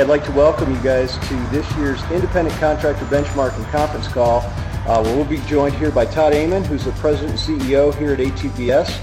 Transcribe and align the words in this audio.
I'd 0.00 0.08
like 0.08 0.24
to 0.24 0.32
welcome 0.32 0.74
you 0.74 0.80
guys 0.80 1.18
to 1.28 1.34
this 1.48 1.70
year's 1.76 2.02
Independent 2.10 2.58
Contractor 2.58 3.04
Benchmarking 3.04 3.70
Conference 3.70 4.08
Call, 4.08 4.40
uh, 4.86 5.02
we'll 5.04 5.26
be 5.26 5.36
joined 5.42 5.74
here 5.74 5.90
by 5.90 6.06
Todd 6.06 6.32
Amen, 6.32 6.64
who's 6.64 6.86
the 6.86 6.92
President 6.92 7.32
and 7.32 7.60
CEO 7.60 7.94
here 7.94 8.14
at 8.14 8.18
ATBS. 8.18 8.98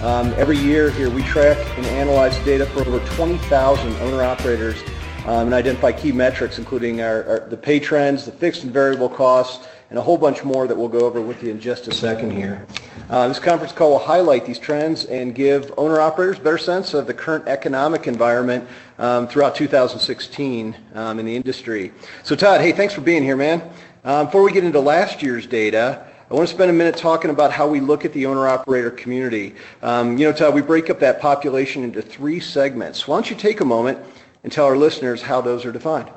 Um, 0.00 0.32
every 0.38 0.56
year 0.56 0.90
here 0.90 1.10
we 1.10 1.22
track 1.24 1.58
and 1.76 1.84
analyze 1.88 2.34
data 2.38 2.64
for 2.64 2.80
over 2.80 3.00
20,000 3.16 3.92
owner-operators 3.96 4.80
um, 5.26 5.48
and 5.48 5.52
identify 5.52 5.92
key 5.92 6.10
metrics, 6.10 6.58
including 6.58 7.02
our, 7.02 7.22
our, 7.24 7.40
the 7.40 7.56
pay 7.58 7.78
trends, 7.78 8.24
the 8.24 8.32
fixed 8.32 8.62
and 8.62 8.72
variable 8.72 9.10
costs, 9.10 9.66
and 9.90 9.98
a 9.98 10.02
whole 10.02 10.16
bunch 10.16 10.44
more 10.44 10.66
that 10.66 10.76
we'll 10.76 10.88
go 10.88 11.00
over 11.00 11.20
with 11.20 11.42
you 11.42 11.50
in 11.50 11.60
just 11.60 11.88
a 11.88 11.92
second 11.92 12.30
here. 12.30 12.64
Uh, 13.10 13.26
this 13.26 13.40
conference 13.40 13.72
call 13.72 13.90
will 13.90 13.98
highlight 13.98 14.46
these 14.46 14.58
trends 14.58 15.04
and 15.06 15.34
give 15.34 15.74
owner-operators 15.76 16.38
better 16.38 16.58
sense 16.58 16.94
of 16.94 17.08
the 17.08 17.14
current 17.14 17.46
economic 17.48 18.06
environment 18.06 18.66
um, 18.98 19.26
throughout 19.26 19.56
2016 19.56 20.76
um, 20.94 21.18
in 21.18 21.26
the 21.26 21.34
industry. 21.34 21.92
So 22.22 22.36
Todd, 22.36 22.60
hey, 22.60 22.70
thanks 22.70 22.94
for 22.94 23.00
being 23.00 23.24
here, 23.24 23.36
man. 23.36 23.68
Um, 24.04 24.26
before 24.26 24.44
we 24.44 24.52
get 24.52 24.62
into 24.62 24.80
last 24.80 25.22
year's 25.22 25.46
data, 25.46 26.06
I 26.30 26.34
want 26.34 26.48
to 26.48 26.54
spend 26.54 26.70
a 26.70 26.74
minute 26.74 26.96
talking 26.96 27.32
about 27.32 27.50
how 27.50 27.66
we 27.66 27.80
look 27.80 28.04
at 28.04 28.12
the 28.12 28.26
owner-operator 28.26 28.92
community. 28.92 29.56
Um, 29.82 30.16
you 30.16 30.26
know, 30.26 30.32
Todd, 30.32 30.54
we 30.54 30.62
break 30.62 30.88
up 30.88 31.00
that 31.00 31.20
population 31.20 31.82
into 31.82 32.00
three 32.00 32.38
segments. 32.38 33.08
Why 33.08 33.16
don't 33.16 33.28
you 33.28 33.34
take 33.34 33.60
a 33.60 33.64
moment 33.64 33.98
and 34.44 34.52
tell 34.52 34.66
our 34.66 34.76
listeners 34.76 35.20
how 35.20 35.40
those 35.40 35.64
are 35.64 35.72
defined? 35.72 36.08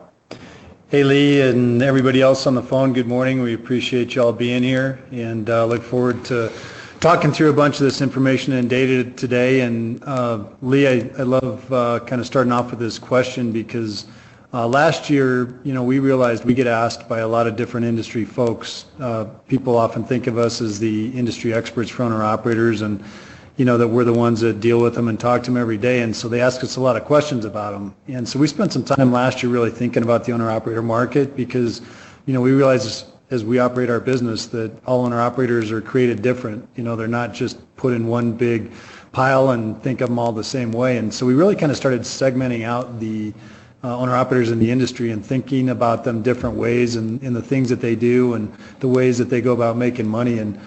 Hey 0.94 1.04
Lee 1.04 1.42
and 1.42 1.82
everybody 1.82 2.22
else 2.22 2.46
on 2.46 2.54
the 2.54 2.62
phone, 2.62 2.94
good 2.94 3.08
morning. 3.08 3.42
We 3.42 3.56
appreciate 3.56 4.14
y'all 4.14 4.32
being 4.32 4.62
here 4.62 5.00
and 5.12 5.50
uh, 5.50 5.66
look 5.66 5.82
forward 5.82 6.24
to 6.26 6.52
talking 7.00 7.32
through 7.32 7.50
a 7.50 7.54
bunch 7.54 7.78
of 7.78 7.82
this 7.82 8.00
information 8.00 8.54
and 8.54 8.70
data 8.70 9.04
today. 9.04 9.62
And 9.62 10.04
uh, 10.04 10.44
Lee, 10.62 10.88
I, 10.88 11.10
I 11.18 11.24
love 11.24 11.74
uh, 11.74 12.00
kind 12.02 12.22
of 12.22 12.27
starting 12.27 12.54
off 12.54 12.70
with 12.70 12.77
this 12.77 13.00
question 13.00 13.52
because 13.52 14.05
uh, 14.54 14.68
last 14.68 15.10
year, 15.10 15.60
you 15.63 15.74
know, 15.74 15.82
we 15.82 15.98
realized 15.98 16.46
we 16.46 16.54
get 16.54 16.68
asked 16.68 17.10
by 17.10 17.22
a 17.22 17.28
lot 17.28 17.48
of 17.48 17.55
different 17.55 17.88
industry 17.88 18.24
folks. 18.24 18.85
Uh, 19.00 19.26
people 19.48 19.76
often 19.76 20.04
think 20.04 20.28
of 20.28 20.38
us 20.38 20.62
as 20.62 20.78
the 20.78 21.10
industry 21.18 21.55
experts 21.55 21.90
for 21.90 22.04
owner 22.04 22.22
operators 22.24 22.84
and 22.84 23.04
you 23.57 23.65
know, 23.65 23.77
that 23.77 23.87
we're 23.87 24.04
the 24.04 24.13
ones 24.13 24.40
that 24.40 24.59
deal 24.59 24.79
with 24.79 24.96
them 24.96 25.07
and 25.07 25.20
talk 25.20 25.43
to 25.43 25.51
them 25.51 25.57
every 25.57 25.77
day. 25.77 26.01
And 26.01 26.15
so 26.15 26.27
they 26.27 26.41
ask 26.41 26.63
us 26.63 26.76
a 26.76 26.82
lot 26.82 26.96
of 26.96 27.05
questions 27.05 27.46
about 27.46 27.73
them. 27.73 27.95
And 28.07 28.27
so 28.27 28.40
we 28.40 28.48
spent 28.48 28.73
some 28.73 28.84
time 28.84 29.12
last 29.12 29.43
year 29.43 29.51
really 29.51 29.70
thinking 29.70 30.01
about 30.01 30.26
the 30.26 30.32
owner-operator 30.32 30.82
market 30.82 31.35
because, 31.35 31.82
you 32.26 32.34
know, 32.34 32.41
we 32.41 32.51
realize 32.51 33.05
as 33.29 33.43
we 33.43 33.60
operate 33.60 33.90
our 33.90 33.99
business 33.99 34.48
that 34.48 34.71
all 34.85 35.05
owner-operators 35.05 35.71
are 35.71 35.82
created 35.82 36.21
different. 36.21 36.68
You 36.76 36.84
know, 36.84 36.95
they're 36.95 37.07
not 37.07 37.34
just 37.34 37.57
put 37.76 37.93
in 37.93 38.07
one 38.07 38.34
big 38.34 38.71
pile 39.12 39.51
and 39.51 39.82
think 39.84 40.01
of 40.01 40.10
them 40.10 40.17
all 40.17 40.32
the 40.32 40.43
same 40.43 40.71
way. 40.71 40.98
And 40.98 41.13
so 41.13 41.26
we 41.26 41.35
really 41.35 41.55
kind 41.55 41.71
of 41.71 41.77
started 41.77 42.01
segmenting 42.01 42.63
out 42.63 42.99
the 42.99 43.34
uh, 43.84 43.98
owner-operators 43.98 44.49
in 44.49 44.60
the 44.60 44.71
industry 44.71 45.12
and 45.12 45.23
thinking 45.26 45.70
about 45.70 46.04
them 46.04 46.21
different 46.21 46.55
ways 46.55 46.95
and, 46.95 47.21
and 47.21 47.35
the 47.35 47.41
things 47.41 47.70
that 47.70 47.82
they 47.82 47.95
do 47.95 48.34
and 48.34 48.51
the 48.79 48.88
ways 48.88 49.17
that 49.17 49.29
they 49.29 49.41
go 49.41 49.54
about 49.54 49.77
making 49.77 50.07
money. 50.07 50.40
And 50.40 50.60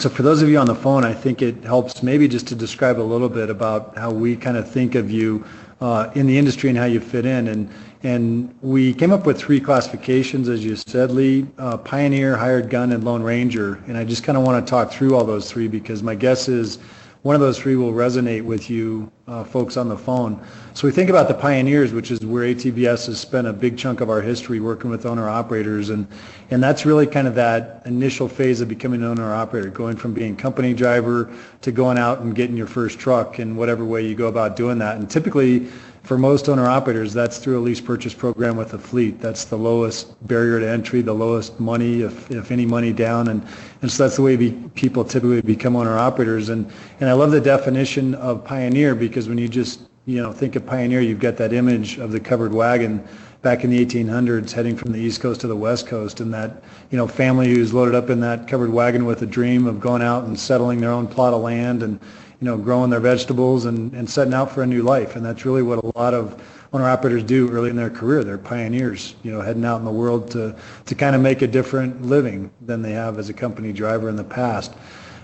so 0.00 0.08
for 0.08 0.22
those 0.22 0.40
of 0.40 0.48
you 0.48 0.56
on 0.56 0.66
the 0.66 0.74
phone, 0.74 1.04
I 1.04 1.12
think 1.12 1.42
it 1.42 1.62
helps 1.62 2.02
maybe 2.02 2.26
just 2.26 2.46
to 2.48 2.54
describe 2.54 2.98
a 2.98 3.02
little 3.02 3.28
bit 3.28 3.50
about 3.50 3.96
how 3.98 4.10
we 4.10 4.34
kind 4.34 4.56
of 4.56 4.70
think 4.70 4.94
of 4.94 5.10
you 5.10 5.44
uh, 5.80 6.10
in 6.14 6.26
the 6.26 6.38
industry 6.38 6.70
and 6.70 6.78
how 6.78 6.86
you 6.86 7.00
fit 7.00 7.26
in. 7.26 7.48
And 7.48 7.70
and 8.02 8.54
we 8.62 8.94
came 8.94 9.12
up 9.12 9.26
with 9.26 9.38
three 9.38 9.60
classifications, 9.60 10.48
as 10.48 10.64
you 10.64 10.74
said, 10.74 11.10
Lee: 11.10 11.46
uh, 11.58 11.76
Pioneer, 11.76 12.36
Hired 12.36 12.70
Gun, 12.70 12.92
and 12.92 13.04
Lone 13.04 13.22
Ranger. 13.22 13.74
And 13.88 13.96
I 13.98 14.04
just 14.04 14.24
kind 14.24 14.38
of 14.38 14.44
want 14.44 14.64
to 14.64 14.70
talk 14.70 14.90
through 14.90 15.14
all 15.14 15.24
those 15.24 15.50
three 15.50 15.68
because 15.68 16.02
my 16.02 16.14
guess 16.14 16.48
is 16.48 16.78
one 17.22 17.34
of 17.34 17.40
those 17.40 17.58
three 17.58 17.76
will 17.76 17.92
resonate 17.92 18.42
with 18.42 18.70
you 18.70 19.10
uh, 19.28 19.44
folks 19.44 19.76
on 19.76 19.88
the 19.88 19.96
phone. 19.96 20.42
So 20.72 20.86
we 20.86 20.92
think 20.92 21.10
about 21.10 21.28
the 21.28 21.34
pioneers, 21.34 21.92
which 21.92 22.10
is 22.10 22.20
where 22.20 22.44
ATBS 22.44 23.06
has 23.06 23.20
spent 23.20 23.46
a 23.46 23.52
big 23.52 23.76
chunk 23.76 24.00
of 24.00 24.08
our 24.08 24.22
history 24.22 24.58
working 24.58 24.88
with 24.88 25.04
owner 25.04 25.28
operators, 25.28 25.90
and 25.90 26.08
and 26.50 26.62
that's 26.62 26.86
really 26.86 27.06
kind 27.06 27.28
of 27.28 27.34
that 27.34 27.82
initial 27.84 28.26
phase 28.26 28.62
of 28.62 28.68
becoming 28.68 29.02
an 29.02 29.08
owner 29.08 29.34
operator, 29.34 29.68
going 29.68 29.96
from 29.96 30.14
being 30.14 30.34
company 30.34 30.72
driver 30.72 31.30
to 31.60 31.70
going 31.70 31.98
out 31.98 32.20
and 32.20 32.34
getting 32.34 32.56
your 32.56 32.66
first 32.66 32.98
truck 32.98 33.38
in 33.38 33.54
whatever 33.54 33.84
way 33.84 34.06
you 34.06 34.14
go 34.14 34.28
about 34.28 34.56
doing 34.56 34.78
that. 34.78 34.96
And 34.96 35.10
typically 35.10 35.68
for 36.02 36.16
most 36.18 36.48
owner 36.48 36.66
operators, 36.66 37.12
that's 37.12 37.38
through 37.38 37.58
a 37.58 37.62
lease 37.62 37.80
purchase 37.80 38.14
program 38.14 38.56
with 38.56 38.74
a 38.74 38.78
fleet. 38.78 39.20
That's 39.20 39.44
the 39.44 39.56
lowest 39.56 40.26
barrier 40.26 40.58
to 40.60 40.68
entry, 40.68 41.02
the 41.02 41.12
lowest 41.12 41.60
money, 41.60 42.02
if, 42.02 42.30
if 42.30 42.50
any 42.50 42.66
money 42.66 42.92
down. 42.92 43.28
And, 43.28 43.46
and 43.82 43.92
so 43.92 44.04
that's 44.04 44.16
the 44.16 44.22
way 44.22 44.36
be, 44.36 44.52
people 44.74 45.04
typically 45.04 45.42
become 45.42 45.76
owner 45.76 45.98
operators. 45.98 46.48
And, 46.48 46.70
and 47.00 47.08
I 47.08 47.12
love 47.12 47.30
the 47.30 47.40
definition 47.40 48.14
of 48.14 48.44
pioneer 48.44 48.94
because 48.94 49.28
when 49.28 49.38
you 49.38 49.48
just, 49.48 49.82
you 50.06 50.22
know, 50.22 50.32
think 50.32 50.56
of 50.56 50.66
pioneer, 50.66 51.00
you've 51.00 51.20
got 51.20 51.36
that 51.36 51.52
image 51.52 51.98
of 51.98 52.12
the 52.12 52.20
covered 52.20 52.54
wagon 52.54 53.06
back 53.42 53.64
in 53.64 53.70
the 53.70 53.84
1800s 53.84 54.52
heading 54.52 54.76
from 54.76 54.92
the 54.92 54.98
east 54.98 55.20
coast 55.20 55.40
to 55.40 55.46
the 55.46 55.56
west 55.56 55.86
coast 55.86 56.20
and 56.20 56.32
that 56.34 56.62
you 56.90 56.98
know 56.98 57.08
family 57.08 57.48
who's 57.48 57.72
loaded 57.72 57.94
up 57.94 58.10
in 58.10 58.20
that 58.20 58.46
covered 58.46 58.70
wagon 58.70 59.06
with 59.06 59.22
a 59.22 59.26
dream 59.26 59.66
of 59.66 59.80
going 59.80 60.02
out 60.02 60.24
and 60.24 60.38
settling 60.38 60.78
their 60.78 60.90
own 60.90 61.06
plot 61.06 61.32
of 61.32 61.40
land 61.40 61.82
and 61.82 61.98
you 62.40 62.46
know, 62.46 62.56
growing 62.56 62.90
their 62.90 63.00
vegetables 63.00 63.66
and, 63.66 63.92
and 63.92 64.08
setting 64.08 64.32
out 64.32 64.50
for 64.50 64.62
a 64.62 64.66
new 64.66 64.82
life. 64.82 65.16
And 65.16 65.24
that's 65.24 65.44
really 65.44 65.62
what 65.62 65.84
a 65.84 65.98
lot 65.98 66.14
of 66.14 66.42
owner 66.72 66.88
operators 66.88 67.22
do 67.22 67.50
early 67.50 67.68
in 67.68 67.76
their 67.76 67.90
career. 67.90 68.24
They're 68.24 68.38
pioneers, 68.38 69.14
you 69.22 69.30
know, 69.30 69.40
heading 69.40 69.64
out 69.64 69.76
in 69.76 69.84
the 69.84 69.90
world 69.90 70.30
to, 70.32 70.56
to 70.86 70.94
kind 70.94 71.14
of 71.14 71.20
make 71.20 71.42
a 71.42 71.46
different 71.46 72.02
living 72.02 72.50
than 72.62 72.80
they 72.80 72.92
have 72.92 73.18
as 73.18 73.28
a 73.28 73.34
company 73.34 73.72
driver 73.72 74.08
in 74.08 74.16
the 74.16 74.24
past. 74.24 74.72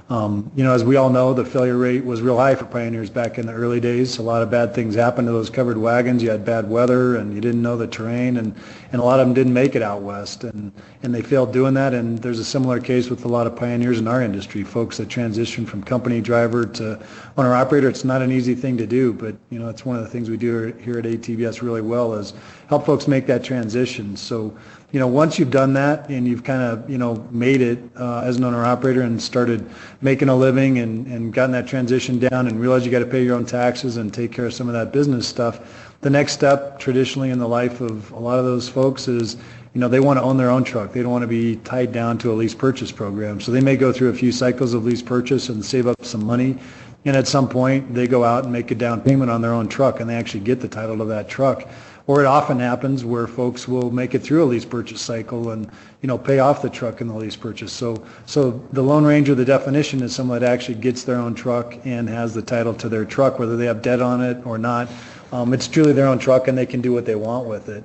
Um, 0.09 0.53
you 0.55 0.63
know, 0.63 0.73
as 0.73 0.85
we 0.85 0.95
all 0.95 1.11
know, 1.11 1.35
the 1.35 1.45
failure 1.45 1.77
rate 1.77 2.05
was 2.05 2.23
real 2.23 2.37
high 2.37 2.55
for 2.55 2.65
pioneers 2.65 3.11
back 3.11 3.39
in 3.39 3.47
the 3.47 3.53
early 3.53 3.81
days. 3.81 4.19
A 4.19 4.23
lot 4.23 4.41
of 4.41 4.51
bad 4.51 4.73
things 4.73 4.95
happened 4.95 5.27
to 5.27 5.33
those 5.33 5.51
covered 5.51 5.77
wagons. 5.77 6.23
You 6.23 6.31
had 6.31 6.45
bad 6.45 6.71
weather, 6.71 7.17
and 7.17 7.35
you 7.35 7.41
didn't 7.41 7.61
know 7.61 7.77
the 7.77 7.89
terrain, 7.89 8.37
and, 8.37 8.55
and 8.93 9.01
a 9.01 9.05
lot 9.05 9.21
of 9.21 9.27
them 9.27 9.35
didn't 9.35 9.53
make 9.53 9.75
it 9.75 9.83
out 9.83 10.03
west, 10.03 10.45
and, 10.45 10.73
and 11.03 11.15
they 11.15 11.23
failed 11.23 11.53
doing 11.53 11.75
that. 11.75 11.95
And 11.95 12.19
there's 12.19 12.39
a 12.39 12.45
similar 12.45 12.81
case 12.81 13.11
with 13.11 13.25
a 13.25 13.29
lot 13.29 13.47
of 13.47 13.57
pioneers 13.57 13.99
in 13.99 14.09
our 14.09 14.23
industry, 14.23 14.63
folks 14.63 14.97
that 14.99 15.09
transition 15.09 15.67
from 15.67 15.83
company 15.83 16.21
driver 16.21 16.65
to 16.65 17.01
owner 17.37 17.55
operator. 17.55 17.89
It's 17.89 18.05
not 18.05 18.23
an 18.23 18.33
easy 18.33 18.55
thing 18.55 18.77
to 18.79 18.87
do, 18.87 19.13
but 19.13 19.37
you 19.51 19.59
know, 19.59 19.69
it's 19.69 19.85
one 19.85 19.97
of 19.97 20.03
the 20.03 20.09
things 20.09 20.31
we 20.31 20.37
do 20.37 20.73
here 20.81 20.99
at 20.99 21.05
ATBS 21.05 21.63
really 21.63 21.83
well 21.83 22.15
is 22.15 22.35
help 22.69 22.87
folks 22.87 23.09
make 23.09 23.27
that 23.27 23.45
transition. 23.45 24.17
So 24.17 24.57
you 24.93 25.01
know, 25.01 25.09
once 25.09 25.39
you've 25.39 25.51
done 25.51 25.73
that 25.75 26.09
and 26.09 26.27
you've 26.29 26.45
kind 26.45 26.63
of, 26.63 26.89
you 26.89 26.97
know, 26.97 27.17
made 27.31 27.61
it 27.61 27.79
uh, 27.97 28.21
as 28.21 28.37
an 28.37 28.45
owner 28.45 28.65
operator 28.65 29.03
and 29.03 29.21
started 29.21 29.69
making 30.01 30.29
a 30.29 30.37
living 30.37 30.79
and, 30.79 31.07
and 31.09 31.35
gotten 31.35 31.51
that 31.53 31.67
transition 31.67 32.19
down 32.19 32.47
and 32.47 32.61
realized 32.61 32.85
you 32.87 32.93
got 32.93 33.01
to 33.01 33.07
pay 33.07 33.23
your 33.23 33.37
own 33.37 33.45
taxes 33.45 33.97
and 33.97 34.15
take 34.15 34.33
care 34.33 34.47
of 34.47 34.55
some 34.55 34.69
of 34.69 34.75
that 34.75 34.93
business 34.93 35.27
stuff, 35.27 35.86
the 36.07 36.11
next 36.11 36.35
step 36.35 36.79
traditionally 36.79 37.31
in 37.31 37.41
the 37.41 37.49
life 37.49 37.81
of 37.81 38.13
a 38.13 38.19
lot 38.21 38.39
of 38.39 38.45
those 38.45 38.69
folks 38.69 39.09
is, 39.09 39.35
you 39.75 39.81
know, 39.81 39.89
they 39.89 39.99
want 39.99 40.17
to 40.17 40.23
own 40.23 40.37
their 40.37 40.51
own 40.51 40.63
truck. 40.63 40.93
They 40.93 41.03
don't 41.03 41.11
want 41.11 41.23
to 41.23 41.27
be 41.27 41.57
tied 41.57 41.91
down 41.91 42.17
to 42.19 42.31
a 42.31 42.35
lease 42.35 42.55
purchase 42.55 42.93
program. 42.93 43.41
So 43.41 43.51
they 43.51 43.61
may 43.61 43.77
go 43.77 43.93
through 43.93 44.11
a 44.11 44.15
few 44.15 44.31
cycles 44.31 44.73
of 44.73 44.85
lease 44.85 45.03
purchase 45.03 45.49
and 45.49 45.65
save 45.65 45.89
up 45.89 46.05
some 46.05 46.25
money. 46.25 46.59
And 47.07 47.17
at 47.17 47.27
some 47.27 47.49
point, 47.49 47.93
they 47.93 48.07
go 48.07 48.23
out 48.23 48.45
and 48.45 48.53
make 48.53 48.71
a 48.71 48.77
down 48.77 49.01
payment 49.01 49.33
on 49.33 49.43
their 49.43 49.53
own 49.53 49.67
truck 49.67 49.99
and 49.99 50.09
they 50.09 50.15
actually 50.15 50.45
get 50.45 50.61
the 50.61 50.69
title 50.69 50.97
to 50.99 51.05
that 51.07 51.29
truck. 51.29 51.69
Or 52.07 52.21
it 52.21 52.27
often 52.27 52.61
happens 52.61 53.05
where 53.05 53.27
folks 53.27 53.67
will 53.67 53.91
make 53.91 54.15
it 54.15 54.21
through 54.21 54.45
a 54.45 54.47
lease 54.47 54.65
purchase 54.65 55.01
cycle 55.01 55.51
and, 55.51 55.69
you 56.03 56.07
know, 56.07 56.17
pay 56.17 56.39
off 56.39 56.63
the 56.63 56.71
truck 56.71 57.01
in 57.01 57.09
the 57.09 57.15
lease 57.15 57.35
purchase. 57.35 57.73
So, 57.73 58.07
so 58.27 58.65
the 58.71 58.83
Lone 58.83 59.05
Ranger, 59.05 59.35
the 59.35 59.45
definition 59.45 60.01
is 60.05 60.15
someone 60.15 60.39
that 60.41 60.49
actually 60.49 60.77
gets 60.77 61.03
their 61.03 61.17
own 61.17 61.35
truck 61.35 61.75
and 61.85 62.09
has 62.09 62.33
the 62.33 62.43
title 62.43 62.75
to 62.75 62.89
their 62.89 63.05
truck, 63.05 63.41
whether 63.41 63.57
they 63.57 63.67
have 63.67 63.83
debt 63.83 64.01
on 64.01 64.23
it 64.23 64.47
or 64.47 64.57
not. 64.57 64.89
Um, 65.33 65.53
it's 65.53 65.69
truly 65.69 65.93
their 65.93 66.07
own 66.07 66.19
truck 66.19 66.49
and 66.49 66.57
they 66.57 66.67
can 66.67 66.81
do 66.81 66.93
what 66.93 67.05
they 67.05 67.17
want 67.17 67.47
with 67.47 67.69
it. 67.69 67.85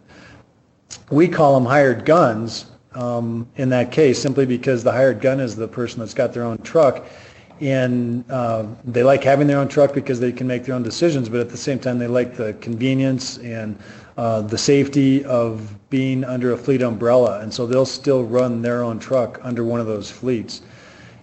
We 1.09 1.27
call 1.27 1.55
them 1.55 1.65
hired 1.65 2.05
guns 2.05 2.65
um, 2.93 3.47
in 3.55 3.69
that 3.69 3.91
case 3.91 4.21
simply 4.21 4.45
because 4.45 4.83
the 4.83 4.91
hired 4.91 5.21
gun 5.21 5.39
is 5.39 5.55
the 5.55 5.67
person 5.67 5.99
that's 5.99 6.13
got 6.13 6.33
their 6.33 6.43
own 6.43 6.57
truck 6.59 7.05
and 7.61 8.29
uh, 8.31 8.65
they 8.83 9.03
like 9.03 9.23
having 9.23 9.45
their 9.45 9.59
own 9.59 9.67
truck 9.67 9.93
because 9.93 10.19
they 10.19 10.31
can 10.31 10.47
make 10.47 10.65
their 10.65 10.73
own 10.73 10.81
decisions, 10.81 11.29
but 11.29 11.39
at 11.39 11.49
the 11.49 11.57
same 11.57 11.77
time 11.77 11.99
they 11.99 12.07
like 12.07 12.35
the 12.35 12.53
convenience 12.53 13.37
and 13.37 13.77
uh, 14.17 14.41
the 14.41 14.57
safety 14.57 15.23
of 15.25 15.75
being 15.91 16.23
under 16.23 16.53
a 16.53 16.57
fleet 16.57 16.81
umbrella, 16.81 17.39
and 17.41 17.53
so 17.53 17.67
they'll 17.67 17.85
still 17.85 18.23
run 18.23 18.63
their 18.63 18.83
own 18.83 18.97
truck 18.97 19.39
under 19.43 19.63
one 19.63 19.79
of 19.79 19.85
those 19.85 20.09
fleets. 20.09 20.63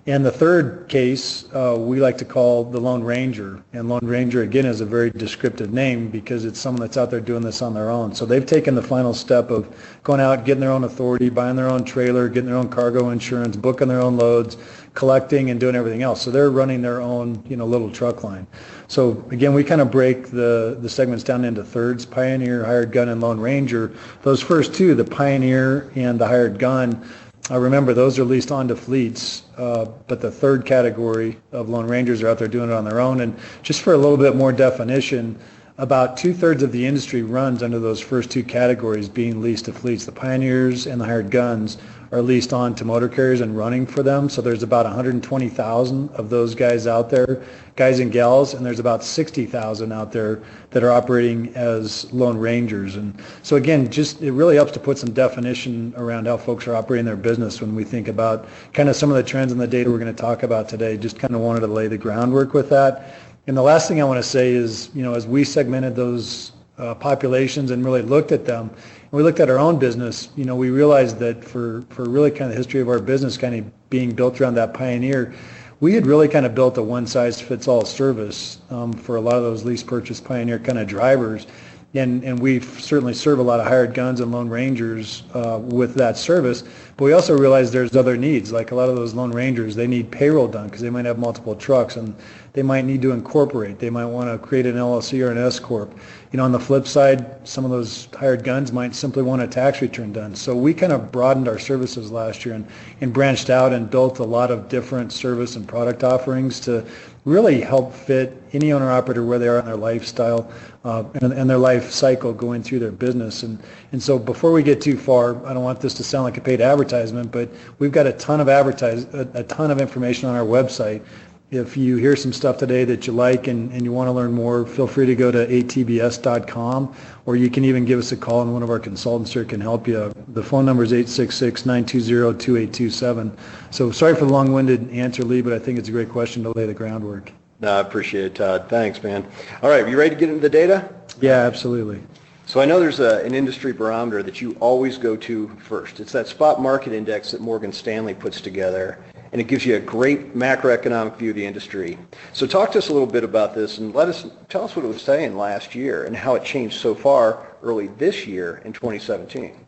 And 0.08 0.24
the 0.24 0.32
third 0.32 0.88
case 0.88 1.44
uh, 1.54 1.76
we 1.78 2.00
like 2.00 2.16
to 2.16 2.24
call 2.24 2.64
the 2.64 2.80
Lone 2.80 3.04
Ranger. 3.04 3.62
And 3.74 3.90
Lone 3.90 4.00
Ranger, 4.06 4.40
again, 4.40 4.64
is 4.64 4.80
a 4.80 4.86
very 4.86 5.10
descriptive 5.10 5.70
name 5.70 6.08
because 6.08 6.46
it's 6.46 6.58
someone 6.58 6.80
that's 6.80 6.96
out 6.96 7.10
there 7.10 7.20
doing 7.20 7.42
this 7.42 7.60
on 7.60 7.74
their 7.74 7.90
own. 7.90 8.14
So 8.14 8.24
they've 8.24 8.46
taken 8.46 8.74
the 8.74 8.82
final 8.82 9.12
step 9.12 9.50
of 9.50 9.68
going 10.04 10.22
out, 10.22 10.46
getting 10.46 10.62
their 10.62 10.72
own 10.72 10.84
authority, 10.84 11.28
buying 11.28 11.56
their 11.56 11.68
own 11.68 11.84
trailer, 11.84 12.26
getting 12.30 12.48
their 12.48 12.56
own 12.56 12.70
cargo 12.70 13.10
insurance, 13.10 13.54
booking 13.54 13.88
their 13.88 14.00
own 14.00 14.16
loads, 14.16 14.56
collecting 14.94 15.50
and 15.50 15.60
doing 15.60 15.76
everything 15.76 16.02
else. 16.02 16.22
So 16.22 16.30
they're 16.30 16.50
running 16.50 16.80
their 16.80 17.02
own, 17.02 17.44
you 17.46 17.58
know, 17.58 17.66
little 17.66 17.90
truck 17.90 18.24
line. 18.24 18.46
So 18.86 19.22
again, 19.30 19.52
we 19.52 19.62
kind 19.62 19.82
of 19.82 19.90
break 19.90 20.30
the, 20.30 20.78
the 20.80 20.88
segments 20.88 21.22
down 21.22 21.44
into 21.44 21.62
thirds, 21.62 22.06
Pioneer, 22.06 22.64
Hired 22.64 22.92
Gun, 22.92 23.10
and 23.10 23.20
Lone 23.20 23.38
Ranger. 23.38 23.92
Those 24.22 24.40
first 24.40 24.72
two, 24.72 24.94
the 24.94 25.04
Pioneer 25.04 25.92
and 25.96 26.18
the 26.18 26.26
Hired 26.26 26.58
Gun, 26.58 27.06
uh, 27.50 27.58
remember, 27.58 27.94
those 27.94 28.18
are 28.18 28.24
leased 28.24 28.52
onto 28.52 28.74
fleets, 28.74 29.42
uh, 29.56 29.86
but 30.06 30.20
the 30.20 30.30
third 30.30 30.66
category 30.66 31.38
of 31.52 31.68
Lone 31.68 31.86
Rangers 31.86 32.22
are 32.22 32.28
out 32.28 32.38
there 32.38 32.48
doing 32.48 32.70
it 32.70 32.74
on 32.74 32.84
their 32.84 33.00
own. 33.00 33.20
And 33.20 33.38
just 33.62 33.82
for 33.82 33.94
a 33.94 33.96
little 33.96 34.16
bit 34.16 34.36
more 34.36 34.52
definition, 34.52 35.38
about 35.78 36.16
two-thirds 36.16 36.62
of 36.62 36.72
the 36.72 36.84
industry 36.84 37.22
runs 37.22 37.62
under 37.62 37.78
those 37.78 38.00
first 38.00 38.30
two 38.30 38.42
categories 38.42 39.08
being 39.08 39.40
leased 39.40 39.66
to 39.66 39.72
fleets. 39.72 40.04
The 40.04 40.12
Pioneers 40.12 40.86
and 40.86 41.00
the 41.00 41.04
hired 41.04 41.30
guns 41.30 41.78
are 42.10 42.22
leased 42.22 42.52
on 42.52 42.74
to 42.74 42.84
motor 42.84 43.08
carriers 43.08 43.40
and 43.40 43.56
running 43.56 43.86
for 43.86 44.02
them. 44.02 44.28
So 44.28 44.40
there's 44.40 44.62
about 44.62 44.86
120,000 44.86 46.10
of 46.10 46.30
those 46.30 46.54
guys 46.54 46.86
out 46.86 47.10
there, 47.10 47.42
guys 47.76 48.00
and 48.00 48.10
gals, 48.10 48.54
and 48.54 48.64
there's 48.64 48.78
about 48.78 49.04
60,000 49.04 49.92
out 49.92 50.12
there 50.12 50.42
that 50.70 50.82
are 50.82 50.90
operating 50.90 51.54
as 51.54 52.10
lone 52.12 52.38
rangers. 52.38 52.96
And 52.96 53.20
so 53.42 53.56
again, 53.56 53.90
just 53.90 54.22
it 54.22 54.32
really 54.32 54.56
helps 54.56 54.72
to 54.72 54.80
put 54.80 54.98
some 54.98 55.12
definition 55.12 55.92
around 55.96 56.26
how 56.26 56.38
folks 56.38 56.66
are 56.66 56.74
operating 56.74 57.04
their 57.04 57.16
business 57.16 57.60
when 57.60 57.74
we 57.74 57.84
think 57.84 58.08
about 58.08 58.48
kind 58.72 58.88
of 58.88 58.96
some 58.96 59.10
of 59.10 59.16
the 59.16 59.22
trends 59.22 59.52
in 59.52 59.58
the 59.58 59.66
data 59.66 59.90
we're 59.90 59.98
going 59.98 60.14
to 60.14 60.20
talk 60.20 60.42
about 60.42 60.68
today. 60.68 60.96
Just 60.96 61.18
kind 61.18 61.34
of 61.34 61.40
wanted 61.40 61.60
to 61.60 61.66
lay 61.66 61.88
the 61.88 61.98
groundwork 61.98 62.54
with 62.54 62.70
that. 62.70 63.14
And 63.46 63.56
the 63.56 63.62
last 63.62 63.88
thing 63.88 64.00
I 64.00 64.04
want 64.04 64.22
to 64.22 64.28
say 64.28 64.50
is, 64.50 64.90
you 64.94 65.02
know, 65.02 65.14
as 65.14 65.26
we 65.26 65.42
segmented 65.42 65.96
those 65.96 66.52
uh, 66.78 66.94
populations 66.94 67.70
and 67.70 67.84
really 67.84 68.02
looked 68.02 68.32
at 68.32 68.44
them, 68.44 68.70
we 69.10 69.22
looked 69.22 69.40
at 69.40 69.48
our 69.48 69.58
own 69.58 69.78
business, 69.78 70.28
you 70.36 70.44
know, 70.44 70.54
we 70.54 70.70
realized 70.70 71.18
that 71.18 71.42
for, 71.42 71.82
for 71.88 72.08
really 72.08 72.30
kind 72.30 72.44
of 72.44 72.50
the 72.50 72.56
history 72.56 72.80
of 72.80 72.88
our 72.88 72.98
business 72.98 73.38
kind 73.38 73.54
of 73.54 73.90
being 73.90 74.12
built 74.12 74.40
around 74.40 74.54
that 74.54 74.74
pioneer, 74.74 75.34
we 75.80 75.94
had 75.94 76.06
really 76.06 76.28
kind 76.28 76.44
of 76.44 76.54
built 76.54 76.76
a 76.76 76.82
one-size-fits-all 76.82 77.84
service 77.84 78.58
um, 78.70 78.92
for 78.92 79.16
a 79.16 79.20
lot 79.20 79.36
of 79.36 79.42
those 79.42 79.64
lease 79.64 79.82
purchase 79.82 80.20
pioneer 80.20 80.58
kind 80.58 80.78
of 80.78 80.86
drivers. 80.88 81.46
And, 81.94 82.22
and 82.22 82.38
we 82.38 82.60
certainly 82.60 83.14
serve 83.14 83.38
a 83.38 83.42
lot 83.42 83.60
of 83.60 83.66
hired 83.66 83.94
guns 83.94 84.20
and 84.20 84.30
lone 84.30 84.48
rangers 84.48 85.22
uh, 85.32 85.58
with 85.62 85.94
that 85.94 86.18
service. 86.18 86.62
But 86.98 87.04
we 87.04 87.12
also 87.12 87.36
realize 87.36 87.72
there's 87.72 87.96
other 87.96 88.16
needs, 88.16 88.52
like 88.52 88.72
a 88.72 88.74
lot 88.74 88.90
of 88.90 88.96
those 88.96 89.14
lone 89.14 89.30
rangers, 89.30 89.74
they 89.74 89.86
need 89.86 90.10
payroll 90.10 90.48
done 90.48 90.66
because 90.66 90.82
they 90.82 90.90
might 90.90 91.06
have 91.06 91.18
multiple 91.18 91.54
trucks 91.54 91.96
and 91.96 92.14
they 92.52 92.62
might 92.62 92.84
need 92.84 93.02
to 93.02 93.12
incorporate. 93.12 93.78
They 93.78 93.90
might 93.90 94.06
want 94.06 94.30
to 94.30 94.38
create 94.38 94.66
an 94.66 94.76
LLC 94.76 95.24
or 95.24 95.30
an 95.30 95.38
S 95.38 95.58
corp. 95.58 95.92
You 96.32 96.36
know, 96.36 96.44
on 96.44 96.52
the 96.52 96.60
flip 96.60 96.86
side, 96.86 97.46
some 97.48 97.64
of 97.64 97.70
those 97.70 98.08
hired 98.14 98.44
guns 98.44 98.72
might 98.72 98.94
simply 98.94 99.22
want 99.22 99.40
a 99.40 99.46
tax 99.46 99.80
return 99.80 100.12
done. 100.12 100.34
So 100.34 100.54
we 100.54 100.74
kind 100.74 100.92
of 100.92 101.10
broadened 101.10 101.48
our 101.48 101.58
services 101.58 102.10
last 102.10 102.44
year 102.44 102.54
and, 102.54 102.66
and 103.00 103.12
branched 103.12 103.48
out 103.48 103.72
and 103.72 103.88
built 103.88 104.18
a 104.18 104.24
lot 104.24 104.50
of 104.50 104.68
different 104.68 105.12
service 105.12 105.56
and 105.56 105.66
product 105.66 106.04
offerings 106.04 106.60
to 106.60 106.84
really 107.24 107.60
help 107.60 107.92
fit 107.92 108.42
any 108.52 108.72
owner 108.72 108.90
operator 108.90 109.24
where 109.24 109.38
they 109.38 109.48
are 109.48 109.58
in 109.58 109.66
their 109.66 109.76
lifestyle 109.76 110.50
uh, 110.84 111.04
and, 111.14 111.32
and, 111.32 111.50
their 111.50 111.58
life 111.58 111.90
cycle 111.90 112.32
going 112.32 112.62
through 112.62 112.78
their 112.78 112.90
business. 112.90 113.42
And, 113.42 113.62
and 113.92 114.02
so 114.02 114.18
before 114.18 114.52
we 114.52 114.62
get 114.62 114.80
too 114.80 114.96
far, 114.96 115.44
I 115.44 115.52
don't 115.52 115.64
want 115.64 115.80
this 115.80 115.92
to 115.94 116.04
sound 116.04 116.24
like 116.24 116.38
a 116.38 116.40
paid 116.40 116.62
advertisement, 116.62 117.30
but 117.30 117.50
we've 117.78 117.92
got 117.92 118.06
a 118.06 118.12
ton 118.12 118.40
of 118.40 118.48
advertise, 118.48 119.04
a, 119.12 119.28
a 119.34 119.44
ton 119.44 119.70
of 119.70 119.80
information 119.80 120.28
on 120.28 120.36
our 120.36 120.46
website 120.46 121.02
if 121.50 121.78
you 121.78 121.96
hear 121.96 122.14
some 122.14 122.32
stuff 122.32 122.58
today 122.58 122.84
that 122.84 123.06
you 123.06 123.12
like 123.14 123.46
and, 123.46 123.72
and 123.72 123.82
you 123.82 123.90
want 123.90 124.06
to 124.06 124.12
learn 124.12 124.32
more, 124.32 124.66
feel 124.66 124.86
free 124.86 125.06
to 125.06 125.14
go 125.14 125.30
to 125.30 125.46
atbs.com 125.46 126.94
or 127.24 127.36
you 127.36 127.48
can 127.48 127.64
even 127.64 127.86
give 127.86 127.98
us 127.98 128.12
a 128.12 128.16
call 128.16 128.42
and 128.42 128.52
one 128.52 128.62
of 128.62 128.68
our 128.68 128.78
consultants 128.78 129.32
here 129.32 129.46
can 129.46 129.60
help 129.60 129.88
you. 129.88 130.12
The 130.28 130.42
phone 130.42 130.66
number 130.66 130.82
is 130.82 130.92
866-920-2827. 130.92 133.38
So 133.70 133.90
sorry 133.90 134.14
for 134.14 134.26
the 134.26 134.32
long-winded 134.32 134.90
answer, 134.90 135.24
Lee, 135.24 135.40
but 135.40 135.54
I 135.54 135.58
think 135.58 135.78
it's 135.78 135.88
a 135.88 135.92
great 135.92 136.10
question 136.10 136.42
to 136.42 136.50
lay 136.50 136.66
the 136.66 136.74
groundwork. 136.74 137.32
No, 137.60 137.72
I 137.72 137.80
appreciate 137.80 138.24
it, 138.24 138.34
Todd. 138.34 138.66
Thanks, 138.68 139.02
man. 139.02 139.26
All 139.62 139.70
right, 139.70 139.82
are 139.82 139.88
you 139.88 139.98
ready 139.98 140.10
to 140.10 140.20
get 140.20 140.28
into 140.28 140.42
the 140.42 140.50
data? 140.50 140.94
Yeah, 141.20 141.38
absolutely. 141.38 142.00
So 142.44 142.60
I 142.60 142.66
know 142.66 142.78
there's 142.78 143.00
a, 143.00 143.24
an 143.24 143.34
industry 143.34 143.72
barometer 143.72 144.22
that 144.22 144.40
you 144.40 144.56
always 144.60 144.98
go 144.98 145.16
to 145.16 145.48
first. 145.58 145.98
It's 145.98 146.12
that 146.12 146.26
spot 146.26 146.60
market 146.60 146.92
index 146.92 147.30
that 147.32 147.40
Morgan 147.40 147.72
Stanley 147.72 148.14
puts 148.14 148.40
together 148.40 148.98
and 149.32 149.40
it 149.40 149.44
gives 149.44 149.64
you 149.66 149.76
a 149.76 149.80
great 149.80 150.34
macroeconomic 150.34 151.16
view 151.16 151.30
of 151.30 151.36
the 151.36 151.44
industry. 151.44 151.98
So 152.32 152.46
talk 152.46 152.72
to 152.72 152.78
us 152.78 152.88
a 152.88 152.92
little 152.92 153.06
bit 153.06 153.24
about 153.24 153.54
this 153.54 153.78
and 153.78 153.94
let 153.94 154.08
us 154.08 154.26
tell 154.48 154.64
us 154.64 154.74
what 154.76 154.84
it 154.84 154.88
was 154.88 155.02
saying 155.02 155.36
last 155.36 155.74
year 155.74 156.04
and 156.04 156.16
how 156.16 156.34
it 156.34 156.44
changed 156.44 156.80
so 156.80 156.94
far 156.94 157.46
early 157.62 157.88
this 157.98 158.26
year 158.26 158.62
in 158.64 158.72
2017. 158.72 159.64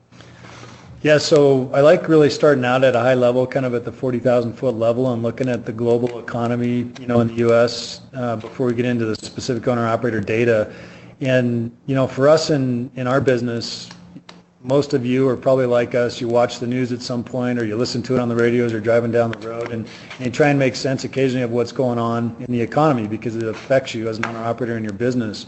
Yeah, 1.02 1.16
so 1.16 1.70
I 1.72 1.80
like 1.80 2.08
really 2.08 2.28
starting 2.28 2.62
out 2.62 2.84
at 2.84 2.94
a 2.94 3.00
high 3.00 3.14
level, 3.14 3.46
kind 3.46 3.64
of 3.64 3.72
at 3.72 3.86
the 3.86 3.92
40,000 3.92 4.52
foot 4.52 4.74
level 4.74 5.14
and 5.14 5.22
looking 5.22 5.48
at 5.48 5.64
the 5.64 5.72
global 5.72 6.18
economy, 6.18 6.92
you 7.00 7.06
know, 7.06 7.20
in 7.20 7.28
the 7.28 7.34
U.S. 7.36 8.02
Uh, 8.12 8.36
before 8.36 8.66
we 8.66 8.74
get 8.74 8.84
into 8.84 9.06
the 9.06 9.16
specific 9.16 9.66
owner 9.66 9.86
operator 9.88 10.20
data. 10.20 10.70
And, 11.22 11.74
you 11.86 11.94
know, 11.94 12.06
for 12.06 12.28
us 12.28 12.50
in, 12.50 12.90
in 12.96 13.06
our 13.06 13.20
business, 13.20 13.88
most 14.62 14.92
of 14.92 15.06
you 15.06 15.26
are 15.28 15.36
probably 15.36 15.66
like 15.66 15.94
us. 15.94 16.20
You 16.20 16.28
watch 16.28 16.58
the 16.58 16.66
news 16.66 16.92
at 16.92 17.00
some 17.00 17.24
point 17.24 17.58
or 17.58 17.64
you 17.64 17.76
listen 17.76 18.02
to 18.04 18.16
it 18.16 18.20
on 18.20 18.28
the 18.28 18.36
radios 18.36 18.72
or 18.72 18.80
driving 18.80 19.10
down 19.10 19.30
the 19.30 19.48
road 19.48 19.72
and, 19.72 19.86
and 20.18 20.26
you 20.26 20.30
try 20.30 20.48
and 20.48 20.58
make 20.58 20.76
sense 20.76 21.04
occasionally 21.04 21.42
of 21.42 21.50
what's 21.50 21.72
going 21.72 21.98
on 21.98 22.36
in 22.40 22.52
the 22.52 22.60
economy 22.60 23.08
because 23.08 23.36
it 23.36 23.44
affects 23.44 23.94
you 23.94 24.08
as 24.08 24.18
an 24.18 24.26
owner 24.26 24.42
operator 24.44 24.76
in 24.76 24.84
your 24.84 24.92
business. 24.92 25.46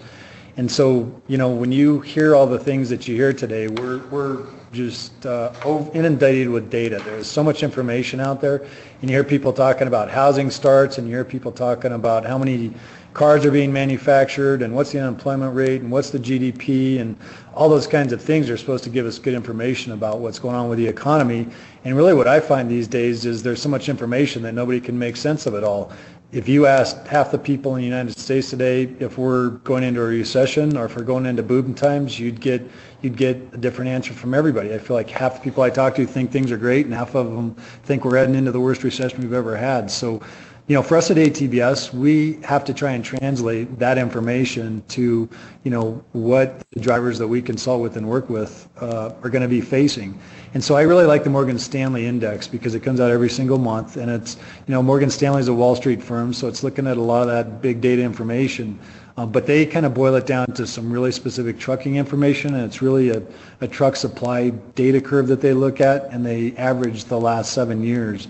And 0.56 0.70
so, 0.70 1.10
you 1.28 1.38
know, 1.38 1.50
when 1.50 1.72
you 1.72 2.00
hear 2.00 2.34
all 2.34 2.46
the 2.46 2.58
things 2.58 2.88
that 2.90 3.06
you 3.06 3.14
hear 3.14 3.32
today, 3.32 3.68
we're, 3.68 3.98
we're 4.08 4.46
just 4.72 5.24
uh, 5.26 5.52
inundated 5.92 6.48
with 6.48 6.70
data. 6.70 7.00
There's 7.04 7.26
so 7.26 7.42
much 7.42 7.62
information 7.62 8.20
out 8.20 8.40
there. 8.40 8.66
And 9.00 9.10
you 9.10 9.16
hear 9.16 9.24
people 9.24 9.52
talking 9.52 9.88
about 9.88 10.10
housing 10.10 10.50
starts 10.50 10.96
and 10.96 11.06
you 11.06 11.14
hear 11.14 11.24
people 11.24 11.52
talking 11.52 11.92
about 11.92 12.24
how 12.24 12.38
many 12.38 12.72
cars 13.14 13.44
are 13.44 13.50
being 13.50 13.72
manufactured 13.72 14.62
and 14.62 14.74
what's 14.74 14.92
the 14.92 14.98
unemployment 14.98 15.54
rate 15.54 15.82
and 15.82 15.90
what's 15.90 16.10
the 16.10 16.18
GDP 16.18 17.00
and 17.00 17.16
all 17.54 17.68
those 17.68 17.86
kinds 17.86 18.12
of 18.12 18.22
things 18.22 18.48
are 18.48 18.56
supposed 18.56 18.84
to 18.84 18.90
give 18.90 19.04
us 19.04 19.18
good 19.18 19.34
information 19.34 19.92
about 19.92 20.20
what's 20.20 20.38
going 20.38 20.56
on 20.56 20.68
with 20.68 20.78
the 20.78 20.86
economy. 20.86 21.46
And 21.84 21.96
really 21.96 22.14
what 22.14 22.26
I 22.26 22.40
find 22.40 22.70
these 22.70 22.88
days 22.88 23.26
is 23.26 23.42
there's 23.42 23.60
so 23.60 23.68
much 23.68 23.88
information 23.88 24.42
that 24.42 24.54
nobody 24.54 24.80
can 24.80 24.98
make 24.98 25.16
sense 25.16 25.46
of 25.46 25.54
it 25.54 25.62
all. 25.62 25.92
If 26.32 26.48
you 26.48 26.64
asked 26.64 27.06
half 27.06 27.30
the 27.30 27.38
people 27.38 27.74
in 27.74 27.82
the 27.82 27.86
United 27.86 28.18
States 28.18 28.48
today 28.48 28.84
if 29.00 29.18
we're 29.18 29.50
going 29.50 29.84
into 29.84 30.00
a 30.00 30.04
recession 30.04 30.78
or 30.78 30.86
if 30.86 30.96
we're 30.96 31.02
going 31.02 31.26
into 31.26 31.42
boom 31.42 31.74
times, 31.74 32.18
you'd 32.18 32.40
get 32.40 32.62
you'd 33.02 33.18
get 33.18 33.36
a 33.52 33.58
different 33.58 33.90
answer 33.90 34.14
from 34.14 34.32
everybody. 34.32 34.72
I 34.72 34.78
feel 34.78 34.96
like 34.96 35.10
half 35.10 35.34
the 35.34 35.40
people 35.40 35.62
I 35.62 35.68
talk 35.68 35.94
to 35.96 36.06
think 36.06 36.30
things 36.30 36.50
are 36.50 36.56
great 36.56 36.86
and 36.86 36.94
half 36.94 37.14
of 37.14 37.26
them 37.26 37.54
think 37.84 38.06
we're 38.06 38.16
heading 38.16 38.34
into 38.34 38.50
the 38.50 38.60
worst 38.60 38.82
recession 38.82 39.20
we've 39.20 39.34
ever 39.34 39.54
had. 39.54 39.90
So 39.90 40.22
you 40.68 40.76
know, 40.76 40.82
for 40.82 40.96
us 40.96 41.10
at 41.10 41.16
ATBS, 41.16 41.92
we 41.92 42.34
have 42.44 42.64
to 42.64 42.72
try 42.72 42.92
and 42.92 43.04
translate 43.04 43.80
that 43.80 43.98
information 43.98 44.82
to, 44.88 45.28
you 45.64 45.70
know, 45.70 46.02
what 46.12 46.62
the 46.70 46.78
drivers 46.78 47.18
that 47.18 47.26
we 47.26 47.42
consult 47.42 47.82
with 47.82 47.96
and 47.96 48.08
work 48.08 48.30
with 48.30 48.68
uh, 48.80 49.10
are 49.22 49.28
going 49.28 49.42
to 49.42 49.48
be 49.48 49.60
facing. 49.60 50.18
And 50.54 50.62
so 50.62 50.76
I 50.76 50.82
really 50.82 51.04
like 51.04 51.24
the 51.24 51.30
Morgan 51.30 51.58
Stanley 51.58 52.06
Index 52.06 52.46
because 52.46 52.76
it 52.76 52.80
comes 52.80 53.00
out 53.00 53.10
every 53.10 53.28
single 53.28 53.58
month, 53.58 53.96
and 53.96 54.08
it's, 54.08 54.36
you 54.66 54.72
know, 54.72 54.82
Morgan 54.82 55.10
Stanley 55.10 55.40
is 55.40 55.48
a 55.48 55.54
Wall 55.54 55.74
Street 55.74 56.00
firm, 56.00 56.32
so 56.32 56.46
it's 56.46 56.62
looking 56.62 56.86
at 56.86 56.96
a 56.96 57.02
lot 57.02 57.22
of 57.22 57.28
that 57.28 57.60
big 57.60 57.81
data 57.81 58.02
information. 58.02 58.78
Uh, 59.16 59.26
but 59.26 59.46
they 59.46 59.66
kind 59.66 59.84
of 59.84 59.92
boil 59.92 60.14
it 60.14 60.26
down 60.26 60.46
to 60.52 60.66
some 60.66 60.90
really 60.90 61.12
specific 61.12 61.58
trucking 61.58 61.96
information, 61.96 62.54
and 62.54 62.64
it's 62.64 62.81
really 62.81 63.10
a, 63.10 63.22
a 63.60 63.69
truck 63.69 63.96
supply 63.96 64.50
data 64.74 65.00
curve 65.00 65.26
that 65.26 65.40
they 65.40 65.52
look 65.52 65.81
at, 65.81 66.04
and 66.06 66.24
they 66.24 66.54
average 66.56 67.04
the 67.04 67.19
last 67.19 67.52
seven 67.52 67.82
years. 67.82 68.28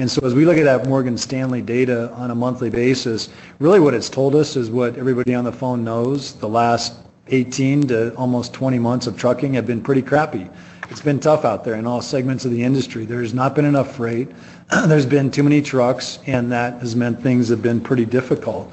And 0.00 0.10
so 0.10 0.26
as 0.26 0.34
we 0.34 0.44
look 0.44 0.56
at 0.56 0.64
that 0.64 0.88
Morgan 0.88 1.16
Stanley 1.16 1.62
data 1.62 2.10
on 2.14 2.32
a 2.32 2.34
monthly 2.34 2.68
basis, 2.68 3.28
really 3.60 3.78
what 3.78 3.94
it's 3.94 4.08
told 4.08 4.34
us 4.34 4.56
is 4.56 4.68
what 4.68 4.98
everybody 4.98 5.34
on 5.34 5.44
the 5.44 5.52
phone 5.52 5.84
knows. 5.84 6.32
The 6.34 6.48
last 6.48 6.94
18 7.28 7.86
to 7.88 8.14
almost 8.16 8.52
20 8.52 8.78
months 8.80 9.06
of 9.06 9.16
trucking 9.16 9.54
have 9.54 9.66
been 9.66 9.80
pretty 9.80 10.02
crappy. 10.02 10.50
It's 10.90 11.00
been 11.00 11.20
tough 11.20 11.44
out 11.44 11.64
there 11.64 11.74
in 11.74 11.86
all 11.86 12.02
segments 12.02 12.44
of 12.44 12.50
the 12.50 12.62
industry. 12.62 13.04
There's 13.04 13.32
not 13.32 13.54
been 13.54 13.64
enough 13.64 13.94
freight. 13.94 14.30
There's 14.86 15.06
been 15.06 15.30
too 15.30 15.44
many 15.44 15.62
trucks, 15.62 16.18
and 16.26 16.50
that 16.50 16.80
has 16.80 16.96
meant 16.96 17.22
things 17.22 17.48
have 17.48 17.62
been 17.62 17.80
pretty 17.80 18.04
difficult. 18.04 18.70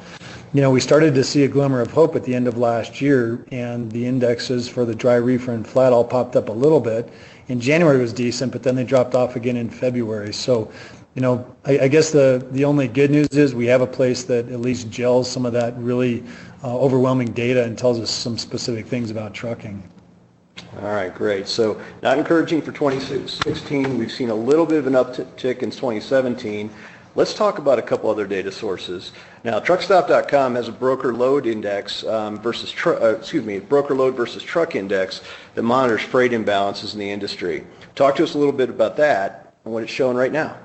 You 0.54 0.62
know, 0.62 0.72
we 0.72 0.82
started 0.82 1.14
to 1.14 1.24
see 1.24 1.44
a 1.44 1.48
glimmer 1.48 1.80
of 1.82 1.92
hope 1.92 2.16
at 2.16 2.26
the 2.26 2.36
end 2.36 2.48
of 2.48 2.58
last 2.58 3.00
year, 3.00 3.46
and 3.52 3.90
the 3.92 4.06
indexes 4.06 4.68
for 4.68 4.84
the 4.84 4.96
dry 4.96 5.16
reefer 5.16 5.54
and 5.54 5.66
flat 5.66 5.94
all 5.94 6.04
popped 6.04 6.36
up 6.36 6.50
a 6.50 6.52
little 6.52 6.82
bit. 6.82 7.10
In 7.48 7.62
January 7.62 8.00
was 8.00 8.12
decent, 8.12 8.52
but 8.52 8.64
then 8.64 8.76
they 8.76 8.84
dropped 8.84 9.16
off 9.16 9.38
again 9.38 9.56
in 9.56 9.70
February. 9.70 10.34
So 10.34 10.70
you 11.16 11.22
know, 11.22 11.46
I, 11.66 11.80
I, 11.80 11.88
guess 11.88 12.12
the, 12.12 12.46
the 12.52 12.64
only 12.64 12.88
good 12.88 13.12
news 13.12 13.30
is 13.30 13.54
we 13.54 13.66
have 13.66 13.82
a 13.82 13.88
place 13.88 14.24
that 14.24 14.48
at 14.50 14.62
least 14.62 14.90
gels 14.90 15.30
some 15.30 15.46
of 15.46 15.54
that 15.54 15.78
really 15.78 16.24
uh, 16.64 16.78
overwhelming 16.78 17.34
data 17.34 17.64
and 17.64 17.78
tells 17.78 18.00
us 18.00 18.10
some 18.10 18.38
specific 18.38 18.86
things 18.86 19.12
about 19.12 19.34
trucking. 19.34 19.84
All 20.78 20.94
right, 20.94 21.14
great. 21.14 21.48
So 21.48 21.82
not 22.02 22.18
encouraging 22.18 22.62
for 22.62 22.72
2016. 22.72 23.98
We've 23.98 24.12
seen 24.12 24.30
a 24.30 24.36
little 24.36 24.66
bit 24.66 24.78
of 24.78 24.88
an 24.88 24.94
uptick 24.94 25.64
in 25.64 25.72
2017. 25.72 26.70
Let's 27.14 27.34
talk 27.34 27.58
about 27.58 27.78
a 27.78 27.82
couple 27.82 28.10
other 28.10 28.26
data 28.26 28.50
sources. 28.54 29.12
Now, 29.44 29.60
Truckstop.com 29.60 30.56
has 30.56 30.70
a 30.70 30.72
broker 30.72 31.14
load 31.14 31.46
index 31.46 32.06
um, 32.06 32.40
versus, 32.40 32.72
tr- 32.72 32.94
uh, 32.94 33.16
excuse 33.16 33.44
me, 33.44 33.60
broker 33.60 33.96
load 33.96 34.16
versus 34.16 34.44
truck 34.44 34.78
index 34.78 35.22
that 35.56 35.64
monitors 35.64 36.04
freight 36.04 36.32
imbalances 36.32 36.94
in 36.94 37.00
the 37.00 37.12
industry. 37.12 37.66
Talk 37.96 38.16
to 38.16 38.24
us 38.24 38.36
a 38.36 38.38
little 38.38 38.54
bit 38.54 38.70
about 38.70 38.96
that 38.96 39.56
and 39.66 39.74
what 39.74 39.84
it's 39.84 39.92
showing 39.92 40.16
right 40.16 40.32
now. 40.32 40.56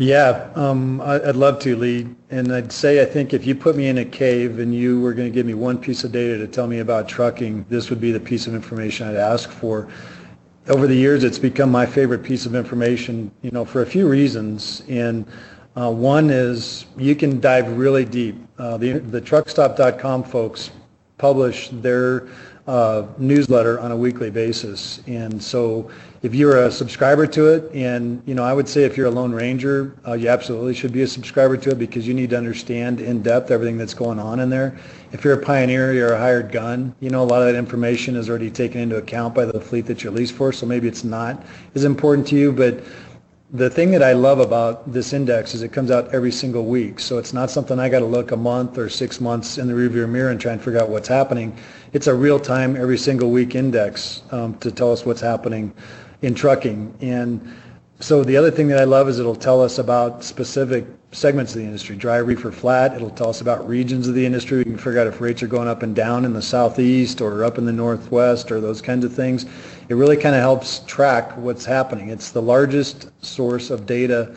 Yeah, 0.00 0.48
um, 0.54 1.02
I'd 1.02 1.36
love 1.36 1.58
to, 1.58 1.76
Lee. 1.76 2.08
And 2.30 2.54
I'd 2.54 2.72
say 2.72 3.02
I 3.02 3.04
think 3.04 3.34
if 3.34 3.46
you 3.46 3.54
put 3.54 3.76
me 3.76 3.88
in 3.88 3.98
a 3.98 4.04
cave 4.06 4.58
and 4.58 4.74
you 4.74 4.98
were 4.98 5.12
going 5.12 5.30
to 5.30 5.34
give 5.34 5.44
me 5.44 5.52
one 5.52 5.76
piece 5.76 6.04
of 6.04 6.10
data 6.10 6.38
to 6.38 6.48
tell 6.48 6.66
me 6.66 6.78
about 6.78 7.06
trucking, 7.06 7.66
this 7.68 7.90
would 7.90 8.00
be 8.00 8.10
the 8.10 8.18
piece 8.18 8.46
of 8.46 8.54
information 8.54 9.06
I'd 9.06 9.16
ask 9.16 9.50
for. 9.50 9.88
Over 10.68 10.86
the 10.86 10.94
years, 10.94 11.22
it's 11.22 11.38
become 11.38 11.70
my 11.70 11.84
favorite 11.84 12.22
piece 12.22 12.46
of 12.46 12.54
information, 12.54 13.30
you 13.42 13.50
know, 13.50 13.62
for 13.62 13.82
a 13.82 13.86
few 13.86 14.08
reasons. 14.08 14.84
And 14.88 15.26
uh, 15.76 15.92
one 15.92 16.30
is 16.30 16.86
you 16.96 17.14
can 17.14 17.38
dive 17.38 17.76
really 17.76 18.06
deep. 18.06 18.36
Uh, 18.56 18.78
the, 18.78 19.00
the 19.00 19.20
truckstop.com 19.20 20.24
folks 20.24 20.70
publish 21.18 21.68
their 21.68 22.26
uh, 22.66 23.06
newsletter 23.18 23.78
on 23.78 23.92
a 23.92 23.96
weekly 23.96 24.30
basis. 24.30 25.02
And 25.06 25.42
so 25.42 25.90
if 26.22 26.34
you're 26.34 26.66
a 26.66 26.70
subscriber 26.70 27.26
to 27.26 27.46
it, 27.46 27.72
and 27.72 28.22
you 28.26 28.34
know, 28.34 28.44
I 28.44 28.52
would 28.52 28.68
say 28.68 28.84
if 28.84 28.96
you're 28.96 29.06
a 29.06 29.10
Lone 29.10 29.32
Ranger, 29.32 29.96
uh, 30.06 30.12
you 30.12 30.28
absolutely 30.28 30.74
should 30.74 30.92
be 30.92 31.00
a 31.02 31.06
subscriber 31.06 31.56
to 31.56 31.70
it 31.70 31.78
because 31.78 32.06
you 32.06 32.12
need 32.12 32.30
to 32.30 32.36
understand 32.36 33.00
in 33.00 33.22
depth 33.22 33.50
everything 33.50 33.78
that's 33.78 33.94
going 33.94 34.18
on 34.18 34.40
in 34.40 34.50
there. 34.50 34.78
If 35.12 35.24
you're 35.24 35.32
a 35.32 35.42
pioneer, 35.42 35.94
you're 35.94 36.12
a 36.12 36.18
hired 36.18 36.52
gun, 36.52 36.94
you 37.00 37.08
know, 37.08 37.22
a 37.22 37.24
lot 37.24 37.40
of 37.40 37.48
that 37.48 37.58
information 37.58 38.16
is 38.16 38.28
already 38.28 38.50
taken 38.50 38.82
into 38.82 38.96
account 38.96 39.34
by 39.34 39.46
the 39.46 39.60
fleet 39.60 39.86
that 39.86 40.04
you're 40.04 40.12
leased 40.12 40.34
for, 40.34 40.52
so 40.52 40.66
maybe 40.66 40.86
it's 40.88 41.04
not 41.04 41.42
as 41.74 41.84
important 41.84 42.26
to 42.28 42.36
you, 42.36 42.52
but 42.52 42.84
the 43.52 43.70
thing 43.70 43.90
that 43.90 44.02
I 44.02 44.12
love 44.12 44.38
about 44.38 44.92
this 44.92 45.12
index 45.12 45.54
is 45.54 45.62
it 45.62 45.72
comes 45.72 45.90
out 45.90 46.14
every 46.14 46.30
single 46.30 46.66
week. 46.66 47.00
So 47.00 47.18
it's 47.18 47.32
not 47.32 47.50
something 47.50 47.80
I 47.80 47.88
got 47.88 47.98
to 47.98 48.04
look 48.04 48.30
a 48.30 48.36
month 48.36 48.78
or 48.78 48.88
six 48.88 49.20
months 49.20 49.58
in 49.58 49.66
the 49.66 49.72
rearview 49.72 50.08
mirror 50.08 50.30
and 50.30 50.40
try 50.40 50.52
and 50.52 50.62
figure 50.62 50.80
out 50.80 50.88
what's 50.88 51.08
happening. 51.08 51.56
It's 51.92 52.06
a 52.06 52.14
real 52.14 52.38
time, 52.38 52.76
every 52.76 52.96
single 52.96 53.32
week 53.32 53.56
index 53.56 54.22
um, 54.30 54.56
to 54.58 54.70
tell 54.70 54.92
us 54.92 55.04
what's 55.04 55.20
happening 55.20 55.74
in 56.22 56.34
trucking. 56.34 56.94
And 57.00 57.40
so 58.00 58.24
the 58.24 58.36
other 58.36 58.50
thing 58.50 58.68
that 58.68 58.78
I 58.78 58.84
love 58.84 59.08
is 59.08 59.18
it'll 59.18 59.34
tell 59.34 59.62
us 59.62 59.78
about 59.78 60.24
specific 60.24 60.86
segments 61.12 61.54
of 61.54 61.60
the 61.60 61.66
industry, 61.66 61.96
dry 61.96 62.16
reefer 62.18 62.52
flat. 62.52 62.94
It'll 62.94 63.10
tell 63.10 63.28
us 63.28 63.40
about 63.40 63.66
regions 63.68 64.06
of 64.06 64.14
the 64.14 64.24
industry. 64.24 64.58
We 64.58 64.64
can 64.64 64.78
figure 64.78 65.00
out 65.00 65.06
if 65.06 65.20
rates 65.20 65.42
are 65.42 65.48
going 65.48 65.68
up 65.68 65.82
and 65.82 65.94
down 65.94 66.24
in 66.24 66.32
the 66.32 66.42
southeast 66.42 67.20
or 67.20 67.44
up 67.44 67.58
in 67.58 67.66
the 67.66 67.72
northwest 67.72 68.52
or 68.52 68.60
those 68.60 68.80
kinds 68.80 69.04
of 69.04 69.12
things. 69.12 69.44
It 69.88 69.94
really 69.94 70.16
kind 70.16 70.34
of 70.34 70.40
helps 70.40 70.80
track 70.80 71.36
what's 71.36 71.64
happening. 71.64 72.10
It's 72.10 72.30
the 72.30 72.42
largest 72.42 73.10
source 73.24 73.70
of 73.70 73.86
data 73.86 74.34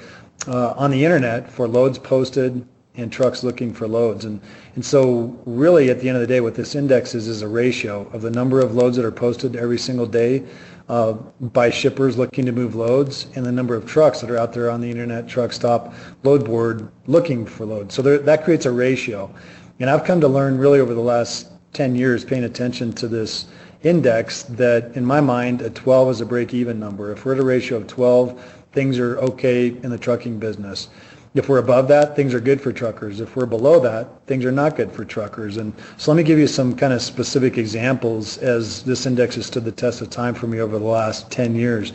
uh, 0.48 0.72
on 0.72 0.92
the 0.92 1.06
internet 1.06 1.50
for 1.50 1.68
loads 1.68 2.00
posted 2.00 2.68
and 2.96 3.12
trucks 3.12 3.44
looking 3.44 3.74
for 3.74 3.88
loads. 3.88 4.26
And, 4.26 4.42
and 4.76 4.86
so 4.86 5.40
really 5.46 5.90
at 5.90 6.00
the 6.00 6.10
end 6.10 6.18
of 6.18 6.22
the 6.22 6.28
day 6.28 6.42
what 6.42 6.56
this 6.56 6.76
index 6.76 7.16
is 7.16 7.28
is 7.28 7.42
a 7.42 7.48
ratio 7.48 8.08
of 8.14 8.22
the 8.22 8.30
number 8.30 8.60
of 8.60 8.76
loads 8.76 8.98
that 8.98 9.06
are 9.06 9.12
posted 9.12 9.56
every 9.56 9.80
single 9.80 10.06
day 10.06 10.44
uh, 10.90 11.14
by 11.14 11.70
shippers 11.70 12.18
looking 12.18 12.46
to 12.46 12.52
move 12.52 12.76
loads 12.76 13.28
and 13.36 13.46
the 13.46 13.52
number 13.52 13.76
of 13.76 13.86
trucks 13.86 14.22
that 14.22 14.30
are 14.30 14.38
out 14.38 14.54
there 14.54 14.70
on 14.70 14.82
the 14.82 14.90
internet 14.90 15.28
truck 15.28 15.54
stop 15.54 15.94
load 16.24 16.46
board 16.46 16.90
looking 17.08 17.46
for 17.46 17.66
loads. 17.66 17.94
So 17.96 18.02
there, 18.02 18.18
that 18.20 18.44
creates 18.44 18.66
a 18.66 18.72
ratio. 18.72 19.34
And 19.80 19.90
I've 19.90 20.04
come 20.04 20.22
to 20.22 20.28
learn 20.28 20.58
really 20.58 20.80
over 20.80 20.94
the 20.94 21.02
last 21.02 21.52
10 21.74 21.96
years 21.96 22.24
paying 22.24 22.44
attention 22.44 22.94
to 22.94 23.08
this 23.08 23.46
index 23.84 24.44
that 24.44 24.96
in 24.96 25.06
my 25.06 25.20
mind 25.20 25.62
a 25.62 25.70
12 25.70 26.10
is 26.10 26.22
a 26.22 26.26
break-even 26.26 26.80
number. 26.80 27.12
If 27.12 27.26
we're 27.26 27.34
at 27.34 27.40
a 27.40 27.44
ratio 27.44 27.78
of 27.78 27.88
12, 27.88 28.64
things 28.72 29.00
are 29.00 29.18
okay 29.20 29.68
in 29.68 29.90
the 29.90 29.98
trucking 29.98 30.40
business. 30.40 30.90
If 31.36 31.50
we're 31.50 31.58
above 31.58 31.88
that, 31.88 32.16
things 32.16 32.36
are 32.36 32.40
good 32.40 32.62
for 32.62 32.72
truckers. 32.72 33.20
If 33.20 33.36
we're 33.36 33.48
below 33.48 33.80
that, 33.80 34.08
things 34.28 34.46
are 34.46 34.52
not 34.52 34.76
good 34.76 34.92
for 34.92 35.04
truckers. 35.04 35.58
And 35.58 35.74
so 35.98 36.12
let 36.12 36.18
me 36.18 36.24
give 36.24 36.38
you 36.38 36.46
some 36.46 36.76
kind 36.76 36.94
of 36.94 37.02
specific 37.02 37.58
examples 37.58 38.38
as 38.38 38.84
this 38.84 39.08
index 39.08 39.34
has 39.36 39.48
stood 39.48 39.66
the 39.66 39.72
test 39.72 40.02
of 40.02 40.12
time 40.12 40.36
for 40.36 40.46
me 40.46 40.60
over 40.60 40.78
the 40.78 40.86
last 40.86 41.32
10 41.32 41.56
years. 41.56 41.92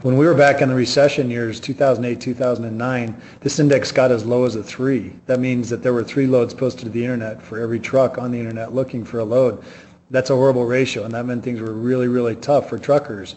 When 0.00 0.16
we 0.16 0.24
were 0.24 0.34
back 0.34 0.62
in 0.62 0.70
the 0.70 0.74
recession 0.74 1.30
years, 1.30 1.60
2008, 1.60 2.18
2009, 2.18 3.20
this 3.40 3.58
index 3.58 3.92
got 3.92 4.10
as 4.10 4.24
low 4.24 4.44
as 4.44 4.56
a 4.56 4.62
three. 4.62 5.12
That 5.26 5.40
means 5.40 5.68
that 5.68 5.82
there 5.82 5.92
were 5.92 6.04
three 6.04 6.26
loads 6.26 6.54
posted 6.54 6.84
to 6.84 6.90
the 6.90 7.02
internet 7.02 7.42
for 7.42 7.60
every 7.60 7.80
truck 7.80 8.16
on 8.16 8.30
the 8.30 8.38
internet 8.38 8.74
looking 8.74 9.04
for 9.04 9.18
a 9.18 9.24
load. 9.24 9.62
That's 10.10 10.30
a 10.30 10.34
horrible 10.34 10.64
ratio, 10.64 11.04
and 11.04 11.12
that 11.12 11.26
meant 11.26 11.44
things 11.44 11.60
were 11.60 11.74
really, 11.74 12.08
really 12.08 12.36
tough 12.36 12.70
for 12.70 12.78
truckers. 12.78 13.36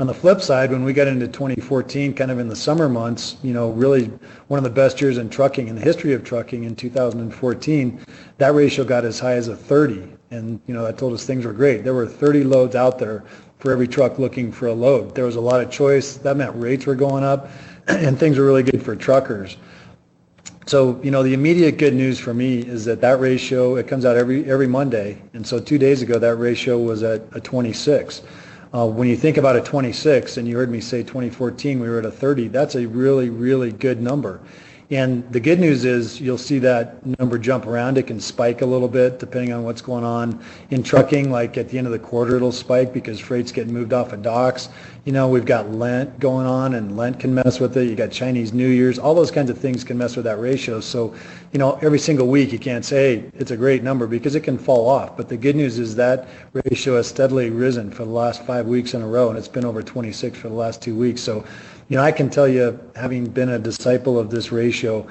On 0.00 0.06
the 0.06 0.14
flip 0.14 0.40
side, 0.40 0.70
when 0.70 0.84
we 0.84 0.92
got 0.92 1.08
into 1.08 1.26
2014, 1.26 2.14
kind 2.14 2.30
of 2.30 2.38
in 2.38 2.46
the 2.46 2.54
summer 2.54 2.88
months, 2.88 3.36
you 3.42 3.52
know, 3.52 3.70
really 3.70 4.04
one 4.46 4.58
of 4.58 4.62
the 4.62 4.70
best 4.70 5.00
years 5.00 5.18
in 5.18 5.28
trucking 5.28 5.66
in 5.66 5.74
the 5.74 5.80
history 5.80 6.12
of 6.12 6.22
trucking 6.22 6.62
in 6.62 6.76
2014, 6.76 8.00
that 8.36 8.54
ratio 8.54 8.84
got 8.84 9.04
as 9.04 9.18
high 9.18 9.32
as 9.32 9.48
a 9.48 9.56
30. 9.56 10.08
And, 10.30 10.60
you 10.68 10.74
know, 10.74 10.84
that 10.84 10.98
told 10.98 11.14
us 11.14 11.26
things 11.26 11.44
were 11.44 11.52
great. 11.52 11.82
There 11.82 11.94
were 11.94 12.06
30 12.06 12.44
loads 12.44 12.76
out 12.76 13.00
there 13.00 13.24
for 13.58 13.72
every 13.72 13.88
truck 13.88 14.20
looking 14.20 14.52
for 14.52 14.68
a 14.68 14.72
load. 14.72 15.16
There 15.16 15.24
was 15.24 15.34
a 15.34 15.40
lot 15.40 15.60
of 15.60 15.68
choice. 15.68 16.16
That 16.18 16.36
meant 16.36 16.54
rates 16.54 16.86
were 16.86 16.94
going 16.94 17.24
up 17.24 17.50
and 17.88 18.16
things 18.16 18.38
were 18.38 18.44
really 18.44 18.62
good 18.62 18.80
for 18.80 18.94
truckers. 18.94 19.56
So, 20.66 21.00
you 21.02 21.10
know, 21.10 21.24
the 21.24 21.34
immediate 21.34 21.76
good 21.76 21.94
news 21.94 22.20
for 22.20 22.32
me 22.32 22.60
is 22.60 22.84
that 22.84 23.00
that 23.00 23.18
ratio, 23.18 23.74
it 23.74 23.88
comes 23.88 24.04
out 24.04 24.16
every, 24.16 24.48
every 24.48 24.68
Monday. 24.68 25.20
And 25.32 25.44
so 25.44 25.58
two 25.58 25.78
days 25.78 26.02
ago, 26.02 26.20
that 26.20 26.36
ratio 26.36 26.78
was 26.78 27.02
at 27.02 27.22
a 27.32 27.40
26. 27.40 28.22
Uh, 28.72 28.86
when 28.86 29.08
you 29.08 29.16
think 29.16 29.38
about 29.38 29.56
a 29.56 29.62
26, 29.62 30.36
and 30.36 30.46
you 30.46 30.54
heard 30.54 30.70
me 30.70 30.80
say 30.80 31.02
2014, 31.02 31.80
we 31.80 31.88
were 31.88 31.98
at 31.98 32.04
a 32.04 32.10
30, 32.10 32.48
that's 32.48 32.74
a 32.74 32.86
really, 32.86 33.30
really 33.30 33.72
good 33.72 34.00
number. 34.00 34.40
And 34.90 35.30
the 35.30 35.40
good 35.40 35.60
news 35.60 35.84
is 35.84 36.18
you'll 36.18 36.38
see 36.38 36.58
that 36.60 37.04
number 37.18 37.36
jump 37.36 37.66
around. 37.66 37.98
It 37.98 38.06
can 38.06 38.18
spike 38.18 38.62
a 38.62 38.66
little 38.66 38.88
bit 38.88 39.18
depending 39.18 39.52
on 39.52 39.62
what's 39.62 39.82
going 39.82 40.02
on 40.04 40.42
in 40.70 40.82
trucking. 40.82 41.30
Like 41.30 41.58
at 41.58 41.68
the 41.68 41.76
end 41.76 41.86
of 41.86 41.92
the 41.92 41.98
quarter, 41.98 42.36
it'll 42.36 42.52
spike 42.52 42.94
because 42.94 43.20
freight's 43.20 43.52
getting 43.52 43.74
moved 43.74 43.92
off 43.92 44.14
of 44.14 44.22
docks. 44.22 44.70
You 45.04 45.12
know, 45.12 45.28
we've 45.28 45.44
got 45.44 45.70
Lent 45.70 46.18
going 46.18 46.46
on, 46.46 46.74
and 46.74 46.96
Lent 46.96 47.20
can 47.20 47.34
mess 47.34 47.60
with 47.60 47.76
it. 47.76 47.88
You 47.88 47.96
got 47.96 48.10
Chinese 48.10 48.52
New 48.54 48.68
Year's. 48.68 48.98
All 48.98 49.14
those 49.14 49.30
kinds 49.30 49.50
of 49.50 49.58
things 49.58 49.84
can 49.84 49.98
mess 49.98 50.16
with 50.16 50.24
that 50.24 50.38
ratio. 50.38 50.80
So, 50.80 51.14
you 51.52 51.58
know, 51.58 51.78
every 51.82 51.98
single 51.98 52.26
week 52.26 52.52
you 52.52 52.58
can't 52.58 52.84
say 52.84 53.16
hey, 53.16 53.30
it's 53.34 53.50
a 53.50 53.56
great 53.56 53.82
number 53.82 54.06
because 54.06 54.34
it 54.34 54.40
can 54.40 54.56
fall 54.56 54.88
off. 54.88 55.18
But 55.18 55.28
the 55.28 55.36
good 55.36 55.54
news 55.54 55.78
is 55.78 55.94
that 55.96 56.28
ratio 56.52 56.96
has 56.96 57.06
steadily 57.06 57.50
risen 57.50 57.90
for 57.90 58.04
the 58.04 58.10
last 58.10 58.44
five 58.44 58.66
weeks 58.66 58.94
in 58.94 59.02
a 59.02 59.06
row, 59.06 59.28
and 59.28 59.38
it's 59.38 59.48
been 59.48 59.66
over 59.66 59.82
26 59.82 60.38
for 60.38 60.48
the 60.48 60.54
last 60.54 60.80
two 60.80 60.96
weeks. 60.96 61.20
So 61.20 61.44
you 61.88 61.96
know, 61.96 62.02
I 62.02 62.12
can 62.12 62.28
tell 62.28 62.46
you, 62.46 62.78
having 62.94 63.24
been 63.24 63.48
a 63.50 63.58
disciple 63.58 64.18
of 64.18 64.30
this 64.30 64.52
ratio, 64.52 65.06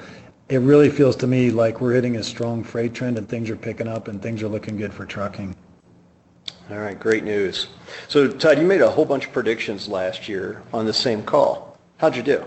it 0.48 0.58
really 0.58 0.88
feels 0.88 1.16
to 1.16 1.26
me 1.26 1.50
like 1.50 1.80
we're 1.80 1.92
hitting 1.92 2.16
a 2.16 2.22
strong 2.22 2.62
freight 2.62 2.94
trend 2.94 3.18
and 3.18 3.28
things 3.28 3.50
are 3.50 3.56
picking 3.56 3.88
up 3.88 4.08
and 4.08 4.22
things 4.22 4.42
are 4.42 4.48
looking 4.48 4.76
good 4.76 4.92
for 4.92 5.04
trucking. 5.04 5.54
All 6.70 6.78
right, 6.78 6.98
great 6.98 7.24
news. 7.24 7.68
So 8.06 8.28
Todd, 8.28 8.58
you 8.58 8.64
made 8.64 8.80
a 8.80 8.90
whole 8.90 9.04
bunch 9.04 9.26
of 9.26 9.32
predictions 9.32 9.88
last 9.88 10.28
year 10.28 10.62
on 10.72 10.86
the 10.86 10.92
same 10.92 11.22
call. 11.22 11.78
How'd 11.96 12.14
you 12.14 12.22
do? 12.22 12.44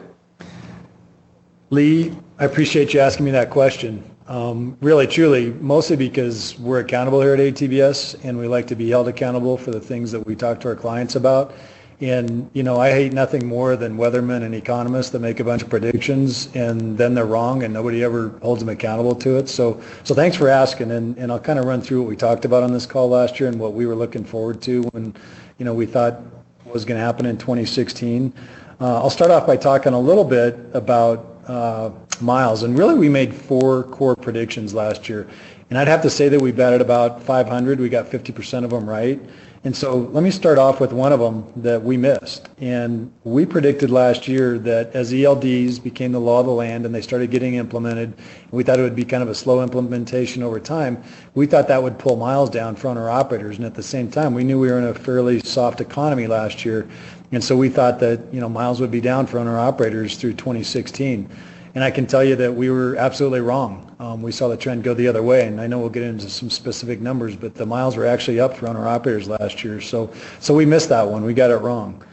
Lee, 1.69 2.15
I 2.39 2.45
appreciate 2.45 2.93
you 2.93 2.99
asking 2.99 3.25
me 3.25 3.31
that 3.31 3.49
question. 3.49 4.03
Um, 4.27 4.77
really, 4.81 5.07
truly, 5.07 5.51
mostly 5.59 5.97
because 5.97 6.57
we're 6.59 6.79
accountable 6.79 7.19
here 7.21 7.33
at 7.33 7.39
ATBS 7.39 8.23
and 8.23 8.37
we 8.37 8.47
like 8.47 8.67
to 8.67 8.75
be 8.75 8.89
held 8.89 9.09
accountable 9.09 9.57
for 9.57 9.71
the 9.71 9.79
things 9.79 10.11
that 10.11 10.25
we 10.25 10.35
talk 10.35 10.59
to 10.61 10.69
our 10.69 10.75
clients 10.75 11.15
about. 11.15 11.53
And, 12.01 12.49
you 12.53 12.63
know, 12.63 12.79
I 12.79 12.89
hate 12.89 13.13
nothing 13.13 13.45
more 13.45 13.75
than 13.75 13.95
weathermen 13.95 14.41
and 14.41 14.55
economists 14.55 15.11
that 15.11 15.19
make 15.19 15.39
a 15.39 15.43
bunch 15.43 15.61
of 15.61 15.69
predictions 15.69 16.49
and 16.55 16.97
then 16.97 17.13
they're 17.13 17.27
wrong 17.27 17.61
and 17.61 17.71
nobody 17.71 18.03
ever 18.03 18.29
holds 18.41 18.59
them 18.59 18.69
accountable 18.69 19.13
to 19.15 19.37
it. 19.37 19.47
So, 19.47 19.79
so 20.03 20.15
thanks 20.15 20.35
for 20.35 20.49
asking. 20.49 20.89
And, 20.89 21.15
and 21.19 21.31
I'll 21.31 21.39
kind 21.39 21.59
of 21.59 21.65
run 21.65 21.79
through 21.79 22.01
what 22.01 22.09
we 22.09 22.15
talked 22.15 22.43
about 22.43 22.63
on 22.63 22.73
this 22.73 22.87
call 22.87 23.09
last 23.09 23.39
year 23.39 23.49
and 23.49 23.59
what 23.59 23.73
we 23.73 23.85
were 23.85 23.93
looking 23.93 24.23
forward 24.23 24.63
to 24.63 24.81
when, 24.93 25.13
you 25.59 25.65
know, 25.65 25.75
we 25.75 25.85
thought 25.85 26.21
was 26.65 26.85
going 26.85 26.99
to 26.99 27.05
happen 27.05 27.27
in 27.27 27.37
2016. 27.37 28.33
Uh, 28.79 28.95
I'll 28.95 29.11
start 29.11 29.29
off 29.29 29.45
by 29.45 29.55
talking 29.55 29.93
a 29.93 29.99
little 29.99 30.23
bit 30.23 30.57
about 30.73 31.43
uh, 31.47 31.91
miles. 32.19 32.63
And 32.63 32.77
really 32.77 32.95
we 32.95 33.09
made 33.09 33.33
four 33.33 33.83
core 33.83 34.15
predictions 34.15 34.73
last 34.73 35.07
year. 35.07 35.27
And 35.69 35.77
I'd 35.77 35.87
have 35.87 36.01
to 36.01 36.09
say 36.09 36.29
that 36.29 36.41
we 36.41 36.51
batted 36.51 36.81
about 36.81 37.21
500. 37.21 37.79
We 37.79 37.89
got 37.89 38.07
50% 38.07 38.63
of 38.63 38.71
them 38.71 38.89
right. 38.89 39.21
And 39.63 39.75
so 39.75 39.95
let 40.11 40.23
me 40.23 40.31
start 40.31 40.57
off 40.57 40.79
with 40.79 40.91
one 40.91 41.13
of 41.13 41.19
them 41.19 41.45
that 41.57 41.83
we 41.83 41.95
missed. 41.95 42.49
And 42.59 43.13
we 43.23 43.45
predicted 43.45 43.91
last 43.91 44.27
year 44.27 44.57
that 44.57 44.95
as 44.95 45.13
ELDs 45.13 45.77
became 45.77 46.11
the 46.11 46.19
law 46.19 46.39
of 46.39 46.47
the 46.47 46.51
land 46.51 46.83
and 46.83 46.95
they 46.95 47.01
started 47.01 47.29
getting 47.29 47.53
implemented, 47.55 48.15
we 48.49 48.63
thought 48.63 48.79
it 48.79 48.81
would 48.81 48.95
be 48.95 49.05
kind 49.05 49.21
of 49.21 49.29
a 49.29 49.35
slow 49.35 49.61
implementation 49.61 50.41
over 50.41 50.59
time. 50.59 51.03
We 51.35 51.45
thought 51.45 51.67
that 51.67 51.83
would 51.83 51.99
pull 51.99 52.15
miles 52.15 52.49
down 52.49 52.75
for 52.75 52.87
owner 52.87 53.07
operators. 53.07 53.57
And 53.57 53.65
at 53.67 53.75
the 53.75 53.83
same 53.83 54.09
time, 54.09 54.33
we 54.33 54.43
knew 54.43 54.59
we 54.59 54.71
were 54.71 54.79
in 54.79 54.85
a 54.85 54.95
fairly 54.95 55.39
soft 55.41 55.79
economy 55.79 56.25
last 56.25 56.65
year. 56.65 56.89
And 57.31 57.43
so 57.43 57.55
we 57.55 57.69
thought 57.69 57.99
that, 57.99 58.19
you 58.33 58.41
know, 58.41 58.49
miles 58.49 58.81
would 58.81 58.91
be 58.91 58.99
down 58.99 59.27
for 59.27 59.37
owner 59.37 59.59
operators 59.59 60.17
through 60.17 60.33
2016. 60.33 61.29
And 61.73 61.83
I 61.83 61.91
can 61.91 62.05
tell 62.05 62.23
you 62.23 62.35
that 62.35 62.53
we 62.53 62.69
were 62.69 62.95
absolutely 62.97 63.41
wrong. 63.41 63.95
Um, 63.99 64.21
we 64.21 64.31
saw 64.31 64.47
the 64.47 64.57
trend 64.57 64.83
go 64.83 64.93
the 64.93 65.07
other 65.07 65.23
way, 65.23 65.47
and 65.47 65.61
I 65.61 65.67
know 65.67 65.79
we'll 65.79 65.89
get 65.89 66.03
into 66.03 66.29
some 66.29 66.49
specific 66.49 66.99
numbers, 66.99 67.35
but 67.35 67.55
the 67.55 67.65
miles 67.65 67.95
were 67.95 68.05
actually 68.05 68.39
up 68.39 68.57
for 68.57 68.67
owner 68.67 68.87
operators 68.87 69.29
last 69.29 69.63
year. 69.63 69.79
So, 69.79 70.11
so 70.39 70.53
we 70.53 70.65
missed 70.65 70.89
that 70.89 71.07
one. 71.07 71.23
We 71.23 71.33
got 71.33 71.49
it 71.49 71.57
wrong. 71.57 72.03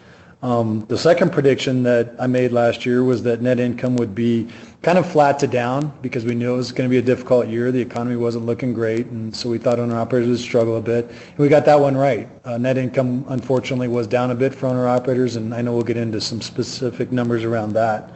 Um, 0.40 0.84
the 0.86 0.96
second 0.96 1.32
prediction 1.32 1.82
that 1.82 2.14
I 2.20 2.28
made 2.28 2.52
last 2.52 2.86
year 2.86 3.02
was 3.02 3.24
that 3.24 3.42
net 3.42 3.58
income 3.58 3.96
would 3.96 4.14
be 4.14 4.46
kind 4.82 4.96
of 4.96 5.10
flat 5.10 5.40
to 5.40 5.48
down 5.48 5.92
because 6.00 6.24
we 6.24 6.36
knew 6.36 6.54
it 6.54 6.56
was 6.56 6.70
going 6.70 6.88
to 6.88 6.92
be 6.92 6.98
a 6.98 7.02
difficult 7.02 7.48
year. 7.48 7.72
The 7.72 7.80
economy 7.80 8.14
wasn't 8.14 8.46
looking 8.46 8.72
great, 8.72 9.06
and 9.06 9.34
so 9.34 9.48
we 9.48 9.58
thought 9.58 9.80
owner 9.80 9.98
operators 9.98 10.28
would 10.28 10.38
struggle 10.38 10.76
a 10.76 10.80
bit. 10.80 11.06
And 11.06 11.38
we 11.38 11.48
got 11.48 11.64
that 11.64 11.80
one 11.80 11.96
right. 11.96 12.28
Uh, 12.44 12.56
net 12.56 12.78
income, 12.78 13.24
unfortunately, 13.28 13.88
was 13.88 14.06
down 14.06 14.30
a 14.30 14.34
bit 14.36 14.54
for 14.54 14.66
owner 14.66 14.86
operators, 14.86 15.34
and 15.34 15.52
I 15.52 15.62
know 15.62 15.72
we'll 15.72 15.82
get 15.82 15.96
into 15.96 16.20
some 16.20 16.40
specific 16.40 17.10
numbers 17.10 17.42
around 17.42 17.72
that. 17.72 18.12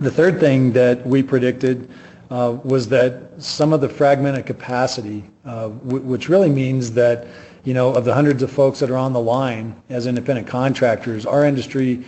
The 0.00 0.10
third 0.10 0.40
thing 0.40 0.72
that 0.72 1.06
we 1.06 1.22
predicted 1.22 1.90
uh, 2.30 2.56
was 2.64 2.88
that 2.88 3.30
some 3.36 3.74
of 3.74 3.82
the 3.82 3.88
fragmented 3.88 4.46
capacity, 4.46 5.24
uh, 5.44 5.68
w- 5.68 6.02
which 6.02 6.28
really 6.30 6.48
means 6.48 6.92
that, 6.92 7.26
you 7.64 7.74
know, 7.74 7.92
of 7.94 8.06
the 8.06 8.14
hundreds 8.14 8.42
of 8.42 8.50
folks 8.50 8.78
that 8.78 8.90
are 8.90 8.96
on 8.96 9.12
the 9.12 9.20
line 9.20 9.76
as 9.90 10.06
independent 10.06 10.46
contractors, 10.46 11.26
our 11.26 11.44
industry, 11.44 12.02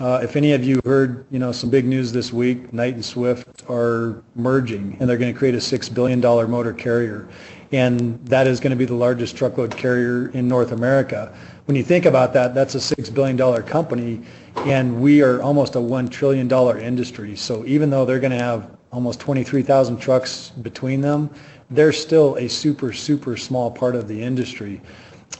uh, 0.00 0.20
if 0.22 0.34
any 0.34 0.52
of 0.52 0.64
you 0.64 0.80
heard, 0.84 1.24
you 1.30 1.38
know, 1.38 1.52
some 1.52 1.70
big 1.70 1.84
news 1.84 2.10
this 2.10 2.32
week, 2.32 2.72
Knight 2.72 2.94
and 2.94 3.04
Swift 3.04 3.62
are 3.70 4.22
merging 4.34 4.96
and 4.98 5.08
they're 5.08 5.16
going 5.16 5.32
to 5.32 5.38
create 5.38 5.54
a 5.54 5.58
$6 5.58 5.94
billion 5.94 6.20
motor 6.20 6.72
carrier. 6.72 7.28
and 7.72 8.24
that 8.26 8.46
is 8.46 8.60
going 8.60 8.70
to 8.70 8.76
be 8.76 8.84
the 8.84 8.94
largest 8.94 9.36
truckload 9.36 9.76
carrier 9.76 10.28
in 10.30 10.48
North 10.48 10.72
America. 10.72 11.32
When 11.66 11.76
you 11.76 11.82
think 11.82 12.06
about 12.06 12.32
that, 12.34 12.54
that's 12.54 12.74
a 12.74 12.78
$6 12.78 13.12
billion 13.12 13.62
company, 13.64 14.22
and 14.58 15.00
we 15.00 15.22
are 15.22 15.42
almost 15.42 15.76
a 15.76 15.78
$1 15.78 16.10
trillion 16.10 16.50
industry. 16.80 17.36
So 17.36 17.64
even 17.66 17.90
though 17.90 18.04
they're 18.04 18.20
going 18.20 18.32
to 18.32 18.38
have 18.38 18.76
almost 18.92 19.20
23,000 19.20 19.98
trucks 19.98 20.50
between 20.62 21.00
them, 21.00 21.30
they're 21.70 21.92
still 21.92 22.36
a 22.36 22.48
super, 22.48 22.92
super 22.92 23.36
small 23.36 23.70
part 23.70 23.94
of 23.94 24.08
the 24.08 24.22
industry. 24.22 24.80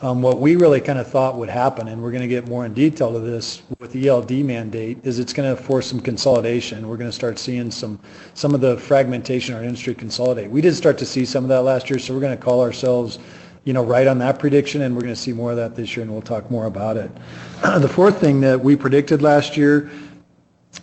Um, 0.02 0.20
what 0.20 0.40
we 0.40 0.56
really 0.56 0.80
kind 0.80 0.98
of 0.98 1.06
thought 1.06 1.36
would 1.38 1.48
happen, 1.48 1.88
and 1.88 2.02
we're 2.02 2.10
going 2.10 2.22
to 2.22 2.28
get 2.28 2.48
more 2.48 2.66
in 2.66 2.74
detail 2.74 3.12
to 3.12 3.20
this 3.20 3.62
with 3.78 3.92
the 3.92 4.08
ELD 4.08 4.30
mandate, 4.32 4.98
is 5.04 5.18
it's 5.18 5.32
going 5.32 5.56
to 5.56 5.60
force 5.60 5.86
some 5.86 6.00
consolidation. 6.00 6.86
We're 6.86 6.98
going 6.98 7.08
to 7.08 7.16
start 7.16 7.38
seeing 7.38 7.70
some 7.70 7.98
some 8.34 8.54
of 8.54 8.60
the 8.60 8.76
fragmentation 8.76 9.54
our 9.54 9.62
industry 9.62 9.94
consolidate. 9.94 10.50
We 10.50 10.60
did 10.60 10.74
start 10.74 10.98
to 10.98 11.06
see 11.06 11.24
some 11.24 11.44
of 11.44 11.48
that 11.48 11.62
last 11.62 11.88
year, 11.88 11.98
so 11.98 12.12
we're 12.12 12.20
going 12.20 12.36
to 12.36 12.42
call 12.42 12.60
ourselves, 12.60 13.20
you 13.66 13.72
know, 13.72 13.84
right 13.84 14.06
on 14.06 14.18
that 14.18 14.38
prediction, 14.38 14.82
and 14.82 14.94
we're 14.94 15.02
going 15.02 15.14
to 15.14 15.20
see 15.20 15.32
more 15.32 15.50
of 15.50 15.56
that 15.56 15.74
this 15.74 15.96
year, 15.96 16.04
and 16.04 16.12
we'll 16.12 16.22
talk 16.22 16.50
more 16.50 16.66
about 16.66 16.96
it. 16.96 17.10
the 17.80 17.88
fourth 17.88 18.20
thing 18.20 18.40
that 18.40 18.58
we 18.58 18.76
predicted 18.76 19.22
last 19.22 19.56
year 19.56 19.90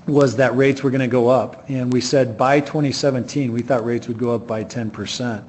was 0.06 0.36
that 0.36 0.56
rates 0.58 0.84
were 0.84 0.92
going 0.92 1.00
to 1.00 1.08
go 1.08 1.30
up, 1.30 1.70
and 1.70 1.92
we 1.94 2.02
said 2.02 2.38
by 2.38 2.60
2017 2.60 3.54
we 3.54 3.62
thought 3.62 3.86
rates 3.86 4.10
would 4.10 4.20
go 4.20 4.36
up 4.36 4.46
by 4.46 4.64
10 4.64 4.92
percent. 4.92 5.48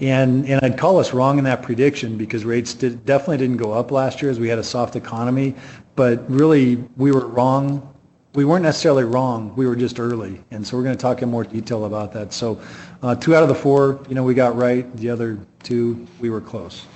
And, 0.00 0.46
and 0.46 0.60
I'd 0.62 0.76
call 0.76 0.98
us 0.98 1.14
wrong 1.14 1.38
in 1.38 1.44
that 1.44 1.62
prediction 1.62 2.18
because 2.18 2.44
rates 2.44 2.74
did, 2.74 3.06
definitely 3.06 3.38
didn't 3.38 3.56
go 3.56 3.72
up 3.72 3.90
last 3.90 4.20
year 4.20 4.30
as 4.30 4.38
we 4.38 4.48
had 4.48 4.58
a 4.58 4.64
soft 4.64 4.96
economy. 4.96 5.54
But 5.96 6.28
really, 6.28 6.76
we 6.96 7.12
were 7.12 7.26
wrong. 7.26 7.94
We 8.34 8.44
weren't 8.44 8.64
necessarily 8.64 9.04
wrong. 9.04 9.54
We 9.54 9.66
were 9.66 9.76
just 9.76 10.00
early. 10.00 10.42
And 10.50 10.66
so 10.66 10.76
we're 10.76 10.82
going 10.82 10.96
to 10.96 11.00
talk 11.00 11.22
in 11.22 11.30
more 11.30 11.44
detail 11.44 11.84
about 11.84 12.12
that. 12.14 12.32
So 12.32 12.60
uh, 13.04 13.14
two 13.14 13.36
out 13.36 13.42
of 13.42 13.50
the 13.50 13.54
four, 13.54 14.00
you 14.08 14.14
know, 14.14 14.22
we 14.22 14.32
got 14.32 14.56
right. 14.56 14.90
The 14.96 15.10
other 15.10 15.38
two, 15.62 16.06
we 16.20 16.30
were 16.30 16.40
close. 16.40 16.86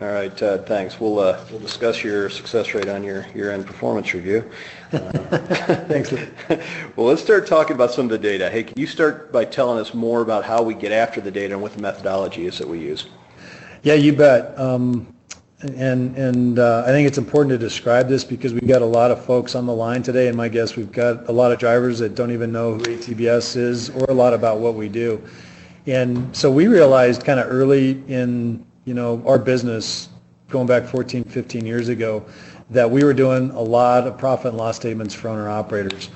All 0.00 0.08
right, 0.08 0.34
Ted, 0.34 0.66
thanks. 0.66 0.98
We'll, 0.98 1.18
uh, 1.18 1.38
we'll 1.50 1.60
discuss 1.60 2.02
your 2.02 2.30
success 2.30 2.72
rate 2.72 2.88
on 2.88 3.04
your 3.04 3.26
year-end 3.34 3.66
performance 3.66 4.12
review. 4.14 4.50
Uh, 4.92 5.84
Thanks. 5.88 6.12
well, 6.96 7.08
let's 7.08 7.20
start 7.20 7.44
talking 7.44 7.74
about 7.74 7.90
some 7.90 8.04
of 8.04 8.10
the 8.12 8.18
data. 8.18 8.48
Hey, 8.48 8.62
can 8.62 8.78
you 8.78 8.86
start 8.86 9.32
by 9.32 9.44
telling 9.44 9.80
us 9.80 9.92
more 9.92 10.22
about 10.22 10.44
how 10.44 10.62
we 10.62 10.74
get 10.74 10.92
after 10.92 11.20
the 11.20 11.30
data 11.30 11.54
and 11.54 11.60
what 11.60 11.72
the 11.72 11.82
methodology 11.82 12.46
is 12.46 12.56
that 12.58 12.68
we 12.68 12.78
use? 12.78 13.08
Yeah, 13.82 13.94
you 13.94 14.12
bet. 14.12 14.56
Um, 14.58 15.12
and 15.60 16.16
and 16.16 16.58
uh, 16.58 16.84
I 16.86 16.88
think 16.88 17.08
it's 17.08 17.18
important 17.18 17.50
to 17.50 17.58
describe 17.58 18.08
this 18.08 18.24
because 18.24 18.52
we've 18.52 18.68
got 18.68 18.82
a 18.82 18.86
lot 18.86 19.10
of 19.10 19.24
folks 19.24 19.54
on 19.54 19.66
the 19.66 19.74
line 19.74 20.02
today, 20.02 20.28
and 20.28 20.36
my 20.36 20.48
guess 20.48 20.76
we've 20.76 20.92
got 20.92 21.28
a 21.28 21.32
lot 21.32 21.52
of 21.52 21.58
drivers 21.58 21.98
that 22.00 22.14
don't 22.14 22.30
even 22.30 22.52
know 22.52 22.74
who 22.74 22.80
ATBS 22.80 23.56
is 23.56 23.90
or 23.90 24.04
a 24.08 24.14
lot 24.14 24.34
about 24.34 24.58
what 24.58 24.74
we 24.74 24.88
do. 24.88 25.22
And 25.86 26.34
so 26.36 26.50
we 26.50 26.66
realized 26.66 27.24
kind 27.24 27.38
of 27.38 27.46
early 27.48 28.02
in 28.08 28.66
you 28.86 28.94
know, 28.94 29.22
our 29.26 29.38
business 29.38 30.08
going 30.48 30.66
back 30.66 30.84
14, 30.84 31.24
15 31.24 31.66
years 31.66 31.88
ago, 31.88 32.24
that 32.70 32.88
we 32.88 33.04
were 33.04 33.12
doing 33.12 33.50
a 33.50 33.60
lot 33.60 34.06
of 34.06 34.16
profit 34.16 34.50
and 34.50 34.56
loss 34.56 34.76
statements 34.76 35.12
for 35.12 35.28
owner 35.28 35.48
operators. 35.48 36.08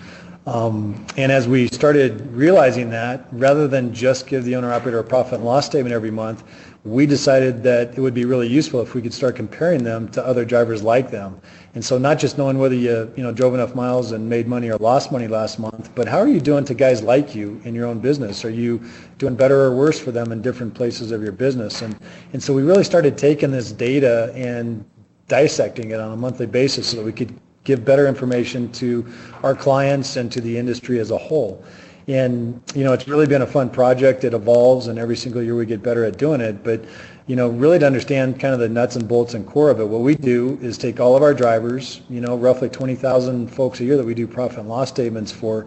Um, 0.47 1.05
and 1.17 1.31
as 1.31 1.47
we 1.47 1.67
started 1.69 2.27
realizing 2.33 2.89
that, 2.91 3.27
rather 3.33 3.69
than 3.69 3.93
just 3.93 4.27
give 4.27 4.45
the 4.45 4.57
owner 4.57 4.73
operator 4.73 5.01
a 5.01 5.05
profit 5.05 5.35
and 5.35 5.45
loss 5.45 5.67
statement 5.67 5.93
every 5.93 6.11
month, 6.11 6.45
we 6.85 7.05
decided 7.05 7.63
that 7.63 7.97
it 7.97 8.01
would 8.01 8.15
be 8.15 8.25
really 8.25 8.49
useful 8.49 8.81
if 8.81 8.95
we 8.95 9.03
could 9.03 9.13
start 9.13 9.37
comparing 9.37 9.85
them 9.85 10.09
to 10.09 10.25
other 10.25 10.47
drivers 10.47 10.83
like 10.83 11.11
them. 11.11 11.39
And 11.75 11.85
so 11.85 11.99
not 11.99 12.19
just 12.19 12.39
knowing 12.39 12.59
whether 12.59 12.75
you, 12.75 13.13
you 13.17 13.23
know, 13.23 13.33
drove 13.33 13.53
enough 13.53 13.75
miles 13.75 14.13
and 14.13 14.27
made 14.27 14.49
money 14.49 14.71
or 14.71 14.77
lost 14.79 15.13
money 15.13 15.29
last 15.29 15.59
month, 15.59 15.95
but 15.95 16.09
how 16.09 16.19
are 16.19 16.29
you 16.29 16.41
doing 16.41 16.65
to 16.65 16.75
guys 16.75 17.03
like 17.03 17.35
you 17.35 17.61
in 17.65 17.75
your 17.75 17.87
own 17.87 17.99
business? 17.99 18.47
Are 18.47 18.51
you 18.51 18.83
doing 19.19 19.37
better 19.37 19.61
or 19.61 19.77
worse 19.77 19.99
for 19.99 20.11
them 20.11 20.33
in 20.33 20.41
different 20.41 20.73
places 20.73 21.13
of 21.13 21.23
your 21.23 21.33
business? 21.33 21.83
And, 21.83 21.95
and 22.33 22.43
so 22.43 22.55
we 22.55 22.63
really 22.63 22.85
started 22.85 23.19
taking 23.19 23.51
this 23.51 23.73
data 23.73 24.33
and 24.35 24.83
dissecting 25.29 25.91
it 25.91 26.01
on 26.01 26.13
a 26.13 26.17
monthly 26.17 26.47
basis 26.47 26.89
so 26.89 26.97
that 26.97 27.05
we 27.05 27.13
could 27.13 27.39
give 27.65 27.85
better 27.85 28.07
information 28.09 28.73
to 28.73 29.07
our 29.43 29.55
clients 29.55 30.17
and 30.17 30.33
to 30.33 30.41
the 30.41 30.57
industry 30.57 30.99
as 30.99 31.11
a 31.11 31.19
whole. 31.19 31.63
And, 32.09 32.61
you 32.75 32.85
know, 32.85 32.93
it's 32.93 33.07
really 33.07 33.27
been 33.27 33.43
a 33.43 33.47
fun 33.47 33.71
project. 33.71 34.25
It 34.25 34.35
evolves 34.35 34.89
and 34.89 34.99
every 34.99 35.17
single 35.17 35.43
year 35.43 35.55
we 35.55 35.67
get 35.67 35.83
better 35.83 36.05
at 36.05 36.19
doing 36.19 36.41
it. 36.41 36.65
But, 36.65 36.85
you 37.27 37.37
know, 37.37 37.49
really 37.49 37.79
to 37.79 37.87
understand 37.87 38.41
kind 38.41 38.55
of 38.55 38.61
the 38.61 38.69
nuts 38.69 38.97
and 38.97 39.07
bolts 39.07 39.35
and 39.35 39.47
core 39.47 39.71
of 39.71 39.81
it, 39.81 39.89
what 39.89 40.01
we 40.01 40.15
do 40.15 40.59
is 40.61 40.77
take 40.77 40.99
all 40.99 41.15
of 41.15 41.23
our 41.23 41.35
drivers, 41.35 42.01
you 42.09 42.21
know, 42.21 42.37
roughly 42.37 42.69
20,000 42.69 43.49
folks 43.49 43.81
a 43.81 43.85
year 43.85 43.97
that 43.97 44.07
we 44.07 44.15
do 44.15 44.27
profit 44.27 44.59
and 44.59 44.69
loss 44.69 44.89
statements 44.89 45.31
for. 45.31 45.67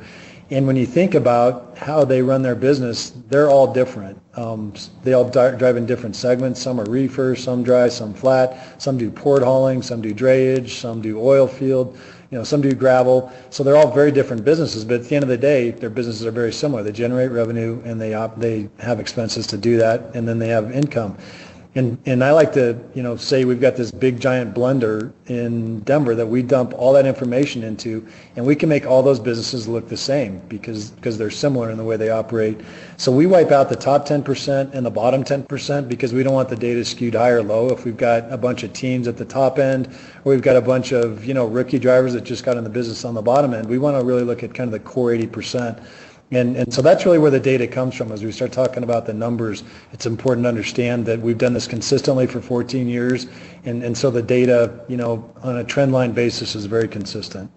And 0.51 0.67
when 0.67 0.75
you 0.75 0.85
think 0.85 1.15
about 1.15 1.77
how 1.77 2.03
they 2.03 2.21
run 2.21 2.41
their 2.41 2.55
business, 2.55 3.13
they're 3.29 3.49
all 3.49 3.73
different. 3.73 4.21
Um, 4.35 4.73
they 5.03 5.13
all 5.13 5.27
drive 5.29 5.77
in 5.77 5.85
different 5.85 6.15
segments. 6.15 6.61
Some 6.61 6.79
are 6.79 6.85
reefer, 6.85 7.35
some 7.35 7.63
dry, 7.63 7.87
some 7.87 8.13
flat. 8.13 8.79
Some 8.81 8.97
do 8.97 9.09
port 9.09 9.41
hauling, 9.41 9.81
some 9.81 10.01
do 10.01 10.13
drayage, 10.13 10.69
some 10.69 11.01
do 11.01 11.19
oil 11.19 11.47
field 11.47 11.97
you 12.33 12.39
know, 12.39 12.43
some 12.43 12.61
do 12.61 12.73
gravel. 12.73 13.31
So 13.51 13.63
they're 13.63 13.77
all 13.77 13.91
very 13.91 14.11
different 14.11 14.43
businesses, 14.43 14.83
but 14.83 15.01
at 15.01 15.03
the 15.03 15.15
end 15.15 15.21
of 15.21 15.29
the 15.29 15.37
day, 15.37 15.69
their 15.69 15.91
businesses 15.91 16.25
are 16.25 16.31
very 16.31 16.51
similar. 16.51 16.81
They 16.81 16.91
generate 16.91 17.29
revenue 17.29 17.79
and 17.85 18.01
they 18.01 18.15
op- 18.15 18.39
they 18.39 18.69
have 18.79 18.99
expenses 18.99 19.45
to 19.47 19.57
do 19.57 19.77
that, 19.77 20.15
and 20.15 20.27
then 20.27 20.39
they 20.39 20.47
have 20.47 20.71
income. 20.71 21.15
And 21.75 21.97
and 22.05 22.23
I 22.23 22.31
like 22.33 22.53
to 22.53 22.79
you 22.93 23.01
know 23.01 23.15
say 23.15 23.45
we've 23.45 23.59
got 23.59 23.75
this 23.75 23.89
big 23.89 24.19
giant 24.19 24.53
blender 24.53 25.11
in 25.25 25.79
Denver 25.79 26.13
that 26.13 26.27
we 26.27 26.43
dump 26.43 26.73
all 26.75 26.93
that 26.93 27.07
information 27.07 27.63
into, 27.63 28.07
and 28.35 28.45
we 28.45 28.55
can 28.55 28.69
make 28.69 28.85
all 28.85 29.01
those 29.01 29.19
businesses 29.19 29.67
look 29.67 29.89
the 29.89 29.97
same 29.97 30.39
because 30.49 30.91
because 30.91 31.17
they're 31.17 31.31
similar 31.31 31.71
in 31.71 31.77
the 31.77 31.83
way 31.83 31.97
they 31.97 32.09
operate. 32.09 32.61
So 32.97 33.11
we 33.11 33.25
wipe 33.25 33.49
out 33.49 33.69
the 33.69 33.75
top 33.75 34.07
10% 34.07 34.73
and 34.73 34.85
the 34.85 34.91
bottom 34.91 35.23
10% 35.23 35.89
because 35.89 36.13
we 36.13 36.21
don't 36.21 36.33
want 36.35 36.47
the 36.47 36.55
data 36.55 36.85
skewed 36.85 37.15
high 37.15 37.31
or 37.31 37.41
low. 37.41 37.69
If 37.69 37.85
we've 37.85 37.97
got 37.97 38.31
a 38.31 38.37
bunch 38.37 38.61
of 38.61 38.71
teams 38.73 39.07
at 39.07 39.17
the 39.17 39.25
top 39.25 39.57
end, 39.57 39.87
or 40.25 40.33
we've 40.33 40.43
got 40.43 40.55
a 40.55 40.61
bunch 40.61 40.91
of 40.91 41.25
you 41.25 41.33
know 41.33 41.47
rookie 41.47 41.79
drivers 41.79 42.13
that 42.13 42.23
just 42.23 42.43
got 42.43 42.55
in 42.55 42.63
the 42.63 42.69
business 42.69 43.03
on 43.03 43.15
the 43.15 43.21
bottom 43.23 43.51
end, 43.51 43.67
we 43.67 43.79
want 43.79 43.97
to 43.97 44.05
really 44.05 44.23
look 44.23 44.43
at 44.43 44.53
kind 44.53 44.67
of 44.67 44.73
the 44.73 44.87
core 44.87 45.09
80%. 45.09 45.83
And, 46.31 46.55
and 46.55 46.73
so 46.73 46.81
that's 46.81 47.05
really 47.05 47.19
where 47.19 47.31
the 47.31 47.39
data 47.39 47.67
comes 47.67 47.95
from. 47.95 48.11
As 48.11 48.23
we 48.23 48.31
start 48.31 48.51
talking 48.51 48.83
about 48.83 49.05
the 49.05 49.13
numbers, 49.13 49.63
it's 49.91 50.05
important 50.05 50.45
to 50.45 50.49
understand 50.49 51.05
that 51.05 51.19
we've 51.19 51.37
done 51.37 51.53
this 51.53 51.67
consistently 51.67 52.25
for 52.25 52.41
14 52.41 52.87
years, 52.87 53.27
and, 53.65 53.83
and 53.83 53.95
so 53.95 54.09
the 54.09 54.21
data, 54.21 54.83
you 54.87 54.97
know, 54.97 55.31
on 55.43 55.57
a 55.57 55.63
trend 55.63 55.91
line 55.91 56.11
basis 56.11 56.55
is 56.55 56.65
very 56.65 56.87
consistent. 56.87 57.51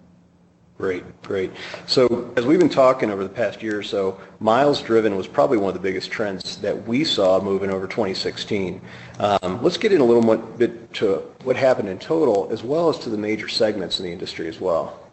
Great, 0.77 1.03
great. 1.23 1.51
So 1.87 2.31
as 2.37 2.45
we've 2.45 2.59
been 2.59 2.69
talking 2.69 3.09
over 3.09 3.23
the 3.23 3.29
past 3.29 3.63
year 3.63 3.79
or 3.79 3.83
so, 3.83 4.19
miles 4.39 4.79
driven 4.79 5.15
was 5.15 5.27
probably 5.27 5.57
one 5.57 5.69
of 5.69 5.73
the 5.73 5.79
biggest 5.79 6.11
trends 6.11 6.57
that 6.57 6.87
we 6.87 7.03
saw 7.03 7.41
moving 7.41 7.71
over 7.71 7.87
2016. 7.87 8.79
Um, 9.17 9.63
let's 9.63 9.77
get 9.77 9.91
in 9.91 10.01
a 10.01 10.05
little 10.05 10.37
bit 10.37 10.93
to 10.95 11.23
what 11.43 11.55
happened 11.55 11.89
in 11.89 11.97
total, 11.97 12.47
as 12.51 12.63
well 12.63 12.89
as 12.89 12.99
to 12.99 13.09
the 13.09 13.17
major 13.17 13.47
segments 13.47 13.99
in 13.99 14.05
the 14.05 14.11
industry 14.11 14.47
as 14.47 14.61
well. 14.61 15.06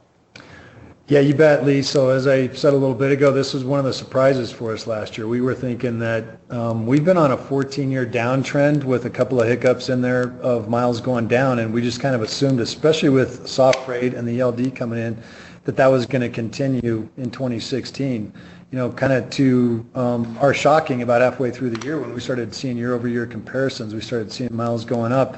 Yeah, 1.06 1.20
you 1.20 1.34
bet, 1.34 1.66
Lee. 1.66 1.82
So 1.82 2.08
as 2.08 2.26
I 2.26 2.48
said 2.48 2.72
a 2.72 2.76
little 2.78 2.94
bit 2.94 3.12
ago, 3.12 3.30
this 3.30 3.52
was 3.52 3.62
one 3.62 3.78
of 3.78 3.84
the 3.84 3.92
surprises 3.92 4.50
for 4.50 4.72
us 4.72 4.86
last 4.86 5.18
year. 5.18 5.28
We 5.28 5.42
were 5.42 5.54
thinking 5.54 5.98
that 5.98 6.38
um, 6.48 6.86
we've 6.86 7.04
been 7.04 7.18
on 7.18 7.32
a 7.32 7.36
14-year 7.36 8.06
downtrend 8.06 8.84
with 8.84 9.04
a 9.04 9.10
couple 9.10 9.38
of 9.38 9.46
hiccups 9.46 9.90
in 9.90 10.00
there 10.00 10.34
of 10.40 10.70
miles 10.70 11.02
going 11.02 11.28
down, 11.28 11.58
and 11.58 11.74
we 11.74 11.82
just 11.82 12.00
kind 12.00 12.14
of 12.14 12.22
assumed, 12.22 12.58
especially 12.58 13.10
with 13.10 13.46
soft 13.46 13.80
freight 13.80 14.14
and 14.14 14.26
the 14.26 14.40
ELD 14.40 14.74
coming 14.74 14.98
in, 14.98 15.22
that 15.64 15.76
that 15.76 15.88
was 15.88 16.06
going 16.06 16.22
to 16.22 16.30
continue 16.30 17.06
in 17.18 17.30
2016. 17.30 18.32
You 18.70 18.78
know, 18.78 18.90
kind 18.90 19.12
of 19.12 19.28
to 19.28 19.84
um, 19.94 20.38
our 20.40 20.54
shocking 20.54 21.02
about 21.02 21.20
halfway 21.20 21.50
through 21.50 21.68
the 21.68 21.84
year 21.84 22.00
when 22.00 22.14
we 22.14 22.20
started 22.20 22.54
seeing 22.54 22.78
year-over-year 22.78 23.26
comparisons, 23.26 23.94
we 23.94 24.00
started 24.00 24.32
seeing 24.32 24.56
miles 24.56 24.86
going 24.86 25.12
up. 25.12 25.36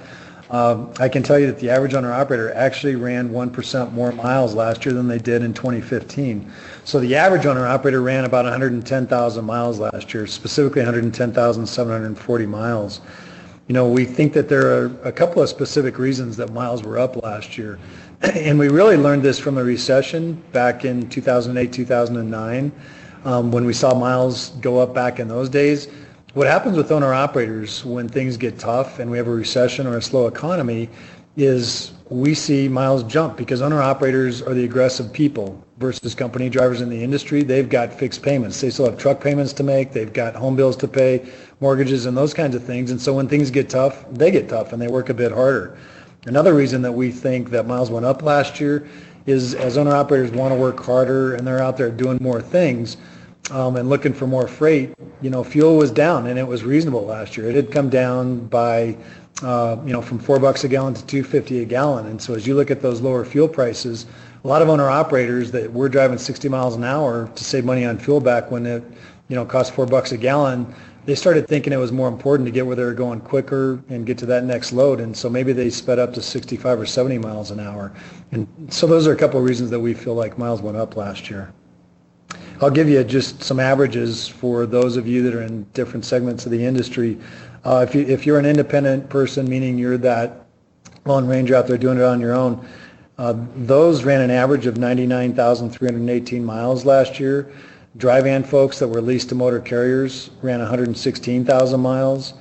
Um, 0.51 0.93
I 1.01 1.09
can 1.09 1.25
tell 1.25 1.39
you 1.39 1.47
that 1.47 1.59
the 1.59 1.71
average 1.71 1.95
owner-operator 1.95 2.55
actually 2.55 2.95
ran 2.95 3.31
1% 3.31 3.93
more 3.93 4.13
miles 4.13 4.55
last 4.55 4.85
year 4.85 4.95
than 4.95 5.09
they 5.09 5.19
did 5.19 5.43
in 5.43 5.53
2015. 5.53 6.51
So 6.85 7.01
the 7.01 7.17
average 7.17 7.47
owner-operator 7.47 8.01
ran 8.01 8.25
about 8.25 8.45
110,000 8.45 9.45
miles 9.45 9.81
last 9.81 10.15
year, 10.15 10.27
specifically 10.27 10.83
110,740 10.83 12.47
miles. 12.47 13.01
You 13.67 13.73
know, 13.73 13.89
we 13.89 14.05
think 14.05 14.33
that 14.35 14.49
there 14.49 14.67
are 14.69 14.97
a 15.03 15.11
couple 15.11 15.43
of 15.43 15.49
specific 15.49 15.99
reasons 15.99 16.37
that 16.37 16.53
miles 16.53 16.85
were 16.85 16.99
up 16.99 17.21
last 17.23 17.59
year. 17.59 17.79
And 18.23 18.59
we 18.59 18.69
really 18.69 18.97
learned 18.97 19.23
this 19.23 19.39
from 19.39 19.57
the 19.57 19.65
recession 19.65 20.43
back 20.53 20.85
in 20.85 21.09
2008, 21.11 21.73
2009, 21.73 22.73
um, 23.25 23.51
when 23.51 23.65
we 23.67 23.73
saw 23.73 23.93
miles 23.95 24.51
go 24.61 24.79
up 24.79 24.95
back 24.95 25.19
in 25.19 25.27
those 25.27 25.49
days 25.49 25.89
what 26.37 26.47
happens 26.47 26.77
with 26.77 26.93
owner 26.93 27.15
operators 27.15 27.83
when 27.83 28.07
things 28.07 28.37
get 28.37 28.59
tough 28.59 28.99
and 28.99 29.11
we 29.11 29.17
have 29.17 29.27
a 29.27 29.31
recession 29.31 29.87
or 29.87 29.97
a 29.97 30.03
slow 30.03 30.27
economy 30.27 30.87
is 31.39 31.93
we 32.11 32.35
see 32.35 32.69
miles 32.69 33.03
jump 33.05 33.39
because 33.39 33.63
owner 33.63 33.81
operators 33.81 34.43
are 34.43 34.53
the 34.53 34.63
aggressive 34.63 35.11
people 35.11 35.59
versus 35.79 36.15
company 36.15 36.51
drivers 36.51 36.83
in 36.83 36.91
the 36.91 37.03
industry. 37.03 37.43
They've 37.43 37.67
got 37.67 37.91
fixed 37.91 38.23
payments. 38.23 38.61
They 38.61 38.69
still 38.69 38.85
have 38.85 38.99
truck 38.99 39.19
payments 39.19 39.55
to 39.55 39.63
make. 39.63 39.93
They've 39.93 40.13
got 40.13 40.35
home 40.35 40.57
bills 40.57 40.77
to 40.77 40.89
pay, 40.89 41.27
mortgages 41.61 42.05
and 42.05 42.15
those 42.15 42.35
kinds 42.35 42.55
of 42.55 42.63
things. 42.63 42.91
And 42.91 43.01
so 43.01 43.15
when 43.15 43.29
things 43.29 43.51
get 43.51 43.71
tough, 43.71 44.05
they 44.11 44.31
get 44.31 44.47
tough 44.47 44.75
and 44.75 44.83
they 44.83 44.89
work 44.89 45.09
a 45.09 45.15
bit 45.15 45.33
harder. 45.33 45.79
Another 46.27 46.53
reason 46.53 46.83
that 46.83 46.93
we 46.93 47.13
think 47.13 47.49
that 47.49 47.67
miles 47.67 47.91
went 47.91 48.05
up 48.05 48.23
last 48.23 48.61
year 48.61 48.87
is 49.25 49.55
as 49.55 49.79
owner 49.79 49.95
operators 49.95 50.33
want 50.33 50.53
to 50.53 50.61
work 50.61 50.85
harder 50.85 51.35
and 51.35 51.47
they're 51.47 51.63
out 51.63 51.79
there 51.79 51.91
doing 51.91 52.19
more 52.21 52.43
things, 52.43 52.99
um, 53.51 53.77
and 53.77 53.89
looking 53.89 54.13
for 54.13 54.27
more 54.27 54.49
freight, 54.49 54.95
you 55.23 55.31
know, 55.31 55.45
fuel 55.45 55.77
was 55.77 55.91
down 55.91 56.27
and 56.27 56.39
it 56.39 56.47
was 56.47 56.65
reasonable 56.65 57.05
last 57.05 57.37
year. 57.37 57.49
It 57.49 57.55
had 57.55 57.71
come 57.71 57.89
down 57.89 58.47
by, 58.47 58.97
uh, 59.43 59.77
you 59.85 59.93
know, 59.93 60.03
from 60.03 60.19
four 60.19 60.39
bucks 60.39 60.65
a 60.65 60.69
gallon 60.69 60.95
to 60.95 61.07
two 61.07 61.23
fifty 61.23 61.61
a 61.63 61.65
gallon. 61.65 62.07
And 62.07 62.21
so 62.21 62.35
as 62.35 62.47
you 62.47 62.55
look 62.55 62.71
at 62.71 62.83
those 62.83 63.01
lower 63.01 63.25
fuel 63.25 63.49
prices, 63.49 64.07
a 64.45 64.49
lot 64.49 64.63
of 64.63 64.69
owner 64.69 64.89
operators 64.89 65.51
that 65.53 65.73
were 65.73 65.89
driving 65.89 66.19
60 66.19 66.49
miles 66.49 66.77
an 66.77 66.85
hour 66.85 67.31
to 67.35 67.45
save 67.45 67.65
money 67.65 67.85
on 67.85 67.99
fuel 67.99 68.21
back 68.21 68.51
when 68.51 68.67
it, 68.67 68.83
you 69.29 69.35
know, 69.35 69.45
cost 69.45 69.75
four 69.75 69.87
bucks 69.87 70.13
a 70.13 70.17
gallon, 70.17 70.73
they 71.05 71.15
started 71.15 71.47
thinking 71.47 71.73
it 71.73 71.79
was 71.79 71.93
more 71.93 72.09
important 72.09 72.47
to 72.47 72.53
get 72.53 72.67
where 72.67 72.75
they 72.75 72.83
were 72.85 72.93
going 72.93 73.21
quicker 73.21 73.81
and 73.89 74.07
get 74.07 74.19
to 74.19 74.27
that 74.27 74.45
next 74.45 74.73
load. 74.73 75.01
And 75.01 75.17
so 75.17 75.31
maybe 75.31 75.53
they 75.53 75.71
sped 75.71 75.99
up 75.99 76.13
to 76.15 76.23
65 76.23 76.81
or 76.81 76.87
70 76.87 77.19
miles 77.19 77.53
an 77.53 77.61
hour. 77.61 77.93
And 78.33 78.49
so 78.71 78.87
those 78.87 79.07
are 79.07 79.13
a 79.13 79.17
couple 79.17 79.39
of 79.39 79.47
reasons 79.47 79.71
that 79.71 79.81
we 79.81 79.95
feel 79.95 80.15
like 80.15 80.37
miles 80.37 80.63
went 80.63 80.77
up 80.77 80.97
last 80.97 81.31
year. 81.31 81.53
I'll 82.63 82.71
give 82.71 82.89
you 82.89 83.05
just 83.05 83.43
some 83.43 83.61
averages 83.61 84.27
for 84.27 84.65
those 84.65 84.97
of 84.97 85.07
you 85.07 85.23
that 85.25 85.35
are 85.35 85.43
in 85.43 85.65
different 85.75 86.07
segments 86.07 86.47
of 86.47 86.53
the 86.53 86.65
industry. 86.65 87.19
Uh, 87.67 87.85
if, 87.87 87.95
you, 87.95 88.07
if 88.07 88.25
you're 88.25 88.39
an 88.39 88.47
independent 88.47 89.11
person, 89.11 89.47
meaning 89.47 89.77
you're 89.77 89.99
that 89.99 90.47
lone 91.05 91.27
ranger 91.27 91.55
out 91.55 91.67
there 91.67 91.77
doing 91.77 91.99
it 91.99 92.05
on 92.05 92.19
your 92.19 92.33
own, 92.33 92.67
uh, 93.19 93.35
those 93.57 94.05
ran 94.05 94.23
an 94.23 94.31
average 94.31 94.65
of 94.65 94.79
99,318 94.79 96.43
miles 96.43 96.87
last 96.87 97.21
year. 97.21 97.53
Dry 97.99 98.23
van 98.23 98.43
folks 98.43 98.79
that 98.79 98.89
were 98.89 99.03
leased 99.03 99.29
to 99.31 99.35
motor 99.35 99.61
carriers 99.61 100.31
ran 100.41 100.61
116,000 100.61 101.81
miles. 101.81 102.35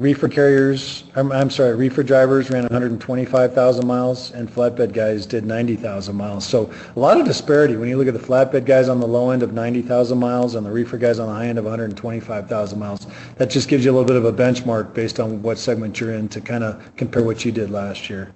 Reefer 0.00 0.28
carriers, 0.28 1.04
I'm, 1.14 1.30
I'm 1.30 1.50
sorry, 1.50 1.76
reefer 1.76 2.02
drivers 2.02 2.48
ran 2.48 2.62
125,000 2.62 3.86
miles 3.86 4.30
and 4.30 4.48
flatbed 4.48 4.94
guys 4.94 5.26
did 5.26 5.44
90,000 5.44 6.16
miles. 6.16 6.46
So 6.46 6.72
a 6.96 6.98
lot 6.98 7.20
of 7.20 7.26
disparity 7.26 7.76
when 7.76 7.90
you 7.90 7.98
look 7.98 8.08
at 8.08 8.14
the 8.14 8.18
flatbed 8.18 8.64
guys 8.64 8.88
on 8.88 8.98
the 8.98 9.06
low 9.06 9.28
end 9.28 9.42
of 9.42 9.52
90,000 9.52 10.16
miles 10.16 10.54
and 10.54 10.64
the 10.64 10.70
reefer 10.70 10.96
guys 10.96 11.18
on 11.18 11.28
the 11.28 11.34
high 11.34 11.48
end 11.48 11.58
of 11.58 11.64
125,000 11.64 12.78
miles. 12.78 13.06
That 13.36 13.50
just 13.50 13.68
gives 13.68 13.84
you 13.84 13.90
a 13.90 13.94
little 13.94 14.06
bit 14.06 14.16
of 14.16 14.24
a 14.24 14.32
benchmark 14.32 14.94
based 14.94 15.20
on 15.20 15.42
what 15.42 15.58
segment 15.58 16.00
you're 16.00 16.14
in 16.14 16.30
to 16.30 16.40
kind 16.40 16.64
of 16.64 16.96
compare 16.96 17.22
what 17.22 17.44
you 17.44 17.52
did 17.52 17.70
last 17.70 18.08
year. 18.08 18.32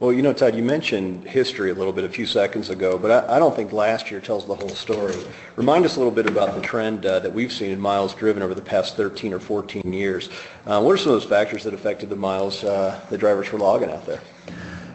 Well, 0.00 0.14
you 0.14 0.22
know, 0.22 0.32
Todd, 0.32 0.54
you 0.54 0.62
mentioned 0.62 1.24
history 1.26 1.70
a 1.70 1.74
little 1.74 1.92
bit 1.92 2.04
a 2.04 2.08
few 2.08 2.24
seconds 2.24 2.70
ago, 2.70 2.96
but 2.96 3.28
I, 3.28 3.36
I 3.36 3.38
don't 3.38 3.54
think 3.54 3.70
last 3.70 4.10
year 4.10 4.18
tells 4.18 4.46
the 4.46 4.54
whole 4.54 4.70
story. 4.70 5.14
Remind 5.56 5.84
us 5.84 5.96
a 5.96 5.98
little 5.98 6.10
bit 6.10 6.26
about 6.26 6.54
the 6.54 6.62
trend 6.62 7.04
uh, 7.04 7.18
that 7.18 7.34
we've 7.34 7.52
seen 7.52 7.70
in 7.70 7.78
miles 7.78 8.14
driven 8.14 8.42
over 8.42 8.54
the 8.54 8.62
past 8.62 8.96
13 8.96 9.34
or 9.34 9.38
14 9.38 9.92
years. 9.92 10.30
Uh, 10.64 10.80
what 10.80 10.92
are 10.92 10.96
some 10.96 11.12
of 11.12 11.20
those 11.20 11.28
factors 11.28 11.64
that 11.64 11.74
affected 11.74 12.08
the 12.08 12.16
miles 12.16 12.64
uh, 12.64 12.98
the 13.10 13.18
drivers 13.18 13.52
were 13.52 13.58
logging 13.58 13.90
out 13.90 14.06
there? 14.06 14.22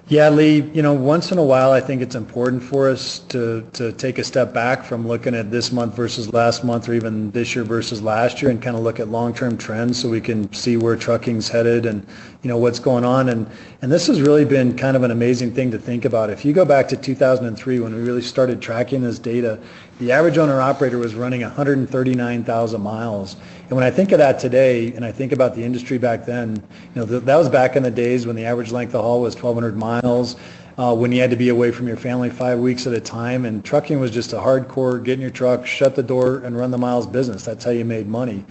Yeah, 0.07 0.29
Lee, 0.29 0.61
you 0.71 0.83
know, 0.83 0.93
once 0.93 1.31
in 1.31 1.39
a 1.39 1.43
while, 1.43 1.71
I 1.71 1.81
think 1.81 2.03
it's 2.03 2.13
important 2.13 2.61
for 2.61 2.87
us 2.87 3.17
to, 3.29 3.67
to 3.73 3.91
take 3.93 4.19
a 4.19 4.23
step 4.23 4.53
back 4.53 4.83
from 4.83 5.07
looking 5.07 5.33
at 5.33 5.49
this 5.49 5.71
month 5.71 5.95
versus 5.95 6.31
last 6.31 6.63
month 6.63 6.87
or 6.87 6.93
even 6.93 7.31
this 7.31 7.55
year 7.55 7.63
versus 7.63 8.03
last 8.03 8.39
year 8.39 8.51
and 8.51 8.61
kind 8.61 8.77
of 8.77 8.83
look 8.83 8.99
at 8.99 9.07
long-term 9.07 9.57
trends 9.57 9.99
so 9.99 10.07
we 10.07 10.21
can 10.21 10.53
see 10.53 10.77
where 10.77 10.95
trucking's 10.95 11.49
headed 11.49 11.87
and, 11.87 12.05
you 12.43 12.49
know, 12.49 12.57
what's 12.59 12.77
going 12.77 13.03
on. 13.03 13.29
And, 13.29 13.49
and 13.81 13.91
this 13.91 14.05
has 14.05 14.21
really 14.21 14.45
been 14.45 14.77
kind 14.77 14.95
of 14.95 15.01
an 15.01 15.09
amazing 15.09 15.55
thing 15.55 15.71
to 15.71 15.79
think 15.79 16.05
about. 16.05 16.29
If 16.29 16.45
you 16.45 16.53
go 16.53 16.65
back 16.65 16.87
to 16.89 16.95
2003 16.95 17.79
when 17.79 17.95
we 17.95 18.01
really 18.01 18.21
started 18.21 18.61
tracking 18.61 19.01
this 19.01 19.17
data, 19.17 19.59
the 19.97 20.11
average 20.11 20.37
owner 20.37 20.61
operator 20.61 20.99
was 20.99 21.15
running 21.15 21.41
139,000 21.41 22.79
miles. 22.79 23.37
And 23.67 23.71
when 23.71 23.83
I 23.83 23.89
think 23.89 24.11
of 24.11 24.19
that 24.19 24.37
today, 24.37 24.93
and 24.93 25.03
I 25.03 25.11
think 25.11 25.31
about 25.31 25.55
the 25.55 25.63
industry 25.63 25.97
back 25.97 26.23
then, 26.23 26.55
you 26.93 27.01
know, 27.01 27.05
th- 27.07 27.23
that 27.23 27.35
was 27.35 27.49
back 27.49 27.75
in 27.75 27.81
the 27.81 27.89
days 27.89 28.27
when 28.27 28.35
the 28.35 28.45
average 28.45 28.71
length 28.71 28.93
of 28.93 29.01
haul 29.01 29.21
was 29.21 29.33
1,200 29.33 29.75
miles, 29.75 30.35
uh, 30.77 30.93
when 30.93 31.11
you 31.11 31.19
had 31.19 31.31
to 31.31 31.35
be 31.35 31.49
away 31.49 31.71
from 31.71 31.87
your 31.87 31.97
family 31.97 32.29
five 32.29 32.59
weeks 32.59 32.85
at 32.85 32.93
a 32.93 33.01
time, 33.01 33.43
and 33.45 33.65
trucking 33.65 33.99
was 33.99 34.11
just 34.11 34.33
a 34.33 34.37
hardcore 34.37 35.03
get 35.03 35.13
in 35.13 35.21
your 35.21 35.31
truck, 35.31 35.65
shut 35.65 35.95
the 35.95 36.03
door, 36.03 36.39
and 36.39 36.55
run 36.55 36.69
the 36.69 36.77
miles 36.77 37.07
business. 37.07 37.43
That's 37.43 37.63
how 37.63 37.71
you 37.71 37.85
made 37.85 38.07
money. 38.07 38.45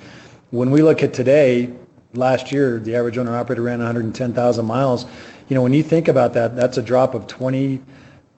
When 0.51 0.73
we 0.73 0.83
look 0.83 1.05
at 1.05 1.15
today, 1.15 1.71
last 2.15 2.51
year, 2.51 2.81
the 2.81 2.97
average 2.97 3.17
owner 3.17 3.37
operator 3.37 3.63
ran 3.63 3.79
110,000 3.79 4.65
miles. 4.65 5.07
You 5.49 5.55
know, 5.55 5.63
when 5.63 5.73
you 5.73 5.85
think 5.85 6.09
about 6.09 6.33
that, 6.33 6.57
that's 6.57 6.79
a 6.79 6.83
drop 6.83 7.15
of 7.15 7.29
20 7.29 7.81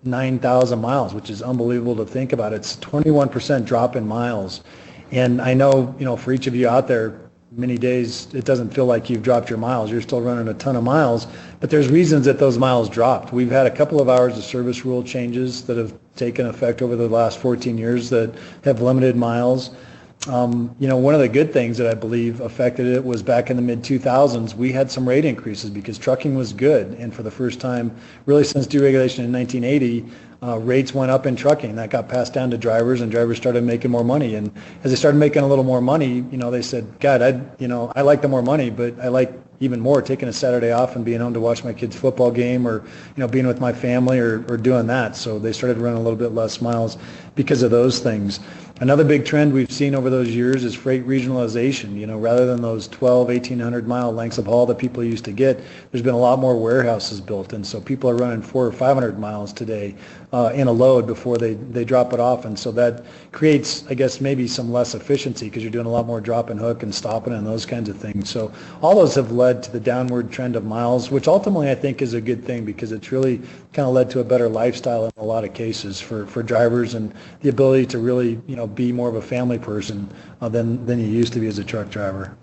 9,000 0.04 0.80
miles, 0.80 1.14
which 1.14 1.30
is 1.30 1.42
unbelievable 1.42 1.96
to 1.96 2.04
think 2.04 2.32
about. 2.32 2.52
It's 2.52 2.76
21% 2.76 3.64
drop 3.64 3.96
in 3.96 4.06
miles. 4.06 4.62
And 5.12 5.40
I 5.40 5.54
know, 5.54 5.94
you 5.98 6.04
know, 6.04 6.16
for 6.16 6.32
each 6.32 6.46
of 6.46 6.54
you 6.54 6.68
out 6.68 6.88
there, 6.88 7.20
many 7.52 7.78
days 7.78 8.28
it 8.34 8.44
doesn't 8.44 8.70
feel 8.70 8.86
like 8.86 9.08
you've 9.08 9.22
dropped 9.22 9.48
your 9.48 9.58
miles. 9.58 9.90
You're 9.90 10.02
still 10.02 10.20
running 10.20 10.48
a 10.48 10.54
ton 10.54 10.76
of 10.76 10.84
miles, 10.84 11.26
but 11.60 11.70
there's 11.70 11.88
reasons 11.88 12.26
that 12.26 12.38
those 12.38 12.58
miles 12.58 12.88
dropped. 12.88 13.32
We've 13.32 13.50
had 13.50 13.66
a 13.66 13.70
couple 13.70 14.00
of 14.00 14.08
hours 14.08 14.36
of 14.36 14.44
service 14.44 14.84
rule 14.84 15.02
changes 15.02 15.62
that 15.64 15.76
have 15.76 15.94
taken 16.16 16.46
effect 16.46 16.82
over 16.82 16.96
the 16.96 17.08
last 17.08 17.38
14 17.38 17.78
years 17.78 18.10
that 18.10 18.34
have 18.64 18.80
limited 18.82 19.16
miles. 19.16 19.70
Um, 20.28 20.74
you 20.80 20.88
know, 20.88 20.96
one 20.96 21.14
of 21.14 21.20
the 21.20 21.28
good 21.28 21.52
things 21.52 21.78
that 21.78 21.86
I 21.86 21.94
believe 21.94 22.40
affected 22.40 22.86
it 22.86 23.04
was 23.04 23.22
back 23.22 23.48
in 23.48 23.56
the 23.56 23.62
mid 23.62 23.82
2000s, 23.82 24.54
we 24.54 24.72
had 24.72 24.90
some 24.90 25.08
rate 25.08 25.24
increases 25.24 25.70
because 25.70 25.98
trucking 25.98 26.34
was 26.34 26.52
good. 26.52 26.94
And 26.94 27.14
for 27.14 27.22
the 27.22 27.30
first 27.30 27.60
time, 27.60 27.94
really 28.24 28.42
since 28.42 28.66
deregulation 28.66 29.20
in 29.20 29.32
1980, 29.32 30.04
uh, 30.42 30.58
rates 30.58 30.94
went 30.94 31.10
up 31.10 31.26
in 31.26 31.36
trucking. 31.36 31.76
That 31.76 31.90
got 31.90 32.08
passed 32.08 32.34
down 32.34 32.50
to 32.50 32.58
drivers, 32.58 33.00
and 33.00 33.10
drivers 33.10 33.36
started 33.36 33.64
making 33.64 33.90
more 33.90 34.04
money. 34.04 34.34
And 34.34 34.52
as 34.84 34.90
they 34.90 34.96
started 34.96 35.18
making 35.18 35.42
a 35.42 35.46
little 35.46 35.64
more 35.64 35.80
money, 35.80 36.24
you 36.30 36.36
know, 36.36 36.50
they 36.50 36.62
said, 36.62 36.86
"God, 37.00 37.22
I, 37.22 37.40
you 37.58 37.68
know, 37.68 37.92
I 37.96 38.02
like 38.02 38.22
the 38.22 38.28
more 38.28 38.42
money, 38.42 38.70
but 38.70 38.98
I 39.00 39.08
like 39.08 39.32
even 39.60 39.80
more 39.80 40.02
taking 40.02 40.28
a 40.28 40.32
Saturday 40.32 40.72
off 40.72 40.96
and 40.96 41.04
being 41.04 41.20
home 41.20 41.32
to 41.32 41.40
watch 41.40 41.64
my 41.64 41.72
kids' 41.72 41.96
football 41.96 42.30
game, 42.30 42.66
or 42.66 42.84
you 43.16 43.20
know, 43.20 43.28
being 43.28 43.46
with 43.46 43.60
my 43.60 43.72
family, 43.72 44.18
or, 44.18 44.44
or 44.48 44.56
doing 44.56 44.86
that." 44.88 45.16
So 45.16 45.38
they 45.38 45.52
started 45.52 45.78
running 45.78 45.98
a 45.98 46.02
little 46.02 46.18
bit 46.18 46.32
less 46.32 46.60
miles 46.60 46.98
because 47.34 47.62
of 47.62 47.70
those 47.70 48.00
things. 48.00 48.40
Another 48.78 49.04
big 49.04 49.24
trend 49.24 49.54
we've 49.54 49.72
seen 49.72 49.94
over 49.94 50.10
those 50.10 50.28
years 50.28 50.62
is 50.62 50.74
freight 50.74 51.06
regionalization. 51.06 51.98
You 51.98 52.06
know, 52.06 52.18
rather 52.18 52.44
than 52.44 52.60
those 52.60 52.86
12, 52.88 53.28
1800 53.28 53.88
mile 53.88 54.12
lengths 54.12 54.36
of 54.36 54.44
haul 54.44 54.66
that 54.66 54.76
people 54.76 55.02
used 55.02 55.24
to 55.24 55.32
get, 55.32 55.62
there's 55.90 56.02
been 56.02 56.12
a 56.12 56.18
lot 56.18 56.38
more 56.38 56.60
warehouses 56.60 57.18
built, 57.18 57.54
and 57.54 57.66
so 57.66 57.80
people 57.80 58.10
are 58.10 58.16
running 58.16 58.42
four 58.42 58.66
or 58.66 58.72
500 58.72 59.18
miles 59.18 59.54
today 59.54 59.94
uh, 60.34 60.50
in 60.54 60.66
a 60.66 60.72
load 60.72 61.06
before 61.06 61.38
they, 61.38 61.54
they 61.54 61.86
drop 61.86 62.12
it 62.12 62.20
off, 62.20 62.44
and 62.44 62.58
so 62.58 62.70
that 62.72 63.06
creates, 63.32 63.86
I 63.88 63.94
guess, 63.94 64.20
maybe 64.20 64.46
some 64.46 64.70
less 64.70 64.94
efficiency 64.94 65.46
because 65.46 65.62
you're 65.62 65.72
doing 65.72 65.86
a 65.86 65.90
lot 65.90 66.06
more 66.06 66.20
drop 66.20 66.50
and 66.50 66.60
hook 66.60 66.82
and 66.82 66.94
stopping 66.94 67.32
and 67.32 67.46
those 67.46 67.64
kinds 67.64 67.88
of 67.88 67.96
things. 67.96 68.28
So 68.28 68.52
all 68.82 68.96
those 68.96 69.14
have 69.14 69.32
led 69.32 69.62
to 69.62 69.72
the 69.72 69.80
downward 69.80 70.30
trend 70.30 70.54
of 70.54 70.66
miles, 70.66 71.10
which 71.10 71.28
ultimately 71.28 71.70
I 71.70 71.74
think 71.74 72.02
is 72.02 72.12
a 72.12 72.20
good 72.20 72.44
thing 72.44 72.66
because 72.66 72.92
it's 72.92 73.10
really 73.10 73.38
kind 73.72 73.88
of 73.88 73.94
led 73.94 74.10
to 74.10 74.20
a 74.20 74.24
better 74.24 74.50
lifestyle 74.50 75.06
in 75.06 75.12
a 75.16 75.24
lot 75.24 75.44
of 75.44 75.54
cases 75.54 75.98
for, 75.98 76.26
for 76.26 76.42
drivers 76.42 76.92
and 76.92 77.14
the 77.40 77.48
ability 77.48 77.86
to 77.86 77.98
really, 77.98 78.38
you 78.46 78.56
know, 78.56 78.65
be 78.66 78.92
more 78.92 79.08
of 79.08 79.16
a 79.16 79.22
family 79.22 79.58
person 79.58 80.08
uh, 80.40 80.48
than 80.48 80.84
than 80.86 80.98
you 80.98 81.06
used 81.06 81.32
to 81.34 81.40
be 81.40 81.46
as 81.46 81.58
a 81.58 81.64
truck 81.64 81.90
driver. 81.90 82.36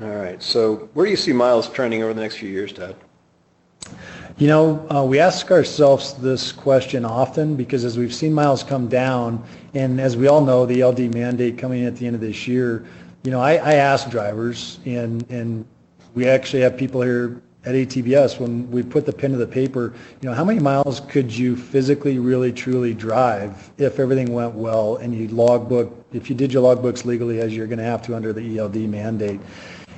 All 0.00 0.08
right. 0.08 0.40
So 0.42 0.88
where 0.94 1.04
do 1.04 1.10
you 1.10 1.16
see 1.16 1.32
miles 1.32 1.68
trending 1.68 2.02
over 2.02 2.14
the 2.14 2.20
next 2.20 2.36
few 2.36 2.48
years, 2.48 2.72
Todd? 2.72 2.94
You 4.36 4.46
know, 4.46 4.86
uh, 4.94 5.02
we 5.02 5.18
ask 5.18 5.50
ourselves 5.50 6.14
this 6.14 6.52
question 6.52 7.04
often 7.04 7.56
because 7.56 7.84
as 7.84 7.98
we've 7.98 8.14
seen 8.14 8.32
miles 8.32 8.62
come 8.62 8.86
down, 8.86 9.42
and 9.74 10.00
as 10.00 10.16
we 10.16 10.28
all 10.28 10.44
know, 10.44 10.64
the 10.64 10.82
ELD 10.82 11.12
mandate 11.12 11.58
coming 11.58 11.84
at 11.84 11.96
the 11.96 12.06
end 12.06 12.14
of 12.14 12.20
this 12.20 12.46
year, 12.46 12.86
you 13.24 13.32
know, 13.32 13.40
I, 13.40 13.54
I 13.54 13.74
ask 13.74 14.08
drivers, 14.08 14.78
and 14.86 15.28
and 15.30 15.66
we 16.14 16.28
actually 16.28 16.62
have 16.62 16.76
people 16.76 17.02
here 17.02 17.42
at 17.64 17.74
ATBS 17.74 18.38
when 18.38 18.70
we 18.70 18.82
put 18.82 19.04
the 19.04 19.12
pen 19.12 19.32
to 19.32 19.36
the 19.36 19.46
paper, 19.46 19.92
you 20.20 20.28
know, 20.28 20.34
how 20.34 20.44
many 20.44 20.60
miles 20.60 21.00
could 21.00 21.34
you 21.34 21.56
physically 21.56 22.18
really 22.18 22.52
truly 22.52 22.94
drive 22.94 23.70
if 23.78 23.98
everything 23.98 24.32
went 24.32 24.54
well 24.54 24.96
and 24.96 25.14
you 25.14 25.28
logbook, 25.28 25.92
if 26.12 26.30
you 26.30 26.36
did 26.36 26.52
your 26.52 26.62
logbooks 26.62 27.04
legally 27.04 27.40
as 27.40 27.54
you're 27.54 27.66
going 27.66 27.78
to 27.78 27.84
have 27.84 28.00
to 28.02 28.14
under 28.14 28.32
the 28.32 28.58
ELD 28.58 28.76
mandate. 28.76 29.40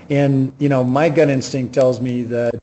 And, 0.09 0.53
you 0.59 0.69
know, 0.69 0.83
my 0.83 1.09
gut 1.09 1.29
instinct 1.29 1.73
tells 1.73 2.01
me 2.01 2.23
that 2.25 2.55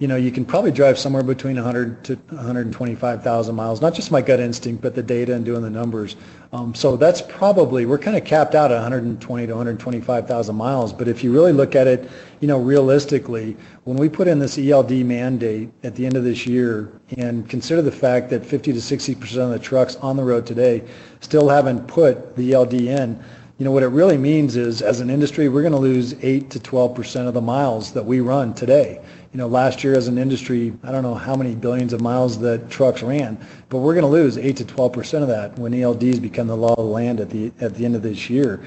you 0.00 0.08
know, 0.08 0.16
you 0.16 0.32
can 0.32 0.46
probably 0.46 0.72
drive 0.72 0.98
somewhere 0.98 1.22
between 1.22 1.56
100 1.56 2.02
to 2.04 2.16
125,000 2.30 3.54
miles. 3.54 3.82
Not 3.82 3.92
just 3.92 4.10
my 4.10 4.22
gut 4.22 4.40
instinct, 4.40 4.80
but 4.80 4.94
the 4.94 5.02
data 5.02 5.34
and 5.34 5.44
doing 5.44 5.60
the 5.60 5.68
numbers. 5.68 6.16
Um, 6.54 6.74
so 6.74 6.96
that's 6.96 7.20
probably 7.20 7.84
we're 7.84 7.98
kind 7.98 8.16
of 8.16 8.24
capped 8.24 8.54
out 8.54 8.72
at 8.72 8.76
120 8.76 9.46
to 9.46 9.52
125,000 9.52 10.56
miles. 10.56 10.94
But 10.94 11.06
if 11.06 11.22
you 11.22 11.30
really 11.30 11.52
look 11.52 11.76
at 11.76 11.86
it, 11.86 12.10
you 12.40 12.48
know, 12.48 12.58
realistically, 12.58 13.58
when 13.84 13.98
we 13.98 14.08
put 14.08 14.26
in 14.26 14.38
this 14.38 14.56
ELD 14.56 14.90
mandate 15.04 15.68
at 15.82 15.94
the 15.94 16.06
end 16.06 16.16
of 16.16 16.24
this 16.24 16.46
year, 16.46 16.98
and 17.18 17.46
consider 17.46 17.82
the 17.82 17.92
fact 17.92 18.30
that 18.30 18.44
50 18.44 18.72
to 18.72 18.80
60 18.80 19.14
percent 19.16 19.42
of 19.42 19.50
the 19.50 19.58
trucks 19.58 19.96
on 19.96 20.16
the 20.16 20.24
road 20.24 20.46
today 20.46 20.82
still 21.20 21.46
haven't 21.46 21.86
put 21.86 22.34
the 22.36 22.54
ELD 22.54 22.72
in 22.72 23.22
you 23.58 23.64
know 23.64 23.72
what 23.72 23.82
it 23.82 23.88
really 23.88 24.16
means 24.16 24.56
is 24.56 24.80
as 24.80 25.00
an 25.00 25.10
industry 25.10 25.50
we're 25.50 25.60
going 25.60 25.74
to 25.74 25.78
lose 25.78 26.14
8 26.22 26.48
to 26.48 26.58
12 26.58 26.94
percent 26.94 27.28
of 27.28 27.34
the 27.34 27.42
miles 27.42 27.92
that 27.92 28.02
we 28.02 28.20
run 28.20 28.54
today 28.54 29.02
you 29.32 29.38
know, 29.38 29.46
last 29.46 29.84
year 29.84 29.96
as 29.96 30.08
an 30.08 30.18
industry, 30.18 30.72
I 30.82 30.90
don't 30.90 31.04
know 31.04 31.14
how 31.14 31.36
many 31.36 31.54
billions 31.54 31.92
of 31.92 32.00
miles 32.00 32.38
that 32.40 32.68
trucks 32.68 33.02
ran, 33.02 33.38
but 33.68 33.78
we're 33.78 33.94
going 33.94 34.04
to 34.04 34.10
lose 34.10 34.36
8 34.36 34.56
to 34.56 34.64
12 34.64 34.92
percent 34.92 35.22
of 35.22 35.28
that 35.28 35.56
when 35.58 35.72
ELDs 35.72 36.20
become 36.20 36.48
the 36.48 36.56
law 36.56 36.74
of 36.74 36.78
the 36.78 36.82
land 36.82 37.20
at 37.20 37.30
the 37.30 37.52
at 37.60 37.74
the 37.74 37.84
end 37.84 37.94
of 37.94 38.02
this 38.02 38.28
year. 38.28 38.60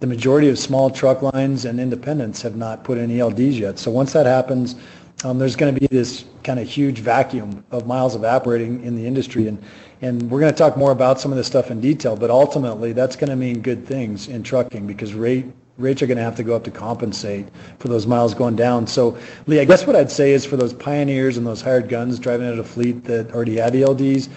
The 0.00 0.06
majority 0.06 0.48
of 0.48 0.58
small 0.58 0.90
truck 0.90 1.22
lines 1.22 1.64
and 1.64 1.78
independents 1.78 2.40
have 2.42 2.56
not 2.56 2.84
put 2.84 2.98
in 2.98 3.10
ELDs 3.10 3.58
yet. 3.58 3.78
So 3.78 3.90
once 3.90 4.12
that 4.14 4.26
happens, 4.26 4.76
um, 5.24 5.38
there's 5.38 5.56
going 5.56 5.74
to 5.74 5.78
be 5.78 5.86
this 5.86 6.24
kind 6.42 6.58
of 6.58 6.66
huge 6.66 7.00
vacuum 7.00 7.62
of 7.70 7.86
miles 7.86 8.14
evaporating 8.14 8.82
in 8.82 8.96
the 8.96 9.06
industry. 9.06 9.48
And, 9.48 9.62
and 10.00 10.30
we're 10.30 10.40
going 10.40 10.52
to 10.52 10.56
talk 10.56 10.78
more 10.78 10.92
about 10.92 11.20
some 11.20 11.30
of 11.30 11.36
this 11.36 11.46
stuff 11.46 11.70
in 11.70 11.80
detail, 11.80 12.16
but 12.16 12.30
ultimately 12.30 12.92
that's 12.92 13.16
going 13.16 13.28
to 13.28 13.36
mean 13.36 13.60
good 13.60 13.86
things 13.86 14.28
in 14.28 14.42
trucking 14.42 14.86
because 14.86 15.12
rate 15.12 15.44
rates 15.80 16.02
are 16.02 16.06
going 16.06 16.18
to 16.18 16.24
have 16.24 16.36
to 16.36 16.42
go 16.42 16.54
up 16.54 16.64
to 16.64 16.70
compensate 16.70 17.48
for 17.78 17.88
those 17.88 18.06
miles 18.06 18.34
going 18.34 18.56
down. 18.56 18.86
So, 18.86 19.18
Lee, 19.46 19.60
I 19.60 19.64
guess 19.64 19.86
what 19.86 19.96
I'd 19.96 20.10
say 20.10 20.32
is 20.32 20.44
for 20.44 20.56
those 20.56 20.72
pioneers 20.72 21.36
and 21.36 21.46
those 21.46 21.60
hired 21.60 21.88
guns 21.88 22.18
driving 22.18 22.46
out 22.48 22.58
a 22.58 22.64
fleet 22.64 23.04
that 23.04 23.32
already 23.32 23.56
had 23.56 23.72
ELDs, 23.72 24.28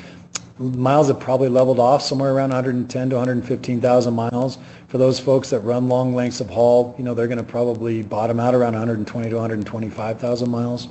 miles 0.57 1.07
have 1.07 1.19
probably 1.19 1.49
leveled 1.49 1.79
off 1.79 2.01
somewhere 2.01 2.33
around 2.33 2.49
110 2.49 3.09
to 3.09 3.15
115,000 3.15 4.13
miles. 4.13 4.57
For 4.87 4.97
those 4.97 5.19
folks 5.19 5.49
that 5.49 5.59
run 5.59 5.87
long 5.87 6.13
lengths 6.15 6.39
of 6.41 6.49
haul, 6.49 6.95
you 6.97 7.03
know, 7.03 7.13
they're 7.13 7.27
going 7.27 7.37
to 7.37 7.43
probably 7.43 8.03
bottom 8.03 8.39
out 8.39 8.55
around 8.55 8.73
120 8.73 9.29
to 9.29 9.35
125,000 9.35 10.49
miles. 10.49 10.87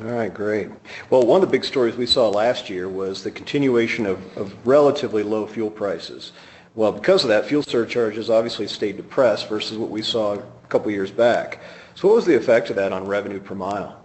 All 0.00 0.06
right, 0.06 0.32
great. 0.32 0.70
Well, 1.10 1.22
one 1.26 1.42
of 1.42 1.48
the 1.48 1.52
big 1.52 1.64
stories 1.64 1.96
we 1.96 2.06
saw 2.06 2.30
last 2.30 2.70
year 2.70 2.88
was 2.88 3.22
the 3.22 3.30
continuation 3.30 4.06
of, 4.06 4.36
of 4.38 4.66
relatively 4.66 5.22
low 5.22 5.46
fuel 5.46 5.70
prices. 5.70 6.32
Well, 6.74 6.92
because 6.92 7.22
of 7.22 7.28
that, 7.28 7.46
fuel 7.46 7.62
surcharges 7.62 8.30
obviously 8.30 8.66
stayed 8.66 8.96
depressed 8.96 9.48
versus 9.48 9.76
what 9.76 9.90
we 9.90 10.02
saw 10.02 10.34
a 10.34 10.42
couple 10.68 10.90
years 10.90 11.10
back. 11.10 11.60
So 11.94 12.08
what 12.08 12.14
was 12.14 12.24
the 12.24 12.34
effect 12.34 12.70
of 12.70 12.76
that 12.76 12.92
on 12.92 13.04
revenue 13.04 13.40
per 13.40 13.54
mile? 13.54 14.02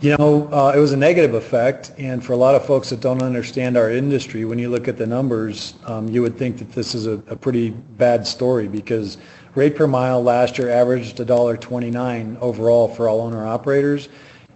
You 0.00 0.16
know, 0.16 0.48
uh, 0.52 0.72
it 0.76 0.78
was 0.78 0.92
a 0.92 0.96
negative 0.96 1.34
effect, 1.34 1.92
and 1.98 2.24
for 2.24 2.32
a 2.32 2.36
lot 2.36 2.54
of 2.54 2.64
folks 2.64 2.90
that 2.90 3.00
don't 3.00 3.22
understand 3.22 3.76
our 3.76 3.90
industry, 3.90 4.44
when 4.44 4.58
you 4.58 4.68
look 4.68 4.86
at 4.86 4.96
the 4.96 5.06
numbers, 5.06 5.74
um, 5.86 6.08
you 6.08 6.22
would 6.22 6.38
think 6.38 6.58
that 6.58 6.72
this 6.72 6.94
is 6.94 7.06
a, 7.06 7.14
a, 7.28 7.34
pretty 7.34 7.70
bad 7.70 8.24
story 8.24 8.68
because 8.68 9.18
rate 9.56 9.74
per 9.74 9.88
mile 9.88 10.22
last 10.22 10.56
year 10.56 10.70
averaged 10.70 11.16
$1.29 11.16 12.38
overall 12.40 12.86
for 12.86 13.08
all 13.08 13.20
owner 13.20 13.44
operators, 13.44 14.08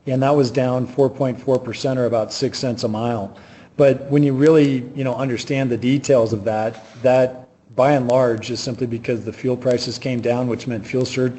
and 0.06 0.22
that 0.22 0.34
was 0.34 0.48
down 0.50 0.86
4.4% 0.86 1.96
or 1.96 2.06
about 2.06 2.32
6 2.32 2.58
cents 2.58 2.84
a 2.84 2.88
mile. 2.88 3.36
But 3.76 4.10
when 4.10 4.22
you 4.22 4.32
really, 4.34 4.84
you 4.94 5.04
know, 5.04 5.14
understand 5.14 5.70
the 5.70 5.76
details 5.76 6.32
of 6.32 6.44
that, 6.44 6.84
that 7.02 7.48
by 7.74 7.92
and 7.92 8.06
large 8.08 8.50
is 8.50 8.60
simply 8.60 8.86
because 8.86 9.24
the 9.24 9.32
fuel 9.32 9.56
prices 9.56 9.98
came 9.98 10.20
down, 10.20 10.46
which 10.46 10.66
meant 10.66 10.86
fuel, 10.86 11.06
sur- 11.06 11.30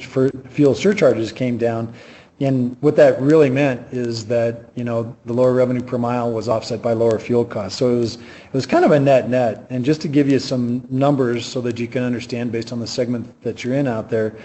fuel 0.50 0.74
surcharges 0.74 1.32
came 1.32 1.58
down, 1.58 1.94
and 2.42 2.76
what 2.82 2.96
that 2.96 3.22
really 3.22 3.50
meant 3.50 3.94
is 3.94 4.26
that, 4.26 4.72
you 4.76 4.84
know, 4.84 5.16
the 5.26 5.34
lower 5.34 5.54
revenue 5.54 5.84
per 5.84 5.98
mile 5.98 6.32
was 6.32 6.50
offset 6.50 6.82
by 6.82 6.94
lower 6.94 7.20
fuel 7.20 7.46
costs. 7.46 7.78
So 7.78 7.96
it 7.96 8.00
was, 8.00 8.16
it 8.16 8.54
was 8.54 8.66
kind 8.66 8.84
of 8.84 8.92
a 8.92 9.00
net 9.00 9.30
net. 9.30 9.66
And 9.70 9.86
just 9.86 10.02
to 10.02 10.08
give 10.08 10.28
you 10.28 10.40
some 10.40 10.86
numbers 10.90 11.46
so 11.46 11.62
that 11.62 11.80
you 11.80 11.88
can 11.88 12.04
understand 12.04 12.52
based 12.52 12.72
on 12.72 12.80
the 12.80 12.88
segment 12.88 13.42
that 13.44 13.64
you're 13.64 13.76
in 13.76 13.88
out 13.88 14.10
there, 14.10 14.36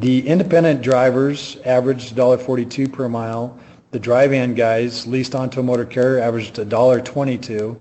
the 0.00 0.26
independent 0.26 0.82
drivers 0.82 1.58
averaged 1.64 2.16
$1.42 2.16 2.92
per 2.92 3.08
mile. 3.08 3.58
The 3.96 4.00
dry 4.00 4.26
van 4.26 4.52
guys 4.52 5.06
leased 5.06 5.34
onto 5.34 5.58
a 5.58 5.62
motor 5.62 5.86
carrier 5.86 6.18
averaged 6.22 6.56
$1.22. 6.56 7.80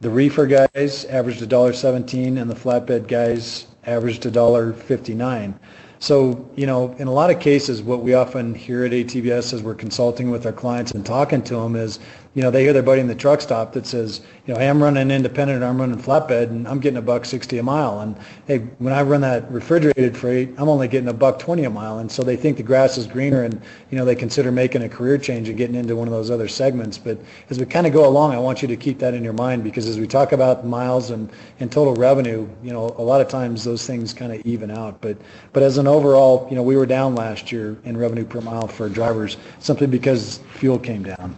The 0.00 0.10
reefer 0.10 0.46
guys 0.46 1.04
averaged 1.04 1.42
$1.17 1.42 2.42
and 2.42 2.50
the 2.50 2.56
flatbed 2.56 3.06
guys 3.06 3.68
averaged 3.86 4.24
$1.59. 4.24 5.54
So, 6.00 6.50
you 6.56 6.66
know, 6.66 6.92
in 6.98 7.06
a 7.06 7.12
lot 7.12 7.30
of 7.30 7.38
cases, 7.38 7.84
what 7.84 8.02
we 8.02 8.14
often 8.14 8.52
hear 8.52 8.84
at 8.84 8.90
ATBS 8.90 9.54
as 9.54 9.62
we're 9.62 9.76
consulting 9.76 10.28
with 10.28 10.44
our 10.44 10.50
clients 10.50 10.90
and 10.90 11.06
talking 11.06 11.40
to 11.44 11.54
them 11.54 11.76
is, 11.76 12.00
you 12.34 12.42
know, 12.42 12.50
they 12.50 12.64
hear 12.64 12.72
their 12.72 12.82
buddy 12.82 13.00
in 13.00 13.06
the 13.06 13.14
truck 13.14 13.40
stop 13.40 13.72
that 13.74 13.86
says, 13.86 14.20
you 14.44 14.52
know, 14.52 14.58
hey, 14.58 14.68
I'm 14.68 14.82
running 14.82 15.12
independent, 15.12 15.62
I'm 15.62 15.80
running 15.80 16.00
flatbed, 16.02 16.48
and 16.48 16.66
I'm 16.66 16.80
getting 16.80 16.96
a 16.96 17.02
buck 17.02 17.24
60 17.24 17.58
a 17.58 17.62
mile. 17.62 18.00
And 18.00 18.16
hey, 18.46 18.58
when 18.78 18.92
I 18.92 19.02
run 19.02 19.20
that 19.20 19.50
refrigerated 19.52 20.16
freight, 20.16 20.50
I'm 20.58 20.68
only 20.68 20.88
getting 20.88 21.08
a 21.08 21.12
buck 21.12 21.38
20 21.38 21.64
a 21.64 21.70
mile. 21.70 21.98
And 21.98 22.10
so 22.10 22.24
they 22.24 22.36
think 22.36 22.56
the 22.56 22.64
grass 22.64 22.98
is 22.98 23.06
greener, 23.06 23.44
and 23.44 23.62
you 23.90 23.96
know, 23.96 24.04
they 24.04 24.16
consider 24.16 24.50
making 24.50 24.82
a 24.82 24.88
career 24.88 25.16
change 25.16 25.48
and 25.48 25.56
getting 25.56 25.76
into 25.76 25.94
one 25.94 26.08
of 26.08 26.12
those 26.12 26.28
other 26.28 26.48
segments. 26.48 26.98
But 26.98 27.18
as 27.50 27.60
we 27.60 27.66
kind 27.66 27.86
of 27.86 27.92
go 27.92 28.06
along, 28.06 28.32
I 28.32 28.38
want 28.38 28.62
you 28.62 28.68
to 28.68 28.76
keep 28.76 28.98
that 28.98 29.14
in 29.14 29.22
your 29.22 29.32
mind 29.32 29.62
because 29.62 29.86
as 29.86 30.00
we 30.00 30.08
talk 30.08 30.32
about 30.32 30.66
miles 30.66 31.10
and, 31.10 31.30
and 31.60 31.70
total 31.70 31.94
revenue, 31.94 32.48
you 32.64 32.72
know, 32.72 32.96
a 32.98 33.02
lot 33.02 33.20
of 33.20 33.28
times 33.28 33.62
those 33.62 33.86
things 33.86 34.12
kind 34.12 34.32
of 34.32 34.44
even 34.44 34.72
out. 34.72 35.00
But 35.00 35.16
but 35.52 35.62
as 35.62 35.78
an 35.78 35.86
overall, 35.86 36.48
you 36.50 36.56
know, 36.56 36.64
we 36.64 36.76
were 36.76 36.86
down 36.86 37.14
last 37.14 37.52
year 37.52 37.76
in 37.84 37.96
revenue 37.96 38.24
per 38.24 38.40
mile 38.40 38.66
for 38.66 38.88
drivers 38.88 39.36
simply 39.60 39.86
because 39.86 40.40
fuel 40.54 40.80
came 40.80 41.04
down. 41.04 41.36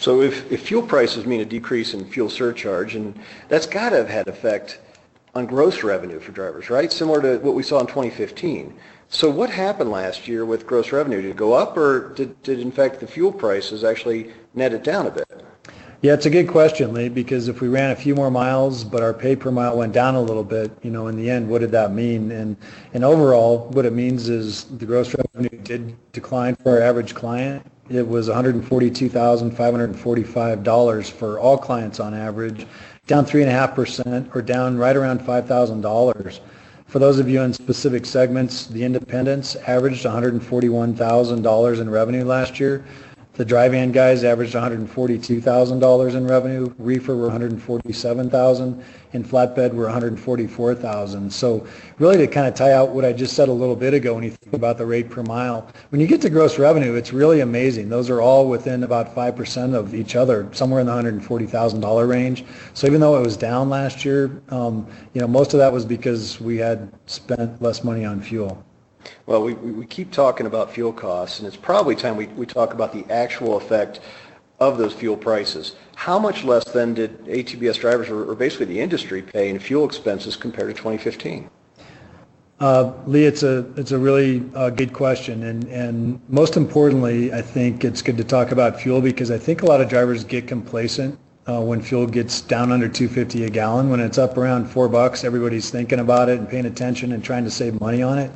So 0.00 0.22
if, 0.22 0.50
if 0.50 0.62
fuel 0.62 0.80
prices 0.80 1.26
mean 1.26 1.42
a 1.42 1.44
decrease 1.44 1.92
in 1.92 2.06
fuel 2.06 2.30
surcharge, 2.30 2.94
and 2.94 3.18
that's 3.48 3.66
got 3.66 3.90
to 3.90 3.96
have 3.96 4.08
had 4.08 4.28
effect 4.28 4.80
on 5.34 5.44
gross 5.44 5.82
revenue 5.82 6.18
for 6.18 6.32
drivers, 6.32 6.70
right? 6.70 6.90
Similar 6.90 7.20
to 7.20 7.38
what 7.44 7.54
we 7.54 7.62
saw 7.62 7.80
in 7.80 7.86
2015. 7.86 8.74
So 9.10 9.28
what 9.28 9.50
happened 9.50 9.90
last 9.90 10.26
year 10.26 10.46
with 10.46 10.66
gross 10.66 10.90
revenue? 10.90 11.20
Did 11.20 11.32
it 11.32 11.36
go 11.36 11.52
up, 11.52 11.76
or 11.76 12.14
did, 12.14 12.42
did 12.42 12.60
in 12.60 12.72
fact 12.72 12.98
the 13.00 13.06
fuel 13.06 13.30
prices 13.30 13.84
actually 13.84 14.32
net 14.54 14.72
it 14.72 14.84
down 14.84 15.06
a 15.06 15.10
bit? 15.10 15.28
Yeah, 16.00 16.14
it's 16.14 16.24
a 16.24 16.30
good 16.30 16.48
question, 16.48 16.94
Lee, 16.94 17.10
because 17.10 17.48
if 17.48 17.60
we 17.60 17.68
ran 17.68 17.90
a 17.90 17.96
few 17.96 18.14
more 18.14 18.30
miles, 18.30 18.84
but 18.84 19.02
our 19.02 19.12
pay 19.12 19.36
per 19.36 19.50
mile 19.50 19.76
went 19.76 19.92
down 19.92 20.14
a 20.14 20.22
little 20.22 20.44
bit, 20.44 20.72
you 20.82 20.90
know, 20.90 21.08
in 21.08 21.16
the 21.16 21.28
end, 21.28 21.46
what 21.46 21.60
did 21.60 21.72
that 21.72 21.92
mean? 21.92 22.30
And 22.30 22.56
and 22.94 23.04
overall, 23.04 23.68
what 23.72 23.84
it 23.84 23.92
means 23.92 24.30
is 24.30 24.64
the 24.64 24.86
gross 24.86 25.14
revenue 25.14 25.58
did 25.62 25.94
decline 26.12 26.56
for 26.56 26.70
our 26.70 26.80
average 26.80 27.14
client, 27.14 27.70
it 27.90 28.06
was 28.06 28.28
$142,545 28.28 31.10
for 31.10 31.40
all 31.40 31.58
clients 31.58 31.98
on 31.98 32.14
average, 32.14 32.64
down 33.06 33.24
3.5% 33.26 34.34
or 34.34 34.42
down 34.42 34.78
right 34.78 34.96
around 34.96 35.20
$5,000. 35.20 36.40
For 36.86 36.98
those 36.98 37.18
of 37.18 37.28
you 37.28 37.42
in 37.42 37.52
specific 37.52 38.06
segments, 38.06 38.66
the 38.66 38.82
independents 38.84 39.56
averaged 39.56 40.04
$141,000 40.04 41.80
in 41.80 41.90
revenue 41.90 42.24
last 42.24 42.60
year. 42.60 42.84
The 43.34 43.44
dry 43.44 43.68
van 43.68 43.92
guys 43.92 44.24
averaged 44.24 44.54
$142,000 44.54 46.14
in 46.14 46.26
revenue. 46.26 46.74
Reefer 46.78 47.14
were 47.14 47.28
147,000 47.28 48.84
and 49.12 49.24
flatbed 49.24 49.72
were 49.72 49.84
144,000. 49.84 51.32
So 51.32 51.66
really 51.98 52.16
to 52.18 52.26
kind 52.26 52.48
of 52.48 52.54
tie 52.54 52.72
out 52.72 52.90
what 52.90 53.04
I 53.04 53.12
just 53.12 53.34
said 53.34 53.48
a 53.48 53.52
little 53.52 53.76
bit 53.76 53.94
ago 53.94 54.14
when 54.14 54.24
you 54.24 54.30
think 54.30 54.52
about 54.52 54.78
the 54.78 54.86
rate 54.86 55.10
per 55.10 55.22
mile, 55.22 55.70
when 55.90 56.00
you 56.00 56.08
get 56.08 56.20
to 56.22 56.30
gross 56.30 56.58
revenue, 56.58 56.94
it's 56.94 57.12
really 57.12 57.40
amazing. 57.40 57.88
Those 57.88 58.10
are 58.10 58.20
all 58.20 58.48
within 58.48 58.82
about 58.82 59.14
5% 59.14 59.74
of 59.74 59.94
each 59.94 60.16
other, 60.16 60.48
somewhere 60.52 60.80
in 60.80 60.86
the 60.86 60.92
$140,000 60.92 62.08
range. 62.08 62.44
So 62.74 62.88
even 62.88 63.00
though 63.00 63.16
it 63.16 63.24
was 63.24 63.36
down 63.36 63.70
last 63.70 64.04
year, 64.04 64.42
um, 64.48 64.86
you 65.14 65.20
know, 65.20 65.28
most 65.28 65.54
of 65.54 65.58
that 65.58 65.72
was 65.72 65.84
because 65.84 66.40
we 66.40 66.56
had 66.56 66.92
spent 67.06 67.62
less 67.62 67.84
money 67.84 68.04
on 68.04 68.20
fuel. 68.20 68.64
Well, 69.26 69.42
we, 69.42 69.54
we 69.54 69.86
keep 69.86 70.10
talking 70.10 70.46
about 70.46 70.72
fuel 70.72 70.92
costs, 70.92 71.38
and 71.38 71.46
it's 71.46 71.56
probably 71.56 71.94
time 71.94 72.16
we, 72.16 72.26
we 72.28 72.46
talk 72.46 72.72
about 72.72 72.92
the 72.92 73.04
actual 73.10 73.56
effect 73.56 74.00
of 74.58 74.76
those 74.76 74.92
fuel 74.92 75.16
prices. 75.16 75.76
How 75.96 76.18
much 76.18 76.44
less 76.44 76.64
then 76.64 76.94
did 76.94 77.24
ATBS 77.24 77.80
drivers, 77.80 78.08
or, 78.08 78.30
or 78.30 78.34
basically 78.34 78.66
the 78.66 78.80
industry, 78.80 79.22
pay 79.22 79.48
in 79.48 79.58
fuel 79.58 79.84
expenses 79.84 80.36
compared 80.36 80.68
to 80.68 80.74
2015? 80.74 81.48
Uh, 82.60 82.92
Lee, 83.06 83.24
it's 83.24 83.42
a 83.42 83.64
it's 83.76 83.92
a 83.92 83.98
really 83.98 84.44
uh, 84.54 84.68
good 84.68 84.92
question, 84.92 85.44
and 85.44 85.64
and 85.68 86.20
most 86.28 86.58
importantly, 86.58 87.32
I 87.32 87.40
think 87.40 87.84
it's 87.84 88.02
good 88.02 88.18
to 88.18 88.24
talk 88.24 88.50
about 88.50 88.78
fuel 88.78 89.00
because 89.00 89.30
I 89.30 89.38
think 89.38 89.62
a 89.62 89.66
lot 89.66 89.80
of 89.80 89.88
drivers 89.88 90.24
get 90.24 90.46
complacent 90.46 91.18
uh, 91.46 91.60
when 91.62 91.80
fuel 91.80 92.06
gets 92.06 92.42
down 92.42 92.70
under 92.70 92.86
250 92.86 93.44
a 93.44 93.50
gallon. 93.50 93.88
When 93.88 93.98
it's 93.98 94.18
up 94.18 94.36
around 94.36 94.66
four 94.66 94.90
bucks, 94.90 95.24
everybody's 95.24 95.70
thinking 95.70 96.00
about 96.00 96.28
it 96.28 96.38
and 96.38 96.48
paying 96.48 96.66
attention 96.66 97.12
and 97.12 97.24
trying 97.24 97.44
to 97.44 97.50
save 97.50 97.80
money 97.80 98.02
on 98.02 98.18
it. 98.18 98.30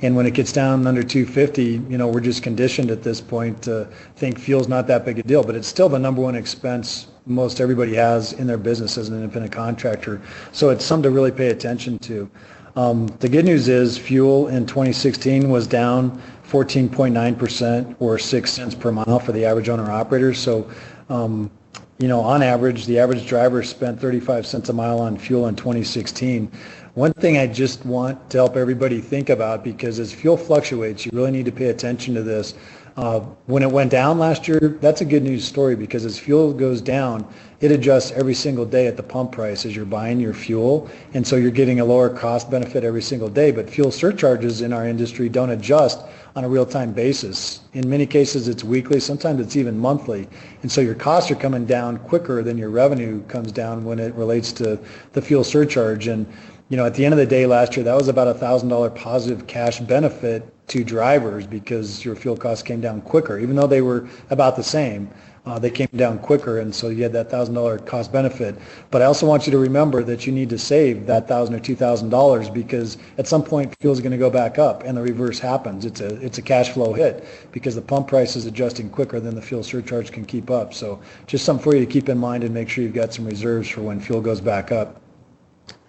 And 0.00 0.14
when 0.14 0.26
it 0.26 0.34
gets 0.34 0.52
down 0.52 0.86
under 0.86 1.02
250, 1.02 1.64
you 1.64 1.98
know, 1.98 2.06
we're 2.06 2.20
just 2.20 2.42
conditioned 2.42 2.90
at 2.90 3.02
this 3.02 3.20
point 3.20 3.62
to 3.62 3.88
think 4.16 4.38
fuel's 4.38 4.68
not 4.68 4.86
that 4.86 5.04
big 5.04 5.18
a 5.18 5.22
deal, 5.22 5.42
but 5.42 5.56
it's 5.56 5.66
still 5.66 5.88
the 5.88 5.98
number 5.98 6.22
one 6.22 6.36
expense 6.36 7.08
most 7.26 7.60
everybody 7.60 7.94
has 7.94 8.32
in 8.34 8.46
their 8.46 8.58
business 8.58 8.96
as 8.96 9.08
an 9.08 9.16
independent 9.16 9.52
contractor. 9.52 10.20
So 10.52 10.70
it's 10.70 10.84
something 10.84 11.10
to 11.10 11.10
really 11.10 11.32
pay 11.32 11.48
attention 11.48 11.98
to. 12.00 12.30
Um, 12.76 13.08
the 13.18 13.28
good 13.28 13.44
news 13.44 13.68
is 13.68 13.98
fuel 13.98 14.48
in 14.48 14.64
2016 14.64 15.50
was 15.50 15.66
down 15.66 16.22
14.9% 16.48 17.96
or 17.98 18.18
6 18.18 18.50
cents 18.50 18.74
per 18.74 18.92
mile 18.92 19.18
for 19.18 19.32
the 19.32 19.44
average 19.44 19.68
owner 19.68 19.90
operator. 19.90 20.32
So, 20.32 20.70
um, 21.10 21.50
you 21.98 22.06
know, 22.06 22.20
on 22.20 22.42
average, 22.42 22.86
the 22.86 22.98
average 22.98 23.26
driver 23.26 23.62
spent 23.62 24.00
35 24.00 24.46
cents 24.46 24.68
a 24.68 24.72
mile 24.72 25.00
on 25.00 25.18
fuel 25.18 25.48
in 25.48 25.56
2016. 25.56 26.50
One 26.98 27.12
thing 27.12 27.38
I 27.38 27.46
just 27.46 27.86
want 27.86 28.28
to 28.30 28.38
help 28.38 28.56
everybody 28.56 29.00
think 29.00 29.30
about, 29.30 29.62
because 29.62 30.00
as 30.00 30.12
fuel 30.12 30.36
fluctuates, 30.36 31.06
you 31.06 31.12
really 31.14 31.30
need 31.30 31.44
to 31.44 31.52
pay 31.52 31.66
attention 31.66 32.12
to 32.14 32.24
this. 32.24 32.54
Uh, 32.96 33.20
when 33.46 33.62
it 33.62 33.70
went 33.70 33.92
down 33.92 34.18
last 34.18 34.48
year, 34.48 34.76
that's 34.80 35.00
a 35.00 35.04
good 35.04 35.22
news 35.22 35.44
story 35.44 35.76
because 35.76 36.04
as 36.04 36.18
fuel 36.18 36.52
goes 36.52 36.80
down, 36.80 37.24
it 37.60 37.70
adjusts 37.70 38.10
every 38.10 38.34
single 38.34 38.64
day 38.64 38.88
at 38.88 38.96
the 38.96 39.02
pump 39.04 39.30
price 39.30 39.64
as 39.64 39.76
you're 39.76 39.84
buying 39.84 40.18
your 40.18 40.34
fuel. 40.34 40.90
And 41.14 41.24
so 41.24 41.36
you're 41.36 41.52
getting 41.52 41.78
a 41.78 41.84
lower 41.84 42.10
cost 42.10 42.50
benefit 42.50 42.82
every 42.82 43.02
single 43.02 43.28
day. 43.28 43.52
But 43.52 43.70
fuel 43.70 43.92
surcharges 43.92 44.62
in 44.62 44.72
our 44.72 44.84
industry 44.84 45.28
don't 45.28 45.50
adjust 45.50 46.00
on 46.34 46.42
a 46.42 46.48
real-time 46.48 46.92
basis. 46.92 47.60
In 47.74 47.88
many 47.88 48.06
cases, 48.06 48.48
it's 48.48 48.64
weekly. 48.64 48.98
Sometimes 48.98 49.40
it's 49.40 49.54
even 49.54 49.78
monthly. 49.78 50.28
And 50.62 50.72
so 50.72 50.80
your 50.80 50.96
costs 50.96 51.30
are 51.30 51.36
coming 51.36 51.64
down 51.64 51.98
quicker 51.98 52.42
than 52.42 52.58
your 52.58 52.70
revenue 52.70 53.22
comes 53.26 53.52
down 53.52 53.84
when 53.84 54.00
it 54.00 54.12
relates 54.14 54.50
to 54.54 54.80
the 55.12 55.22
fuel 55.22 55.44
surcharge. 55.44 56.08
And 56.08 56.26
you 56.68 56.76
know, 56.76 56.84
at 56.84 56.94
the 56.94 57.04
end 57.04 57.14
of 57.14 57.18
the 57.18 57.26
day 57.26 57.46
last 57.46 57.76
year, 57.76 57.84
that 57.84 57.94
was 57.94 58.08
about 58.08 58.28
a 58.28 58.34
thousand 58.34 58.68
dollar 58.68 58.90
positive 58.90 59.46
cash 59.46 59.80
benefit 59.80 60.44
to 60.68 60.84
drivers 60.84 61.46
because 61.46 62.04
your 62.04 62.14
fuel 62.14 62.36
costs 62.36 62.62
came 62.62 62.80
down 62.80 63.00
quicker, 63.00 63.38
even 63.38 63.56
though 63.56 63.66
they 63.66 63.80
were 63.80 64.06
about 64.30 64.54
the 64.54 64.62
same. 64.62 65.08
Uh, 65.46 65.58
they 65.58 65.70
came 65.70 65.88
down 65.96 66.18
quicker, 66.18 66.58
and 66.58 66.74
so 66.74 66.90
you 66.90 67.02
had 67.02 67.12
that 67.14 67.30
thousand 67.30 67.54
dollar 67.54 67.78
cost 67.78 68.12
benefit. 68.12 68.54
But 68.90 69.00
I 69.00 69.06
also 69.06 69.26
want 69.26 69.46
you 69.46 69.52
to 69.52 69.58
remember 69.58 70.02
that 70.02 70.26
you 70.26 70.32
need 70.32 70.50
to 70.50 70.58
save 70.58 71.06
that 71.06 71.26
thousand 71.26 71.54
or 71.54 71.60
two 71.60 71.74
thousand 71.74 72.10
dollars 72.10 72.50
because 72.50 72.98
at 73.16 73.26
some 73.26 73.42
point 73.42 73.74
fuel 73.80 73.94
is 73.94 74.00
going 74.00 74.12
to 74.12 74.18
go 74.18 74.28
back 74.28 74.58
up, 74.58 74.82
and 74.82 74.94
the 74.94 75.00
reverse 75.00 75.38
happens. 75.38 75.86
It's 75.86 76.02
a 76.02 76.20
it's 76.20 76.36
a 76.36 76.42
cash 76.42 76.68
flow 76.68 76.92
hit 76.92 77.24
because 77.50 77.74
the 77.76 77.80
pump 77.80 78.08
price 78.08 78.36
is 78.36 78.44
adjusting 78.44 78.90
quicker 78.90 79.20
than 79.20 79.34
the 79.34 79.40
fuel 79.40 79.62
surcharge 79.62 80.12
can 80.12 80.26
keep 80.26 80.50
up. 80.50 80.74
So 80.74 81.00
just 81.26 81.46
something 81.46 81.64
for 81.64 81.74
you 81.74 81.80
to 81.80 81.90
keep 81.90 82.10
in 82.10 82.18
mind 82.18 82.44
and 82.44 82.52
make 82.52 82.68
sure 82.68 82.84
you've 82.84 82.92
got 82.92 83.14
some 83.14 83.24
reserves 83.24 83.70
for 83.70 83.80
when 83.80 84.00
fuel 84.00 84.20
goes 84.20 84.42
back 84.42 84.70
up. 84.70 85.00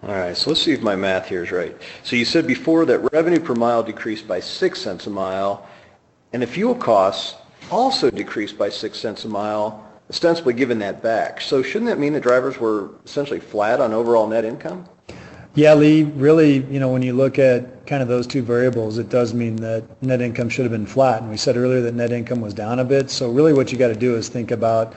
All 0.02 0.14
right, 0.14 0.34
so 0.34 0.48
let's 0.48 0.62
see 0.62 0.72
if 0.72 0.80
my 0.80 0.96
math 0.96 1.28
here 1.28 1.44
is 1.44 1.52
right. 1.52 1.76
So 2.04 2.16
you 2.16 2.24
said 2.24 2.46
before 2.46 2.86
that 2.86 3.12
revenue 3.12 3.38
per 3.38 3.54
mile 3.54 3.82
decreased 3.82 4.26
by 4.26 4.40
6 4.40 4.80
cents 4.80 5.06
a 5.06 5.10
mile, 5.10 5.68
and 6.32 6.42
the 6.42 6.46
fuel 6.46 6.74
costs 6.74 7.36
also 7.70 8.10
decreased 8.10 8.56
by 8.56 8.70
6 8.70 8.98
cents 8.98 9.26
a 9.26 9.28
mile, 9.28 9.86
ostensibly 10.08 10.54
giving 10.54 10.78
that 10.78 11.02
back. 11.02 11.42
So 11.42 11.62
shouldn't 11.62 11.90
that 11.90 11.98
mean 11.98 12.14
the 12.14 12.20
drivers 12.20 12.58
were 12.58 12.92
essentially 13.04 13.40
flat 13.40 13.78
on 13.78 13.92
overall 13.92 14.26
net 14.26 14.46
income? 14.46 14.88
Yeah, 15.54 15.74
Lee, 15.74 16.04
really, 16.04 16.64
you 16.64 16.80
know, 16.80 16.88
when 16.88 17.02
you 17.02 17.12
look 17.12 17.38
at 17.38 17.86
kind 17.86 18.02
of 18.02 18.08
those 18.08 18.26
two 18.26 18.40
variables, 18.40 18.96
it 18.96 19.10
does 19.10 19.34
mean 19.34 19.56
that 19.56 19.84
net 20.02 20.22
income 20.22 20.48
should 20.48 20.64
have 20.64 20.72
been 20.72 20.86
flat. 20.86 21.20
And 21.20 21.30
we 21.30 21.36
said 21.36 21.58
earlier 21.58 21.82
that 21.82 21.94
net 21.94 22.10
income 22.10 22.40
was 22.40 22.54
down 22.54 22.78
a 22.78 22.84
bit. 22.84 23.10
So 23.10 23.30
really 23.30 23.52
what 23.52 23.70
you 23.70 23.76
got 23.76 23.88
to 23.88 23.94
do 23.94 24.16
is 24.16 24.30
think 24.30 24.50
about 24.50 24.94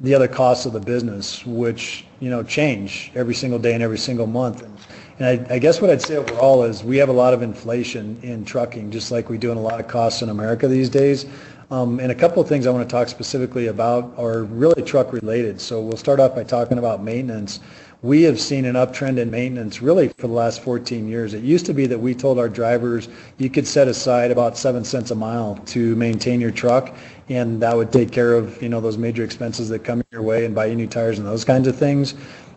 the 0.00 0.14
other 0.14 0.28
costs 0.28 0.64
of 0.64 0.72
the 0.72 0.80
business, 0.80 1.44
which 1.44 2.05
you 2.20 2.30
know 2.30 2.42
change 2.42 3.10
every 3.14 3.34
single 3.34 3.58
day 3.58 3.74
and 3.74 3.82
every 3.82 3.98
single 3.98 4.26
month. 4.26 4.62
And, 4.62 4.76
and 5.18 5.48
I, 5.48 5.54
I, 5.54 5.58
guess 5.58 5.80
what 5.80 5.90
I'd 5.90 6.02
say 6.02 6.16
overall 6.16 6.62
is 6.62 6.84
we 6.84 6.98
have 6.98 7.08
a 7.08 7.12
lot 7.12 7.32
of 7.32 7.42
inflation 7.42 8.18
in 8.22 8.44
trucking, 8.44 8.90
just 8.90 9.10
like 9.10 9.28
we 9.28 9.38
do 9.38 9.50
in 9.50 9.58
a 9.58 9.62
lot 9.62 9.80
of 9.80 9.88
costs 9.88 10.22
in 10.22 10.28
America 10.28 10.68
these 10.68 10.90
days. 10.90 11.26
Um, 11.70 11.98
and 11.98 12.12
a 12.12 12.14
couple 12.14 12.40
of 12.40 12.48
things 12.48 12.66
I 12.66 12.70
want 12.70 12.88
to 12.88 12.92
talk 12.92 13.08
specifically 13.08 13.66
about 13.66 14.14
are 14.16 14.44
really 14.44 14.82
truck 14.82 15.12
related. 15.12 15.60
So 15.60 15.80
we'll 15.80 15.96
start 15.96 16.20
off 16.20 16.34
by 16.34 16.44
talking 16.44 16.78
about 16.78 17.02
maintenance 17.02 17.60
we 18.02 18.22
have 18.22 18.38
seen 18.38 18.66
an 18.66 18.74
uptrend 18.74 19.18
in 19.18 19.30
maintenance 19.30 19.80
really 19.80 20.08
for 20.08 20.28
the 20.28 20.32
last 20.32 20.62
14 20.62 21.08
years. 21.08 21.34
It 21.34 21.42
used 21.42 21.66
to 21.66 21.74
be 21.74 21.86
that 21.86 21.98
we 21.98 22.14
told 22.14 22.38
our 22.38 22.48
drivers 22.48 23.08
you 23.38 23.48
could 23.48 23.66
set 23.66 23.88
aside 23.88 24.30
about 24.30 24.58
seven 24.58 24.84
cents 24.84 25.10
a 25.10 25.14
mile 25.14 25.56
to 25.66 25.96
maintain 25.96 26.40
your 26.40 26.50
truck, 26.50 26.94
and 27.28 27.60
that 27.62 27.76
would 27.76 27.92
take 27.92 28.10
care 28.10 28.34
of 28.34 28.62
you 28.62 28.68
know 28.68 28.80
those 28.80 28.98
major 28.98 29.24
expenses 29.24 29.68
that 29.68 29.80
come 29.80 30.02
your 30.10 30.22
way 30.22 30.44
and 30.44 30.54
buy 30.54 30.66
you 30.66 30.76
new 30.76 30.86
tires 30.86 31.18
and 31.18 31.26
those 31.26 31.44
kinds 31.44 31.68
of 31.68 31.76
things. 31.76 32.14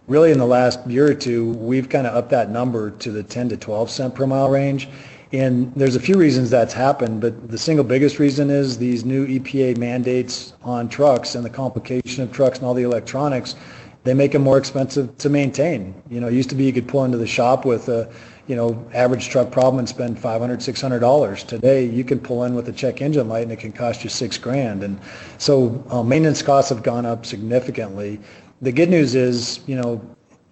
Really, 0.08 0.32
in 0.32 0.40
the 0.40 0.46
last 0.46 0.86
year 0.88 1.10
or 1.10 1.14
two, 1.14 1.52
we've 1.54 1.88
kind 1.88 2.08
of 2.08 2.16
upped 2.16 2.32
that 2.32 2.50
number 2.50 2.92
to 2.92 3.12
the 3.12 3.22
10 3.22 3.50
to 3.50 3.58
12 3.58 3.90
cent 3.92 4.16
per 4.16 4.26
mile 4.26 4.50
range. 4.50 4.90
And 5.32 5.72
there's 5.76 5.96
a 5.96 6.00
few 6.00 6.18
reasons 6.18 6.50
that's 6.50 6.74
happened, 6.74 7.22
but 7.22 7.52
the 7.52 7.58
single 7.60 7.86
biggest 7.86 8.18
reason 8.18 8.50
is 8.50 8.80
these 8.80 9.06
new 9.06 9.28
EPA 9.28 9.78
mandates 9.78 10.54
on 10.64 10.90
trucks 10.90 11.36
and 11.36 11.46
the 11.46 11.50
complication 11.52 12.24
of 12.24 12.32
trucks 12.32 12.58
and 12.58 12.66
all 12.66 12.74
the 12.74 12.82
electronics 12.82 13.56
they 14.04 14.14
make 14.14 14.32
them 14.32 14.42
more 14.42 14.58
expensive 14.58 15.18
to 15.18 15.30
maintain. 15.30 15.94
You 16.10 16.22
know, 16.22 16.28
it 16.28 16.34
used 16.34 16.50
to 16.50 16.56
be 16.56 16.66
you 16.66 16.74
could 16.74 16.88
pull 16.88 17.06
into 17.06 17.18
the 17.18 17.28
shop 17.28 17.66
with 17.66 17.90
a, 17.90 18.12
you 18.50 18.56
know, 18.56 18.84
average 18.96 19.30
truck 19.30 19.52
problem 19.52 19.78
and 19.78 19.88
spend 19.88 20.20
five 20.20 20.42
hundred, 20.42 20.64
six 20.64 20.82
hundred 20.82 21.00
dollars. 21.00 21.44
Today, 21.44 21.86
you 21.86 22.04
can 22.04 22.20
pull 22.20 22.46
in 22.46 22.56
with 22.56 22.68
a 22.68 22.72
check 22.72 23.00
engine 23.00 23.30
light 23.30 23.44
and 23.44 23.52
it 23.52 23.60
can 23.60 23.72
cost 23.72 24.04
you 24.04 24.10
six 24.10 24.40
grand. 24.40 24.84
And 24.84 25.00
so 25.38 25.84
uh, 25.92 26.02
maintenance 26.02 26.42
costs 26.42 26.70
have 26.70 26.82
gone 26.82 27.06
up 27.06 27.28
significantly. 27.28 28.20
The 28.64 28.72
good 28.72 28.90
news 28.90 29.14
is, 29.14 29.60
you 29.68 29.76
know, 29.76 30.02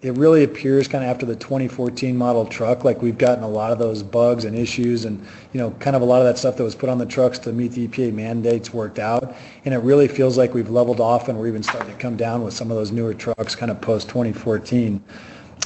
it 0.00 0.16
really 0.16 0.44
appears 0.44 0.86
kind 0.86 1.02
of 1.02 1.10
after 1.10 1.26
the 1.26 1.34
2014 1.34 2.16
model 2.16 2.46
truck, 2.46 2.84
like 2.84 3.02
we've 3.02 3.18
gotten 3.18 3.42
a 3.42 3.48
lot 3.48 3.72
of 3.72 3.80
those 3.80 4.04
bugs 4.04 4.44
and 4.44 4.56
issues 4.56 5.04
and, 5.04 5.20
you 5.52 5.58
know, 5.58 5.72
kind 5.80 5.96
of 5.96 6.02
a 6.02 6.04
lot 6.04 6.20
of 6.20 6.24
that 6.24 6.38
stuff 6.38 6.56
that 6.56 6.62
was 6.62 6.76
put 6.76 6.88
on 6.88 6.98
the 6.98 7.06
trucks 7.06 7.36
to 7.40 7.52
meet 7.52 7.72
the 7.72 7.88
EPA 7.88 8.12
mandates 8.12 8.72
worked 8.72 9.00
out. 9.00 9.34
And 9.64 9.74
it 9.74 9.78
really 9.78 10.06
feels 10.06 10.38
like 10.38 10.54
we've 10.54 10.70
leveled 10.70 11.00
off 11.00 11.28
and 11.28 11.36
we're 11.36 11.48
even 11.48 11.64
starting 11.64 11.90
to 11.90 11.98
come 11.98 12.16
down 12.16 12.44
with 12.44 12.54
some 12.54 12.70
of 12.70 12.76
those 12.76 12.92
newer 12.92 13.12
trucks 13.12 13.56
kind 13.56 13.72
of 13.72 13.80
post 13.80 14.08
2014. 14.08 15.02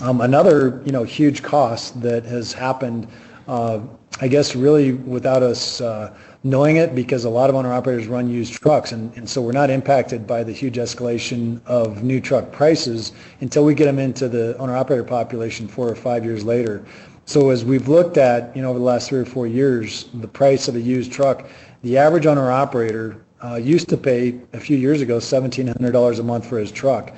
Um, 0.02 0.20
another, 0.20 0.82
you 0.84 0.90
know, 0.90 1.04
huge 1.04 1.44
cost 1.44 2.00
that 2.02 2.24
has 2.24 2.52
happened, 2.52 3.06
uh, 3.46 3.78
I 4.20 4.26
guess 4.26 4.56
really 4.56 4.94
without 4.94 5.44
us 5.44 5.80
uh, 5.80 6.12
knowing 6.42 6.76
it 6.76 6.96
because 6.96 7.24
a 7.24 7.30
lot 7.30 7.48
of 7.48 7.54
owner 7.54 7.72
operators 7.72 8.08
run 8.08 8.28
used 8.28 8.52
trucks 8.54 8.90
and, 8.90 9.16
and 9.16 9.30
so 9.30 9.40
we're 9.40 9.52
not 9.52 9.70
impacted 9.70 10.26
by 10.26 10.42
the 10.42 10.50
huge 10.50 10.74
escalation 10.74 11.64
of 11.66 12.02
new 12.02 12.20
truck 12.20 12.50
prices 12.50 13.12
until 13.42 13.64
we 13.64 13.74
get 13.76 13.84
them 13.84 14.00
into 14.00 14.28
the 14.28 14.56
owner 14.58 14.76
operator 14.76 15.04
population 15.04 15.68
four 15.68 15.88
or 15.88 15.94
five 15.94 16.24
years 16.24 16.44
later. 16.44 16.84
So 17.24 17.50
as 17.50 17.64
we've 17.64 17.86
looked 17.86 18.16
at, 18.16 18.54
you 18.56 18.62
know, 18.62 18.70
over 18.70 18.80
the 18.80 18.84
last 18.84 19.08
three 19.08 19.20
or 19.20 19.24
four 19.24 19.46
years, 19.46 20.06
the 20.14 20.26
price 20.26 20.66
of 20.66 20.74
a 20.74 20.80
used 20.80 21.12
truck, 21.12 21.48
the 21.82 21.96
average 21.96 22.26
owner 22.26 22.50
operator 22.50 23.24
uh, 23.44 23.54
used 23.54 23.88
to 23.90 23.96
pay 23.96 24.40
a 24.52 24.58
few 24.58 24.76
years 24.76 25.00
ago 25.00 25.18
$1,700 25.18 26.18
a 26.18 26.22
month 26.24 26.44
for 26.48 26.58
his 26.58 26.72
truck. 26.72 27.12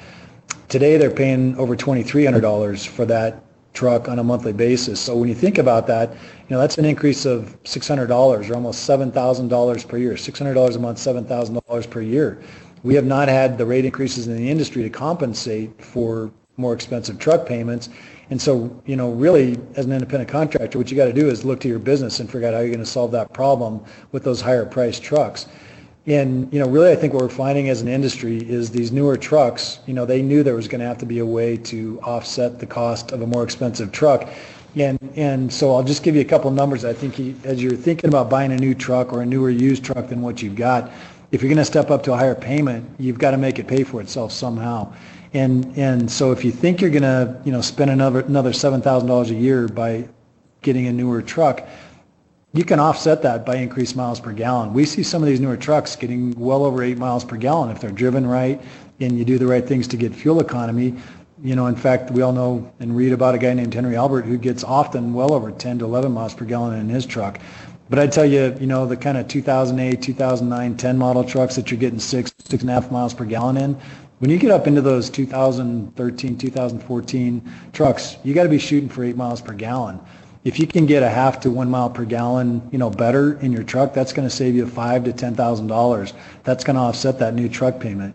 Today 0.69 0.97
they're 0.97 1.11
paying 1.11 1.57
over 1.57 1.77
$2,300 1.77 2.87
for 2.87 3.05
that 3.07 3.45
truck 3.75 4.09
on 4.09 4.19
a 4.19 4.25
monthly 4.25 4.53
basis. 4.53 5.01
So 5.01 5.17
when 5.17 5.29
you 5.29 5.35
think 5.35 5.59
about 5.59 5.87
that, 5.89 6.11
you 6.13 6.19
know, 6.51 6.59
that's 6.59 6.79
an 6.79 6.85
increase 6.85 7.27
of 7.27 7.61
$600 7.65 8.11
or 8.11 8.55
almost 8.55 8.89
$7,000 8.89 9.89
per 9.89 9.99
year. 9.99 10.15
$600 10.15 10.77
a 10.77 10.79
month, 10.79 10.99
$7,000 10.99 11.91
per 11.91 12.01
year. 12.01 12.43
We 12.83 12.95
have 12.95 13.05
not 13.05 13.29
had 13.29 13.59
the 13.59 13.67
rate 13.67 13.85
increases 13.85 14.27
in 14.29 14.37
the 14.37 14.51
industry 14.51 14.83
to 14.83 14.91
compensate 14.91 15.83
for 15.83 16.31
more 16.57 16.73
expensive 16.73 17.19
truck 17.19 17.47
payments. 17.47 17.89
And 18.31 18.41
so, 18.41 18.83
you 18.87 18.97
know, 18.97 19.11
really, 19.11 19.59
as 19.75 19.87
an 19.87 19.93
independent 19.93 20.31
contractor, 20.31 20.79
what 20.79 20.91
you 20.91 20.97
got 20.97 21.07
to 21.07 21.13
do 21.13 21.29
is 21.29 21.45
look 21.45 21.61
to 21.61 21.69
your 21.69 21.79
business 21.79 22.21
and 22.21 22.31
figure 22.31 22.49
out 22.49 22.55
how 22.55 22.61
you're 22.61 22.69
going 22.69 22.79
to 22.79 22.87
solve 22.87 23.11
that 23.13 23.33
problem 23.33 23.85
with 24.13 24.23
those 24.23 24.41
higher 24.41 24.65
priced 24.65 25.03
trucks. 25.03 25.47
And, 26.07 26.53
you 26.53 26.59
know, 26.59 26.69
really 26.69 26.93
I 26.93 26.97
think 26.97 27.15
what 27.15 27.23
we're 27.23 27.31
finding 27.31 27.71
as 27.71 27.81
an 27.81 27.89
industry 27.89 28.37
is 28.39 28.71
these 28.71 28.93
newer 28.93 29.17
trucks, 29.17 29.79
you 29.87 29.95
know, 29.95 30.05
they 30.05 30.21
knew 30.21 30.43
there 30.43 30.55
was 30.55 30.69
going 30.69 30.81
to 30.81 30.87
have 30.87 30.99
to 30.99 31.07
be 31.07 31.21
a 31.21 31.27
way 31.27 31.57
to 31.59 31.99
offset 32.03 32.59
the 32.59 32.67
cost 32.67 33.13
of 33.13 33.23
a 33.23 33.27
more 33.27 33.43
expensive 33.43 33.91
truck. 33.91 34.29
And, 34.77 34.99
and 35.17 35.51
so 35.51 35.75
I'll 35.75 35.85
just 35.85 36.03
give 36.03 36.15
you 36.15 36.21
a 36.21 36.27
couple 36.27 36.51
numbers. 36.51 36.85
I 36.85 36.93
think 36.93 37.15
he, 37.15 37.35
as 37.45 37.63
you're 37.63 37.77
thinking 37.77 38.09
about 38.09 38.29
buying 38.29 38.53
a 38.53 38.57
new 38.57 38.75
truck 38.75 39.13
or 39.15 39.23
a 39.23 39.27
newer 39.27 39.49
used 39.49 39.85
truck 39.85 40.09
than 40.09 40.21
what 40.21 40.43
you've 40.43 40.57
got, 40.57 40.93
if 41.33 41.43
you're 41.43 41.49
going 41.49 41.57
to 41.57 41.65
step 41.65 41.91
up 41.91 42.03
to 42.03 42.13
a 42.13 42.17
higher 42.17 42.35
payment, 42.35 42.89
you've 42.99 43.19
got 43.19 43.31
to 43.31 43.39
make 43.39 43.59
it 43.59 43.67
pay 43.67 43.83
for 43.83 44.01
itself 44.01 44.31
somehow. 44.31 44.93
And, 45.33 45.77
and 45.77 46.11
so 46.11 46.33
if 46.33 46.45
you 46.45 46.53
think 46.53 46.81
you're 46.81 46.91
going 46.91 47.03
to, 47.03 47.41
you 47.45 47.53
know, 47.53 47.61
spend 47.61 47.91
another, 47.91 48.21
another 48.21 48.51
$7,000 48.51 49.31
a 49.31 49.35
year 49.35 49.69
by 49.69 50.09
getting 50.63 50.87
a 50.87 50.93
newer 50.93 51.23
truck, 51.23 51.67
you 52.55 52.65
can 52.65 52.79
offset 52.79 53.21
that 53.23 53.45
by 53.45 53.57
increased 53.57 53.97
miles 53.97 54.21
per 54.21 54.33
gallon. 54.33 54.73
We 54.73 54.85
see 54.85 55.03
some 55.03 55.23
of 55.23 55.29
these 55.29 55.41
newer 55.41 55.57
trucks 55.57 55.97
getting 55.97 56.31
well 56.39 56.65
over 56.65 56.85
eight 56.85 56.99
miles 56.99 57.25
per 57.25 57.37
gallon 57.37 57.71
if 57.71 57.81
they're 57.81 57.91
driven 57.91 58.25
right 58.25 58.63
and 59.01 59.19
you 59.19 59.25
do 59.25 59.39
the 59.39 59.47
right 59.47 59.67
things 59.67 59.89
to 59.89 59.97
get 59.97 60.15
fuel 60.15 60.39
economy. 60.39 60.95
You 61.43 61.57
know, 61.57 61.67
in 61.67 61.75
fact, 61.75 62.13
we 62.13 62.23
all 62.23 62.33
know 62.33 62.73
and 62.79 62.97
read 62.97 63.13
about 63.13 63.35
a 63.35 63.39
guy 63.39 63.55
named 63.55 63.75
Henry 63.75 63.97
Albert 63.97 64.23
who 64.23 64.39
gets 64.39 64.63
often 64.63 65.13
well 65.13 65.33
over 65.33 65.51
10 65.51 65.81
to 65.81 65.85
11 65.85 66.13
miles 66.13 66.33
per 66.33 66.45
gallon 66.45 66.79
in 66.79 66.89
his 66.89 67.05
truck. 67.05 67.41
But 67.91 67.99
I 67.99 68.07
tell 68.07 68.25
you, 68.25 68.57
you 68.61 68.69
know, 68.69 68.87
the 68.87 68.97
kind 68.97 69.19
of 69.19 69.27
2008, 69.27 70.01
2009, 70.01 70.77
10 70.77 70.97
model 70.97 71.25
trucks 71.25 71.57
that 71.57 71.73
you're 71.73 71.81
getting 71.81 71.99
six, 71.99 72.33
six 72.39 72.63
and 72.63 72.71
a 72.71 72.75
half 72.75 72.89
miles 72.91 73.15
per 73.15 73.25
gallon 73.25 73.57
in, 73.57 73.75
when 74.21 74.31
you 74.31 74.39
get 74.39 74.53
up 74.53 74.69
into 74.69 74.81
those 74.81 75.11
2013, 75.11 76.39
2014 76.39 77.53
trucks, 77.73 78.17
you 78.23 78.33
got 78.33 78.45
to 78.45 78.49
be 78.49 78.61
shooting 78.61 78.89
for 78.89 79.03
eight 79.03 79.17
miles 79.17 79.43
per 79.43 79.53
gallon 79.53 80.01
if 80.45 80.59
you 80.59 80.67
can 80.67 80.85
get 80.85 81.03
a 81.03 81.09
half 81.09 81.41
to 81.41 81.51
one 81.51 81.71
mile 81.71 81.89
per 81.89 82.05
gallon, 82.05 82.67
you 82.71 82.79
know, 82.79 82.91
better 82.91 83.41
in 83.41 83.51
your 83.51 83.65
truck, 83.65 83.95
that's 83.95 84.13
going 84.13 84.29
to 84.29 84.35
save 84.35 84.55
you 84.55 84.67
five 84.67 85.05
to 85.05 85.13
ten 85.13 85.35
thousand 85.35 85.67
dollars. 85.67 86.13
That's 86.45 86.63
going 86.63 86.77
to 86.77 86.83
offset 86.83 87.19
that 87.19 87.35
new 87.35 87.49
truck 87.49 87.81
payment. 87.81 88.15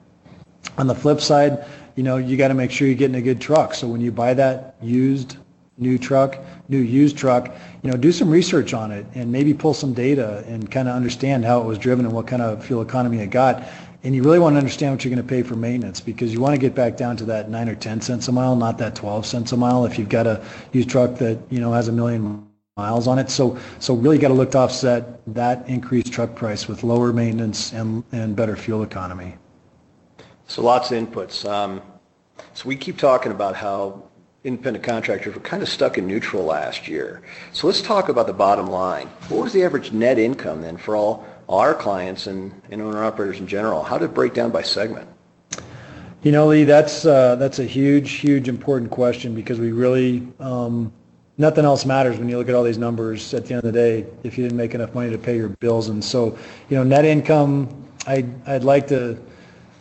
On 0.77 0.87
the 0.87 0.95
flip 0.95 1.19
side, 1.19 1.65
you 1.95 2.03
know, 2.03 2.17
you 2.17 2.37
got 2.37 2.49
to 2.49 2.53
make 2.53 2.71
sure 2.71 2.87
you're 2.87 2.95
getting 2.95 3.15
a 3.15 3.21
good 3.21 3.41
truck. 3.41 3.73
So 3.73 3.87
when 3.87 3.99
you 3.99 4.11
buy 4.11 4.35
that 4.35 4.75
used 4.81 5.37
new 5.79 5.97
truck, 5.97 6.37
new 6.67 6.77
used 6.77 7.17
truck, 7.17 7.55
you 7.81 7.89
know, 7.89 7.97
do 7.97 8.11
some 8.11 8.29
research 8.29 8.73
on 8.73 8.91
it 8.91 9.05
and 9.15 9.31
maybe 9.31 9.53
pull 9.53 9.73
some 9.73 9.93
data 9.93 10.43
and 10.45 10.69
kind 10.69 10.87
of 10.87 10.95
understand 10.95 11.45
how 11.45 11.61
it 11.61 11.65
was 11.65 11.77
driven 11.77 12.05
and 12.05 12.13
what 12.13 12.27
kind 12.27 12.41
of 12.41 12.63
fuel 12.63 12.82
economy 12.82 13.19
it 13.19 13.32
got 13.32 13.63
and 14.04 14.16
you 14.16 14.24
really 14.24 14.39
want 14.39 14.54
to 14.54 14.58
understand 14.58 14.93
what 14.93 15.04
you're 15.04 15.14
going 15.14 15.26
to 15.26 15.30
pay 15.30 15.43
for 15.43 15.56
maintenance 15.56 16.00
because 16.00 16.32
you 16.32 16.39
want 16.39 16.56
to 16.56 16.60
get 16.60 16.74
back 16.74 16.95
down 16.95 17.18
to 17.18 17.26
that 17.26 17.50
nine 17.50 17.68
or 17.68 17.76
ten 17.76 18.00
cents 18.00 18.28
a 18.28 18.32
mile, 18.32 18.56
not 18.56 18.78
that 18.78 18.95
twelve 18.95 19.26
cents 19.26 19.52
a 19.52 19.58
mile. 19.58 19.86
If 19.86 20.00
you've 20.00 20.10
got 20.10 20.28
a 20.28 20.43
used 20.72 20.89
truck 20.89 21.16
that 21.16 21.38
you 21.50 21.60
know 21.60 21.74
has 21.74 21.88
a 21.88 21.91
million 21.91 22.47
miles 22.78 23.08
on 23.08 23.20
it, 23.20 23.30
so 23.30 23.58
so 23.80 23.93
really 23.93 24.18
got 24.18 24.30
to 24.30 24.34
look 24.34 24.52
to 24.52 24.60
offset 24.60 25.20
that 25.34 25.68
increased 25.68 26.14
truck 26.14 26.34
price 26.36 26.68
with 26.68 26.84
lower 26.84 27.12
maintenance 27.12 27.74
and 27.74 28.04
and 28.12 28.36
better 28.36 28.56
fuel 28.56 28.84
economy. 28.84 29.36
So 30.47 30.64
lots 30.64 30.91
of 30.91 30.97
inputs. 30.97 31.47
Um, 31.47 31.82
so 32.54 32.68
we 32.68 32.76
keep 32.76 32.97
talking 32.97 33.32
about 33.32 33.56
how 33.56 34.04
independent 34.45 34.84
contractors 34.84 35.36
were 35.36 35.41
kind 35.41 35.62
of 35.62 35.68
stuck 35.68 35.97
in 35.97 36.08
neutral 36.08 36.43
last 36.45 36.88
year. 36.88 37.22
So 37.52 37.68
let's 37.68 37.82
talk 37.82 38.08
about 38.08 38.26
the 38.26 38.34
bottom 38.34 38.68
line. 38.68 39.08
What 39.28 39.43
was 39.43 39.54
the 39.54 39.64
average 39.64 39.91
net 39.91 40.18
income 40.18 40.62
then 40.62 40.78
for 40.78 40.95
all 40.95 41.26
our 41.50 41.74
clients 41.74 42.28
and, 42.28 42.54
and 42.72 42.82
owner-operators 42.82 43.39
in 43.39 43.47
general? 43.47 43.84
How 43.84 43.97
did 43.97 44.06
it 44.06 44.14
break 44.14 44.34
down 44.34 44.52
by 44.52 44.62
segment? 44.62 45.10
You 46.22 46.32
know, 46.32 46.47
Lee, 46.47 46.66
that's 46.66 47.06
uh, 47.06 47.36
that's 47.38 47.60
a 47.60 47.64
huge, 47.64 48.12
huge 48.12 48.50
important 48.50 48.91
question 48.91 49.34
because 49.34 49.60
we 49.60 49.72
really, 49.72 50.28
um, 50.39 50.91
nothing 51.38 51.64
else 51.64 51.86
matters 51.86 52.18
when 52.18 52.28
you 52.28 52.38
look 52.38 52.50
at 52.50 52.56
all 52.56 52.64
these 52.64 52.78
numbers 52.78 53.34
at 53.34 53.45
the 53.45 53.54
end 53.54 53.64
of 53.64 53.74
the 53.74 53.80
day 53.80 54.06
if 54.24 54.38
you 54.38 54.43
didn't 54.43 54.58
make 54.58 54.76
enough 54.76 54.93
money 54.93 55.10
to 55.10 55.18
pay 55.18 55.38
your 55.38 55.50
bills. 55.50 55.88
And 55.88 56.04
so, 56.04 56.38
you 56.70 56.76
know, 56.78 56.84
net 56.84 57.06
income, 57.06 57.70
I, 58.06 58.26
I'd 58.45 58.66
like 58.66 58.88
to, 58.89 59.18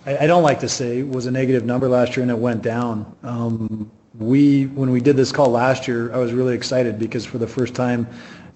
I, 0.06 0.28
don't 0.28 0.44
like 0.44 0.60
to 0.60 0.68
say 0.68 1.02
was 1.02 1.26
a 1.26 1.30
negative 1.30 1.64
number 1.64 1.88
last 1.88 2.16
year 2.16 2.22
and 2.22 2.30
it 2.30 2.38
went 2.38 2.62
down. 2.62 3.16
Um, 3.24 3.90
we, 4.16 4.66
when 4.66 4.90
we 4.90 5.00
did 5.00 5.16
this 5.16 5.32
call 5.32 5.50
last 5.50 5.88
year, 5.88 6.12
I 6.14 6.18
was 6.18 6.32
really 6.32 6.54
excited 6.54 6.98
because 6.98 7.26
for 7.26 7.38
the 7.38 7.46
first 7.46 7.74
time 7.74 8.06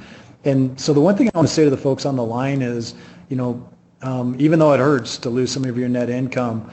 And 0.44 0.80
so 0.80 0.92
the 0.92 1.00
one 1.00 1.16
thing 1.16 1.30
I 1.32 1.38
want 1.38 1.46
to 1.48 1.54
say 1.54 1.62
to 1.64 1.70
the 1.70 1.76
folks 1.76 2.06
on 2.06 2.16
the 2.16 2.24
line 2.24 2.62
is, 2.62 2.94
you 3.28 3.36
know, 3.36 3.68
um, 4.02 4.36
even 4.38 4.58
though 4.58 4.72
it 4.72 4.78
hurts 4.78 5.18
to 5.18 5.30
lose 5.30 5.50
some 5.50 5.64
of 5.64 5.76
your 5.76 5.88
net 5.88 6.10
income, 6.10 6.70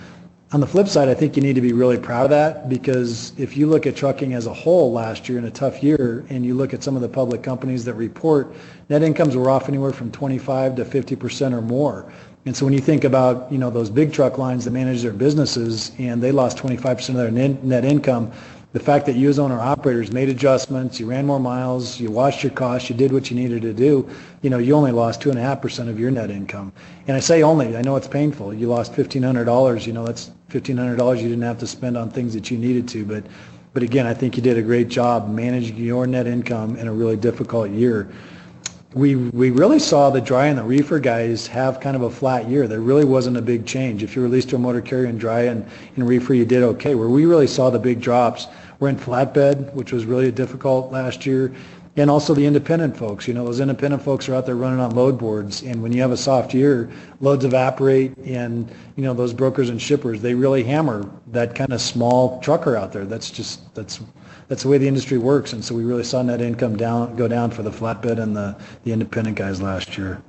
on 0.53 0.59
the 0.59 0.67
flip 0.67 0.87
side, 0.87 1.09
I 1.09 1.15
think 1.15 1.35
you 1.35 1.41
need 1.41 1.55
to 1.55 1.61
be 1.61 1.73
really 1.73 1.97
proud 1.97 2.25
of 2.25 2.29
that 2.29 2.69
because 2.69 3.33
if 3.39 3.57
you 3.57 3.65
look 3.65 3.87
at 3.87 3.95
trucking 3.95 4.35
as 4.35 4.45
a 4.45 4.53
whole 4.53 4.91
last 4.91 5.27
year 5.27 5.39
in 5.39 5.45
a 5.45 5.51
tough 5.51 5.81
year 5.81 6.23
and 6.29 6.45
you 6.45 6.53
look 6.53 6.75
at 6.75 6.83
some 6.83 6.95
of 6.95 7.01
the 7.01 7.09
public 7.09 7.41
companies 7.41 7.83
that 7.85 7.95
report, 7.95 8.53
net 8.87 9.01
incomes 9.01 9.35
were 9.35 9.49
off 9.49 9.67
anywhere 9.67 9.91
from 9.91 10.11
25 10.11 10.75
to 10.75 10.85
50 10.85 11.15
percent 11.15 11.55
or 11.55 11.61
more. 11.61 12.13
And 12.45 12.55
so 12.55 12.65
when 12.65 12.73
you 12.73 12.81
think 12.81 13.03
about, 13.03 13.51
you 13.51 13.57
know, 13.57 13.71
those 13.71 13.89
big 13.89 14.13
truck 14.13 14.37
lines 14.37 14.65
that 14.65 14.71
manage 14.71 15.01
their 15.01 15.13
businesses 15.13 15.91
and 15.97 16.21
they 16.21 16.31
lost 16.31 16.57
25 16.57 16.97
percent 16.97 17.17
of 17.17 17.33
their 17.33 17.49
net 17.63 17.83
income, 17.83 18.31
the 18.73 18.79
fact 18.79 19.05
that 19.05 19.15
you 19.15 19.29
as 19.29 19.37
owner 19.37 19.59
operators 19.59 20.11
made 20.11 20.29
adjustments, 20.29 20.99
you 20.99 21.05
ran 21.05 21.27
more 21.27 21.39
miles, 21.39 21.99
you 21.99 22.09
watched 22.09 22.43
your 22.43 22.51
costs, 22.51 22.89
you 22.89 22.95
did 22.95 23.13
what 23.13 23.29
you 23.29 23.37
needed 23.37 23.61
to 23.61 23.71
do, 23.71 24.09
you 24.41 24.49
know, 24.49 24.57
you 24.57 24.73
only 24.73 24.91
lost 24.91 25.21
two 25.21 25.29
and 25.29 25.37
a 25.37 25.41
half 25.41 25.61
percent 25.61 25.89
of 25.89 25.99
your 25.99 26.09
net 26.09 26.31
income. 26.31 26.73
And 27.07 27.15
I 27.15 27.19
say 27.19 27.43
only, 27.43 27.77
I 27.77 27.83
know 27.83 27.95
it's 27.95 28.07
painful. 28.07 28.51
You 28.51 28.67
lost 28.67 28.93
fifteen 28.93 29.21
hundred 29.21 29.45
dollars, 29.45 29.85
you 29.85 29.93
know, 29.93 30.03
that's 30.03 30.31
fifteen 30.49 30.75
hundred 30.75 30.97
dollars 30.97 31.21
you 31.21 31.29
didn't 31.29 31.43
have 31.43 31.59
to 31.59 31.67
spend 31.67 31.97
on 31.97 32.09
things 32.09 32.33
that 32.33 32.49
you 32.49 32.57
needed 32.57 32.87
to. 32.89 33.05
But 33.05 33.23
but 33.73 33.83
again, 33.83 34.07
I 34.07 34.13
think 34.13 34.37
you 34.37 34.43
did 34.43 34.57
a 34.57 34.61
great 34.63 34.87
job 34.87 35.29
managing 35.29 35.77
your 35.77 36.07
net 36.07 36.25
income 36.25 36.75
in 36.75 36.87
a 36.87 36.93
really 36.93 37.15
difficult 37.15 37.69
year. 37.69 38.11
We 38.95 39.15
we 39.15 39.51
really 39.51 39.79
saw 39.79 40.09
the 40.09 40.21
dry 40.21 40.47
and 40.47 40.57
the 40.57 40.63
reefer 40.63 40.99
guys 40.99 41.45
have 41.47 41.79
kind 41.79 41.95
of 41.95 42.03
a 42.03 42.09
flat 42.09 42.49
year. 42.49 42.67
There 42.67 42.81
really 42.81 43.05
wasn't 43.05 43.37
a 43.37 43.41
big 43.41 43.67
change. 43.67 44.01
If 44.01 44.15
you 44.15 44.23
were 44.23 44.27
leased 44.27 44.49
to 44.49 44.55
a 44.55 44.59
motor 44.59 44.81
carrier 44.81 45.09
and 45.09 45.19
dry 45.19 45.41
and, 45.41 45.65
and 45.95 46.07
reefer, 46.07 46.33
you 46.33 46.45
did 46.45 46.63
okay. 46.63 46.95
Where 46.95 47.07
we 47.07 47.25
really 47.25 47.47
saw 47.47 47.69
the 47.69 47.79
big 47.79 48.01
drops 48.01 48.47
we're 48.79 48.89
in 48.89 48.97
flatbed, 48.97 49.73
which 49.73 49.91
was 49.91 50.05
really 50.05 50.31
difficult 50.31 50.91
last 50.91 51.25
year. 51.25 51.53
And 51.95 52.09
also 52.09 52.33
the 52.33 52.45
independent 52.45 52.97
folks. 52.97 53.27
You 53.27 53.35
know, 53.35 53.45
those 53.45 53.59
independent 53.59 54.01
folks 54.01 54.27
are 54.27 54.33
out 54.33 54.47
there 54.47 54.55
running 54.55 54.79
on 54.79 54.95
load 54.95 55.19
boards. 55.19 55.61
And 55.61 55.83
when 55.83 55.91
you 55.91 56.01
have 56.01 56.11
a 56.11 56.17
soft 56.17 56.53
year, 56.53 56.89
loads 57.21 57.45
evaporate 57.45 58.17
and, 58.17 58.67
you 58.95 59.03
know, 59.03 59.13
those 59.13 59.31
brokers 59.31 59.69
and 59.69 59.79
shippers, 59.79 60.19
they 60.19 60.33
really 60.33 60.63
hammer 60.63 61.07
that 61.27 61.53
kind 61.53 61.71
of 61.71 61.79
small 61.79 62.39
trucker 62.41 62.75
out 62.75 62.93
there. 62.93 63.05
That's 63.05 63.29
just, 63.29 63.75
that's, 63.75 64.01
that's 64.47 64.63
the 64.63 64.69
way 64.69 64.79
the 64.79 64.87
industry 64.87 65.19
works. 65.19 65.53
And 65.53 65.63
so 65.63 65.75
we 65.75 65.83
really 65.83 66.03
saw 66.03 66.23
net 66.23 66.41
income 66.41 66.77
down, 66.77 67.15
go 67.15 67.27
down 67.27 67.51
for 67.51 67.61
the 67.61 67.71
flatbed 67.71 68.19
and 68.19 68.35
the, 68.35 68.57
the 68.85 68.91
independent 68.91 69.37
guys 69.37 69.61
last 69.61 69.95
year. 69.95 70.19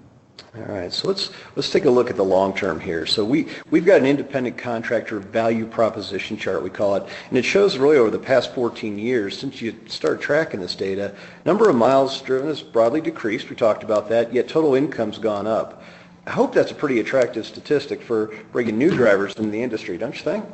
All 0.56 0.72
right, 0.72 0.92
so 0.92 1.08
let's 1.08 1.30
let's 1.56 1.68
take 1.68 1.84
a 1.84 1.90
look 1.90 2.10
at 2.10 2.16
the 2.16 2.24
long 2.24 2.54
term 2.54 2.78
here. 2.78 3.06
So 3.06 3.24
we 3.24 3.48
we've 3.72 3.84
got 3.84 4.00
an 4.00 4.06
independent 4.06 4.56
contractor 4.56 5.18
value 5.18 5.66
proposition 5.66 6.36
chart 6.36 6.62
we 6.62 6.70
call 6.70 6.94
it, 6.94 7.02
and 7.28 7.36
it 7.36 7.44
shows 7.44 7.76
really 7.76 7.96
over 7.96 8.10
the 8.10 8.20
past 8.20 8.54
14 8.54 8.96
years 8.96 9.36
since 9.36 9.60
you 9.60 9.74
started 9.88 10.20
tracking 10.20 10.60
this 10.60 10.76
data, 10.76 11.12
number 11.44 11.68
of 11.68 11.74
miles 11.74 12.22
driven 12.22 12.46
has 12.46 12.62
broadly 12.62 13.00
decreased. 13.00 13.50
We 13.50 13.56
talked 13.56 13.82
about 13.82 14.08
that, 14.10 14.32
yet 14.32 14.46
total 14.46 14.76
income's 14.76 15.18
gone 15.18 15.48
up. 15.48 15.82
I 16.26 16.30
hope 16.30 16.54
that's 16.54 16.70
a 16.70 16.74
pretty 16.74 17.00
attractive 17.00 17.44
statistic 17.44 18.00
for 18.00 18.32
bringing 18.52 18.78
new 18.78 18.90
drivers 18.90 19.34
into 19.34 19.50
the 19.50 19.60
industry, 19.60 19.98
don't 19.98 20.14
you 20.14 20.22
think? 20.22 20.44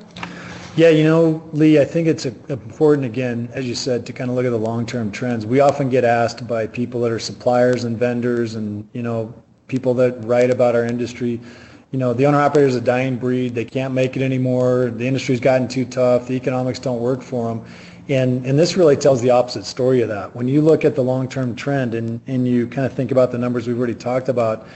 Yeah, 0.77 0.89
you 0.89 1.05
know, 1.05 1.47
Lee, 1.53 1.79
I 1.79 1.85
think 1.85 2.09
it's 2.09 2.25
important, 2.25 3.05
again, 3.05 3.51
as 3.53 3.67
you 3.67 3.75
said, 3.75 4.07
to 4.07 4.13
kind 4.13 4.31
of 4.31 4.37
look 4.37 4.47
at 4.47 4.51
the 4.51 4.57
long-term 4.57 5.13
trends. 5.13 5.45
We 5.45 5.61
often 5.61 5.91
get 5.91 6.05
asked 6.05 6.47
by 6.49 6.67
people 6.67 7.03
that 7.03 7.13
are 7.13 7.19
suppliers 7.19 7.85
and 7.85 7.99
vendors 7.99 8.55
and, 8.55 8.89
you 8.93 9.03
know, 9.03 9.35
people 9.71 9.95
that 9.95 10.23
write 10.25 10.51
about 10.51 10.75
our 10.75 10.85
industry. 10.85 11.41
You 11.93 11.99
know, 11.99 12.13
the 12.13 12.27
owner-operator 12.27 12.69
is 12.69 12.77
a 12.77 12.81
dying 12.81 13.17
breed. 13.17 13.55
They 13.55 13.65
can't 13.65 13.95
make 13.95 14.17
it 14.17 14.23
anymore. 14.23 14.91
The 14.91 15.07
industry's 15.07 15.41
gotten 15.41 15.69
too 15.69 15.85
tough. 15.85 16.27
The 16.27 16.35
economics 16.35 16.79
don't 16.79 17.01
work 17.01 17.23
for 17.23 17.49
them. 17.49 17.65
And, 18.09 18.45
and 18.45 18.59
this 18.59 18.77
really 18.77 18.97
tells 18.97 19.23
the 19.23 19.31
opposite 19.31 19.65
story 19.65 20.03
of 20.03 20.09
that. 20.09 20.35
When 20.35 20.49
you 20.49 20.61
look 20.61 20.85
at 20.85 20.97
the 20.97 21.03
long-term 21.03 21.55
trend 21.55 21.95
and, 21.95 22.21
and 22.27 22.47
you 22.47 22.67
kind 22.67 22.85
of 22.85 22.93
think 22.93 23.13
about 23.13 23.31
the 23.31 23.39
numbers 23.39 23.69
we've 23.69 23.79
already 23.79 23.95
talked 23.95 24.29
about, 24.29 24.67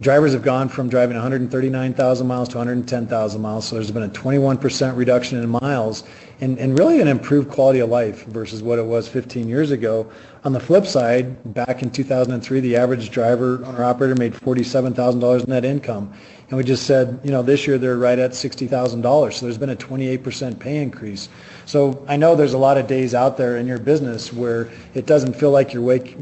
drivers 0.00 0.32
have 0.32 0.42
gone 0.42 0.68
from 0.68 0.88
driving 0.88 1.14
139,000 1.14 2.26
miles 2.26 2.48
to 2.48 2.58
110,000 2.58 3.40
miles. 3.40 3.68
So 3.68 3.76
there's 3.76 3.92
been 3.92 4.02
a 4.02 4.08
21% 4.08 4.96
reduction 4.96 5.40
in 5.40 5.48
miles 5.48 6.02
and, 6.40 6.58
and 6.58 6.76
really 6.76 7.00
an 7.00 7.06
improved 7.06 7.50
quality 7.50 7.78
of 7.78 7.88
life 7.88 8.26
versus 8.26 8.62
what 8.62 8.80
it 8.80 8.84
was 8.84 9.06
15 9.06 9.48
years 9.48 9.70
ago. 9.70 10.10
On 10.44 10.52
the 10.52 10.58
flip 10.58 10.86
side, 10.86 11.54
back 11.54 11.82
in 11.82 11.90
2003, 11.90 12.58
the 12.58 12.74
average 12.74 13.10
driver 13.10 13.64
owner 13.64 13.84
operator 13.84 14.16
made 14.16 14.32
$47,000 14.32 15.44
in 15.44 15.48
net 15.48 15.64
income. 15.64 16.12
And 16.48 16.56
we 16.58 16.64
just 16.64 16.84
said, 16.84 17.20
you 17.22 17.30
know, 17.30 17.42
this 17.42 17.64
year 17.64 17.78
they're 17.78 17.96
right 17.96 18.18
at 18.18 18.32
$60,000. 18.32 19.32
So 19.32 19.46
there's 19.46 19.56
been 19.56 19.70
a 19.70 19.76
28% 19.76 20.58
pay 20.58 20.82
increase. 20.82 21.28
So 21.64 22.04
I 22.08 22.16
know 22.16 22.34
there's 22.34 22.54
a 22.54 22.58
lot 22.58 22.76
of 22.76 22.88
days 22.88 23.14
out 23.14 23.36
there 23.36 23.56
in 23.56 23.68
your 23.68 23.78
business 23.78 24.32
where 24.32 24.68
it 24.94 25.06
doesn't 25.06 25.34
feel 25.34 25.52
like 25.52 25.72
you're 25.72 25.82
wake, 25.82 26.16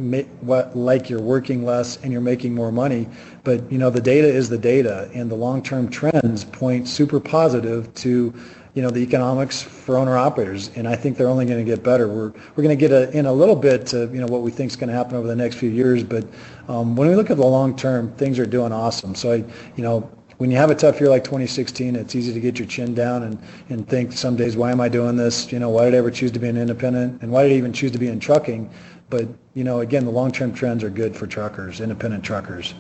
like 0.75 1.09
you're 1.09 1.23
working 1.23 1.65
less 1.65 1.97
and 2.03 2.13
you're 2.13 2.21
making 2.21 2.55
more 2.55 2.71
money. 2.71 3.09
But, 3.43 3.73
you 3.73 3.79
know, 3.79 3.89
the 3.89 4.03
data 4.03 4.29
is 4.29 4.51
the 4.51 4.59
data 4.59 5.11
and 5.15 5.31
the 5.31 5.35
long-term 5.35 5.89
trends 5.89 6.45
point 6.45 6.89
super 6.89 7.21
positive 7.21 7.93
to 7.95 8.35
you 8.75 8.83
know 8.83 8.91
the 8.91 9.01
economics 9.01 9.63
for 9.63 9.97
owner 9.97 10.17
operators, 10.17 10.71
and 10.77 10.87
I 10.87 10.97
think 10.97 11.17
they're 11.17 11.29
only 11.29 11.47
going 11.47 11.65
to 11.65 11.71
get 11.71 11.83
better. 11.83 12.09
We're 12.09 12.31
we're 12.55 12.63
going 12.63 12.69
to 12.69 12.77
get 12.77 12.93
a, 12.93 13.11
in 13.17 13.27
a 13.27 13.33
little 13.33 13.57
bit 13.57 13.87
to 13.89 14.09
you 14.13 14.21
know 14.21 14.27
what 14.27 14.43
we 14.43 14.51
think 14.51 14.71
is 14.71 14.77
going 14.77 14.89
to 14.89 14.95
happen 14.95 15.17
over 15.17 15.27
the 15.27 15.37
next 15.37 15.57
few 15.57 15.71
years, 15.71 16.03
but 16.03 16.25
um, 16.69 16.97
when 16.97 17.09
we 17.09 17.15
look 17.15 17.31
at 17.31 17.37
the 17.37 17.47
long 17.47 17.77
term, 17.77 18.13
things 18.15 18.39
are 18.39 18.47
doing 18.47 18.73
awesome. 18.73 19.15
So 19.15 19.33
I, 19.33 19.37
you 19.77 19.83
know, 19.83 20.11
when 20.41 20.51
you 20.51 20.57
have 20.57 20.71
a 20.71 20.75
tough 20.75 20.99
year 20.99 21.11
like 21.11 21.23
2016, 21.23 21.97
it's 21.97 22.15
easy 22.15 22.33
to 22.33 22.41
get 22.41 22.59
your 22.59 22.67
chin 22.67 22.95
down 22.95 23.25
and, 23.25 23.39
and 23.69 23.87
think 23.87 24.11
some 24.11 24.37
days, 24.37 24.57
why 24.57 24.71
am 24.73 24.81
I 24.81 24.89
doing 24.89 25.15
this? 25.15 25.53
You 25.53 25.59
know, 25.59 25.69
why 25.69 25.85
did 25.85 25.93
I 25.93 25.99
ever 25.99 26.11
choose 26.11 26.31
to 26.33 26.39
be 26.39 26.49
an 26.49 26.57
independent? 26.57 27.21
And 27.21 27.31
why 27.31 27.43
did 27.43 27.53
I 27.53 27.57
even 27.57 27.75
choose 27.75 27.91
to 27.91 27.99
be 27.99 28.09
in 28.09 28.19
trucking? 28.19 28.71
But, 29.11 29.29
you 29.53 29.65
know, 29.65 29.81
again, 29.81 30.07
the 30.07 30.11
long-term 30.11 30.55
trends 30.55 30.83
are 30.83 30.89
good 30.89 31.15
for 31.15 31.27
truckers, 31.27 31.83
independent 31.83 32.25
truckers. 32.25 32.73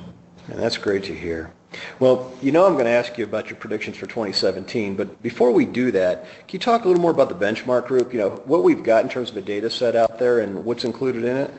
And 0.49 0.59
that's 0.59 0.78
great 0.78 1.05
to 1.05 1.14
hear. 1.14 1.53
Well, 1.99 2.33
you 2.43 2.53
know 2.53 2.66
I'm 2.66 2.75
going 2.75 2.87
to 2.87 2.91
ask 2.91 3.16
you 3.18 3.25
about 3.25 3.49
your 3.49 3.57
predictions 3.57 3.97
for 3.97 4.07
2017, 4.07 4.97
but 4.97 5.23
before 5.23 5.53
we 5.53 5.64
do 5.64 5.91
that, 5.93 6.25
can 6.49 6.55
you 6.55 6.59
talk 6.59 6.85
a 6.85 6.89
little 6.89 7.03
more 7.03 7.11
about 7.11 7.29
the 7.29 7.35
benchmark 7.35 7.87
group, 7.87 8.12
you 8.12 8.18
know, 8.18 8.31
what 8.45 8.64
we've 8.64 8.83
got 8.83 9.05
in 9.05 9.11
terms 9.11 9.31
of 9.31 9.37
a 9.37 9.43
data 9.43 9.71
set 9.71 9.95
out 9.95 10.18
there 10.18 10.41
and 10.41 10.64
what's 10.64 10.85
included 10.85 11.25
in 11.25 11.37
it? 11.37 11.51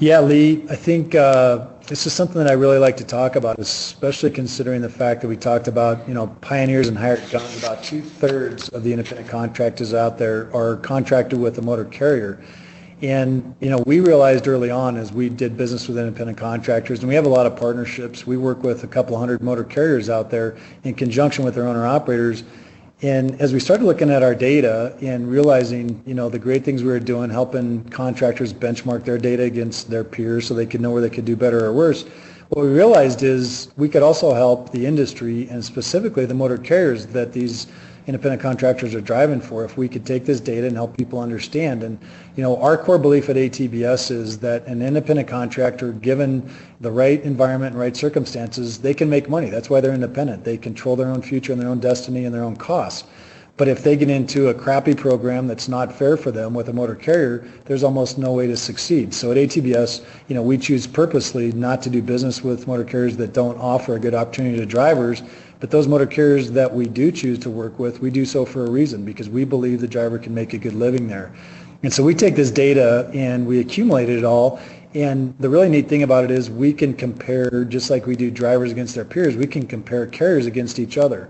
Yeah, 0.00 0.20
Lee, 0.20 0.64
I 0.70 0.76
think 0.76 1.16
uh, 1.16 1.66
this 1.88 2.06
is 2.06 2.12
something 2.12 2.38
that 2.38 2.48
I 2.48 2.52
really 2.52 2.78
like 2.78 2.96
to 2.98 3.04
talk 3.04 3.34
about, 3.34 3.58
especially 3.58 4.30
considering 4.30 4.80
the 4.80 4.88
fact 4.88 5.22
that 5.22 5.28
we 5.28 5.36
talked 5.36 5.66
about, 5.66 6.06
you 6.06 6.14
know, 6.14 6.28
pioneers 6.40 6.86
and 6.86 6.96
hired 6.96 7.28
guns. 7.30 7.58
About 7.58 7.82
two-thirds 7.82 8.68
of 8.68 8.84
the 8.84 8.92
independent 8.92 9.28
contractors 9.28 9.94
out 9.94 10.16
there 10.16 10.54
are 10.54 10.76
contracted 10.76 11.40
with 11.40 11.58
a 11.58 11.62
motor 11.62 11.84
carrier. 11.84 12.40
And, 13.00 13.54
you 13.60 13.70
know, 13.70 13.78
we 13.86 14.00
realized 14.00 14.48
early 14.48 14.70
on 14.70 14.96
as 14.96 15.12
we 15.12 15.28
did 15.28 15.56
business 15.56 15.86
with 15.86 15.98
independent 15.98 16.36
contractors, 16.36 16.98
and 17.00 17.08
we 17.08 17.14
have 17.14 17.26
a 17.26 17.28
lot 17.28 17.46
of 17.46 17.56
partnerships. 17.56 18.26
We 18.26 18.36
work 18.36 18.64
with 18.64 18.82
a 18.82 18.88
couple 18.88 19.16
hundred 19.16 19.40
motor 19.40 19.62
carriers 19.62 20.10
out 20.10 20.30
there 20.30 20.56
in 20.82 20.94
conjunction 20.94 21.44
with 21.44 21.54
their 21.54 21.68
owner 21.68 21.86
operators. 21.86 22.42
And 23.00 23.40
as 23.40 23.52
we 23.52 23.60
started 23.60 23.84
looking 23.84 24.10
at 24.10 24.24
our 24.24 24.34
data 24.34 24.96
and 25.00 25.30
realizing, 25.30 26.02
you 26.04 26.14
know, 26.14 26.28
the 26.28 26.40
great 26.40 26.64
things 26.64 26.82
we 26.82 26.88
were 26.88 26.98
doing, 26.98 27.30
helping 27.30 27.84
contractors 27.90 28.52
benchmark 28.52 29.04
their 29.04 29.18
data 29.18 29.44
against 29.44 29.88
their 29.88 30.02
peers 30.02 30.48
so 30.48 30.54
they 30.54 30.66
could 30.66 30.80
know 30.80 30.90
where 30.90 31.00
they 31.00 31.10
could 31.10 31.24
do 31.24 31.36
better 31.36 31.64
or 31.64 31.72
worse, 31.72 32.04
what 32.48 32.64
we 32.64 32.72
realized 32.72 33.22
is 33.22 33.70
we 33.76 33.88
could 33.88 34.02
also 34.02 34.32
help 34.32 34.72
the 34.72 34.84
industry 34.84 35.48
and 35.50 35.64
specifically 35.64 36.24
the 36.24 36.34
motor 36.34 36.56
carriers 36.56 37.06
that 37.06 37.32
these 37.32 37.68
independent 38.08 38.40
contractors 38.40 38.94
are 38.94 39.02
driving 39.02 39.38
for 39.38 39.66
if 39.66 39.76
we 39.76 39.86
could 39.86 40.06
take 40.06 40.24
this 40.24 40.40
data 40.40 40.66
and 40.66 40.74
help 40.74 40.96
people 40.96 41.20
understand. 41.20 41.82
And, 41.82 41.98
you 42.36 42.42
know, 42.42 42.56
our 42.56 42.78
core 42.78 42.98
belief 42.98 43.28
at 43.28 43.36
ATBS 43.36 44.10
is 44.10 44.38
that 44.38 44.66
an 44.66 44.80
independent 44.80 45.28
contractor, 45.28 45.92
given 45.92 46.50
the 46.80 46.90
right 46.90 47.22
environment 47.22 47.72
and 47.72 47.80
right 47.80 47.94
circumstances, 47.94 48.78
they 48.78 48.94
can 48.94 49.10
make 49.10 49.28
money. 49.28 49.50
That's 49.50 49.68
why 49.68 49.82
they're 49.82 49.92
independent. 49.92 50.42
They 50.42 50.56
control 50.56 50.96
their 50.96 51.08
own 51.08 51.20
future 51.20 51.52
and 51.52 51.60
their 51.60 51.68
own 51.68 51.80
destiny 51.80 52.24
and 52.24 52.34
their 52.34 52.44
own 52.44 52.56
costs. 52.56 53.04
But 53.58 53.66
if 53.66 53.82
they 53.82 53.96
get 53.96 54.08
into 54.08 54.48
a 54.48 54.54
crappy 54.54 54.94
program 54.94 55.48
that's 55.48 55.68
not 55.68 55.92
fair 55.92 56.16
for 56.16 56.30
them 56.30 56.54
with 56.54 56.68
a 56.68 56.72
motor 56.72 56.94
carrier, 56.94 57.44
there's 57.64 57.82
almost 57.82 58.16
no 58.16 58.32
way 58.32 58.46
to 58.46 58.56
succeed. 58.56 59.12
So 59.12 59.32
at 59.32 59.36
ATBS, 59.36 60.04
you 60.28 60.36
know, 60.36 60.42
we 60.42 60.56
choose 60.56 60.86
purposely 60.86 61.50
not 61.50 61.82
to 61.82 61.90
do 61.90 62.00
business 62.00 62.42
with 62.44 62.68
motor 62.68 62.84
carriers 62.84 63.16
that 63.16 63.32
don't 63.34 63.58
offer 63.58 63.96
a 63.96 63.98
good 63.98 64.14
opportunity 64.14 64.56
to 64.58 64.64
drivers. 64.64 65.22
But 65.60 65.70
those 65.70 65.88
motor 65.88 66.06
carriers 66.06 66.50
that 66.52 66.72
we 66.72 66.86
do 66.86 67.10
choose 67.10 67.38
to 67.40 67.50
work 67.50 67.78
with, 67.78 68.00
we 68.00 68.10
do 68.10 68.24
so 68.24 68.44
for 68.44 68.64
a 68.64 68.70
reason 68.70 69.04
because 69.04 69.28
we 69.28 69.44
believe 69.44 69.80
the 69.80 69.88
driver 69.88 70.18
can 70.18 70.34
make 70.34 70.54
a 70.54 70.58
good 70.58 70.74
living 70.74 71.08
there. 71.08 71.32
And 71.82 71.92
so 71.92 72.02
we 72.02 72.14
take 72.14 72.36
this 72.36 72.50
data 72.50 73.10
and 73.12 73.46
we 73.46 73.60
accumulate 73.60 74.08
it 74.08 74.24
all. 74.24 74.60
And 74.94 75.34
the 75.38 75.48
really 75.48 75.68
neat 75.68 75.88
thing 75.88 76.02
about 76.02 76.24
it 76.24 76.30
is 76.30 76.50
we 76.50 76.72
can 76.72 76.94
compare, 76.94 77.64
just 77.64 77.90
like 77.90 78.06
we 78.06 78.16
do 78.16 78.30
drivers 78.30 78.72
against 78.72 78.94
their 78.94 79.04
peers, 79.04 79.36
we 79.36 79.46
can 79.46 79.66
compare 79.66 80.06
carriers 80.06 80.46
against 80.46 80.78
each 80.78 80.96
other. 80.96 81.28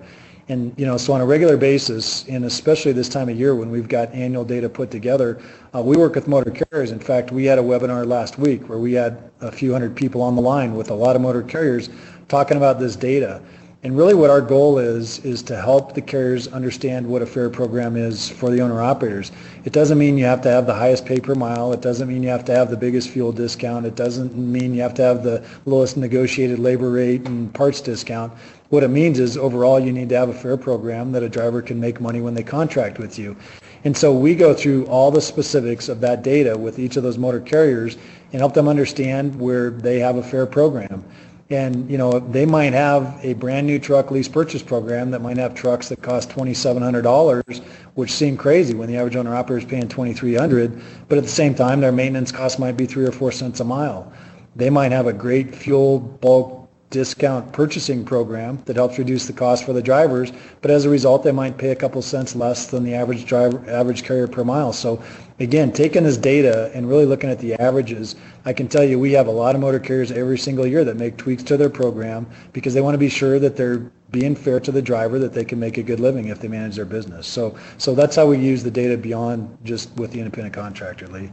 And 0.50 0.72
you 0.78 0.86
know, 0.86 0.96
so 0.96 1.12
on 1.12 1.20
a 1.20 1.26
regular 1.26 1.58
basis, 1.58 2.26
and 2.26 2.46
especially 2.46 2.92
this 2.92 3.08
time 3.08 3.28
of 3.28 3.38
year 3.38 3.54
when 3.54 3.70
we've 3.70 3.88
got 3.88 4.10
annual 4.14 4.44
data 4.44 4.68
put 4.68 4.90
together, 4.90 5.42
uh, 5.74 5.82
we 5.82 5.96
work 5.98 6.14
with 6.14 6.26
motor 6.26 6.50
carriers. 6.50 6.90
In 6.90 6.98
fact, 6.98 7.30
we 7.30 7.44
had 7.44 7.58
a 7.58 7.62
webinar 7.62 8.06
last 8.06 8.38
week 8.38 8.66
where 8.68 8.78
we 8.78 8.94
had 8.94 9.30
a 9.42 9.52
few 9.52 9.72
hundred 9.72 9.94
people 9.94 10.22
on 10.22 10.36
the 10.36 10.40
line 10.40 10.74
with 10.74 10.90
a 10.90 10.94
lot 10.94 11.16
of 11.16 11.20
motor 11.20 11.42
carriers 11.42 11.90
talking 12.28 12.56
about 12.56 12.80
this 12.80 12.96
data. 12.96 13.42
And 13.84 13.96
really 13.96 14.14
what 14.14 14.28
our 14.28 14.40
goal 14.40 14.78
is, 14.78 15.20
is 15.20 15.40
to 15.44 15.56
help 15.56 15.94
the 15.94 16.00
carriers 16.00 16.48
understand 16.48 17.06
what 17.06 17.22
a 17.22 17.26
fair 17.26 17.48
program 17.48 17.96
is 17.96 18.28
for 18.28 18.50
the 18.50 18.60
owner-operators. 18.60 19.30
It 19.64 19.72
doesn't 19.72 19.98
mean 19.98 20.18
you 20.18 20.24
have 20.24 20.40
to 20.42 20.50
have 20.50 20.66
the 20.66 20.74
highest 20.74 21.06
pay 21.06 21.20
per 21.20 21.36
mile. 21.36 21.72
It 21.72 21.80
doesn't 21.80 22.08
mean 22.08 22.24
you 22.24 22.28
have 22.28 22.44
to 22.46 22.52
have 22.52 22.70
the 22.70 22.76
biggest 22.76 23.10
fuel 23.10 23.30
discount. 23.30 23.86
It 23.86 23.94
doesn't 23.94 24.36
mean 24.36 24.74
you 24.74 24.82
have 24.82 24.94
to 24.94 25.02
have 25.02 25.22
the 25.22 25.46
lowest 25.64 25.96
negotiated 25.96 26.58
labor 26.58 26.90
rate 26.90 27.24
and 27.28 27.54
parts 27.54 27.80
discount. 27.80 28.32
What 28.70 28.82
it 28.82 28.88
means 28.88 29.20
is 29.20 29.36
overall 29.36 29.78
you 29.78 29.92
need 29.92 30.08
to 30.08 30.16
have 30.16 30.28
a 30.28 30.34
fair 30.34 30.56
program 30.56 31.12
that 31.12 31.22
a 31.22 31.28
driver 31.28 31.62
can 31.62 31.78
make 31.78 32.00
money 32.00 32.20
when 32.20 32.34
they 32.34 32.42
contract 32.42 32.98
with 32.98 33.16
you. 33.16 33.36
And 33.84 33.96
so 33.96 34.12
we 34.12 34.34
go 34.34 34.54
through 34.54 34.86
all 34.86 35.12
the 35.12 35.20
specifics 35.20 35.88
of 35.88 36.00
that 36.00 36.24
data 36.24 36.58
with 36.58 36.80
each 36.80 36.96
of 36.96 37.04
those 37.04 37.16
motor 37.16 37.40
carriers 37.40 37.96
and 38.32 38.40
help 38.40 38.54
them 38.54 38.66
understand 38.66 39.38
where 39.38 39.70
they 39.70 40.00
have 40.00 40.16
a 40.16 40.22
fair 40.22 40.46
program. 40.46 41.04
And 41.50 41.90
you 41.90 41.96
know 41.96 42.18
they 42.18 42.44
might 42.44 42.74
have 42.74 43.18
a 43.22 43.32
brand 43.32 43.66
new 43.66 43.78
truck 43.78 44.10
lease 44.10 44.28
purchase 44.28 44.62
program 44.62 45.10
that 45.12 45.22
might 45.22 45.38
have 45.38 45.54
trucks 45.54 45.88
that 45.88 46.02
cost 46.02 46.28
twenty 46.28 46.52
seven 46.52 46.82
hundred 46.82 47.02
dollars, 47.02 47.62
which 47.94 48.12
seem 48.12 48.36
crazy 48.36 48.74
when 48.74 48.88
the 48.88 48.98
average 48.98 49.16
owner 49.16 49.34
operator 49.34 49.64
is 49.64 49.70
paying 49.70 49.88
twenty 49.88 50.12
three 50.12 50.34
hundred. 50.34 50.78
But 51.08 51.16
at 51.16 51.24
the 51.24 51.30
same 51.30 51.54
time, 51.54 51.80
their 51.80 51.92
maintenance 51.92 52.30
cost 52.30 52.58
might 52.58 52.76
be 52.76 52.84
three 52.84 53.06
or 53.06 53.12
four 53.12 53.32
cents 53.32 53.60
a 53.60 53.64
mile. 53.64 54.12
They 54.56 54.68
might 54.68 54.92
have 54.92 55.06
a 55.06 55.12
great 55.12 55.54
fuel 55.54 56.00
bulk 56.00 56.57
discount 56.90 57.52
purchasing 57.52 58.04
program 58.04 58.62
that 58.64 58.76
helps 58.76 58.98
reduce 58.98 59.26
the 59.26 59.32
cost 59.32 59.64
for 59.64 59.72
the 59.72 59.82
drivers, 59.82 60.32
but 60.62 60.70
as 60.70 60.84
a 60.84 60.88
result, 60.88 61.22
they 61.22 61.32
might 61.32 61.58
pay 61.58 61.70
a 61.70 61.76
couple 61.76 62.00
cents 62.00 62.34
less 62.34 62.66
than 62.66 62.82
the 62.82 62.94
average 62.94 63.26
driver, 63.26 63.62
average 63.68 64.04
carrier 64.04 64.26
per 64.26 64.42
mile. 64.42 64.72
So 64.72 65.02
again, 65.38 65.70
taking 65.72 66.04
this 66.04 66.16
data 66.16 66.70
and 66.74 66.88
really 66.88 67.04
looking 67.04 67.30
at 67.30 67.38
the 67.38 67.54
averages, 67.54 68.16
I 68.44 68.52
can 68.52 68.68
tell 68.68 68.84
you 68.84 68.98
we 68.98 69.12
have 69.12 69.26
a 69.26 69.32
lot 69.32 69.54
of 69.54 69.60
motor 69.60 69.78
carriers 69.78 70.10
every 70.10 70.38
single 70.38 70.66
year 70.66 70.84
that 70.84 70.96
make 70.96 71.16
tweaks 71.18 71.42
to 71.44 71.56
their 71.56 71.70
program 71.70 72.26
because 72.52 72.72
they 72.72 72.80
want 72.80 72.94
to 72.94 72.98
be 72.98 73.10
sure 73.10 73.38
that 73.38 73.56
they're 73.56 73.90
being 74.10 74.34
fair 74.34 74.58
to 74.60 74.72
the 74.72 74.80
driver 74.80 75.18
that 75.18 75.34
they 75.34 75.44
can 75.44 75.60
make 75.60 75.76
a 75.76 75.82
good 75.82 76.00
living 76.00 76.28
if 76.28 76.40
they 76.40 76.48
manage 76.48 76.76
their 76.76 76.86
business. 76.86 77.26
So 77.26 77.58
so 77.76 77.94
that's 77.94 78.16
how 78.16 78.26
we 78.26 78.38
use 78.38 78.62
the 78.62 78.70
data 78.70 78.96
beyond 78.96 79.58
just 79.64 79.94
with 79.96 80.12
the 80.12 80.18
independent 80.18 80.54
contractor, 80.54 81.06
Lee. 81.08 81.30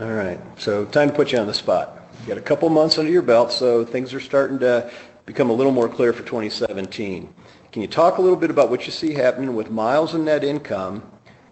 All 0.00 0.12
right. 0.12 0.40
So 0.56 0.86
time 0.86 1.10
to 1.10 1.14
put 1.14 1.32
you 1.32 1.38
on 1.38 1.46
the 1.46 1.54
spot. 1.54 2.03
You 2.24 2.28
got 2.28 2.38
a 2.38 2.40
couple 2.40 2.70
months 2.70 2.96
under 2.96 3.10
your 3.10 3.20
belt, 3.20 3.52
so 3.52 3.84
things 3.84 4.14
are 4.14 4.20
starting 4.20 4.58
to 4.60 4.90
become 5.26 5.50
a 5.50 5.52
little 5.52 5.70
more 5.70 5.90
clear 5.90 6.10
for 6.14 6.22
2017. 6.22 7.28
Can 7.70 7.82
you 7.82 7.86
talk 7.86 8.16
a 8.16 8.22
little 8.22 8.38
bit 8.38 8.48
about 8.48 8.70
what 8.70 8.86
you 8.86 8.92
see 8.92 9.12
happening 9.12 9.54
with 9.54 9.70
miles 9.70 10.14
and 10.14 10.24
net 10.24 10.42
income? 10.42 11.02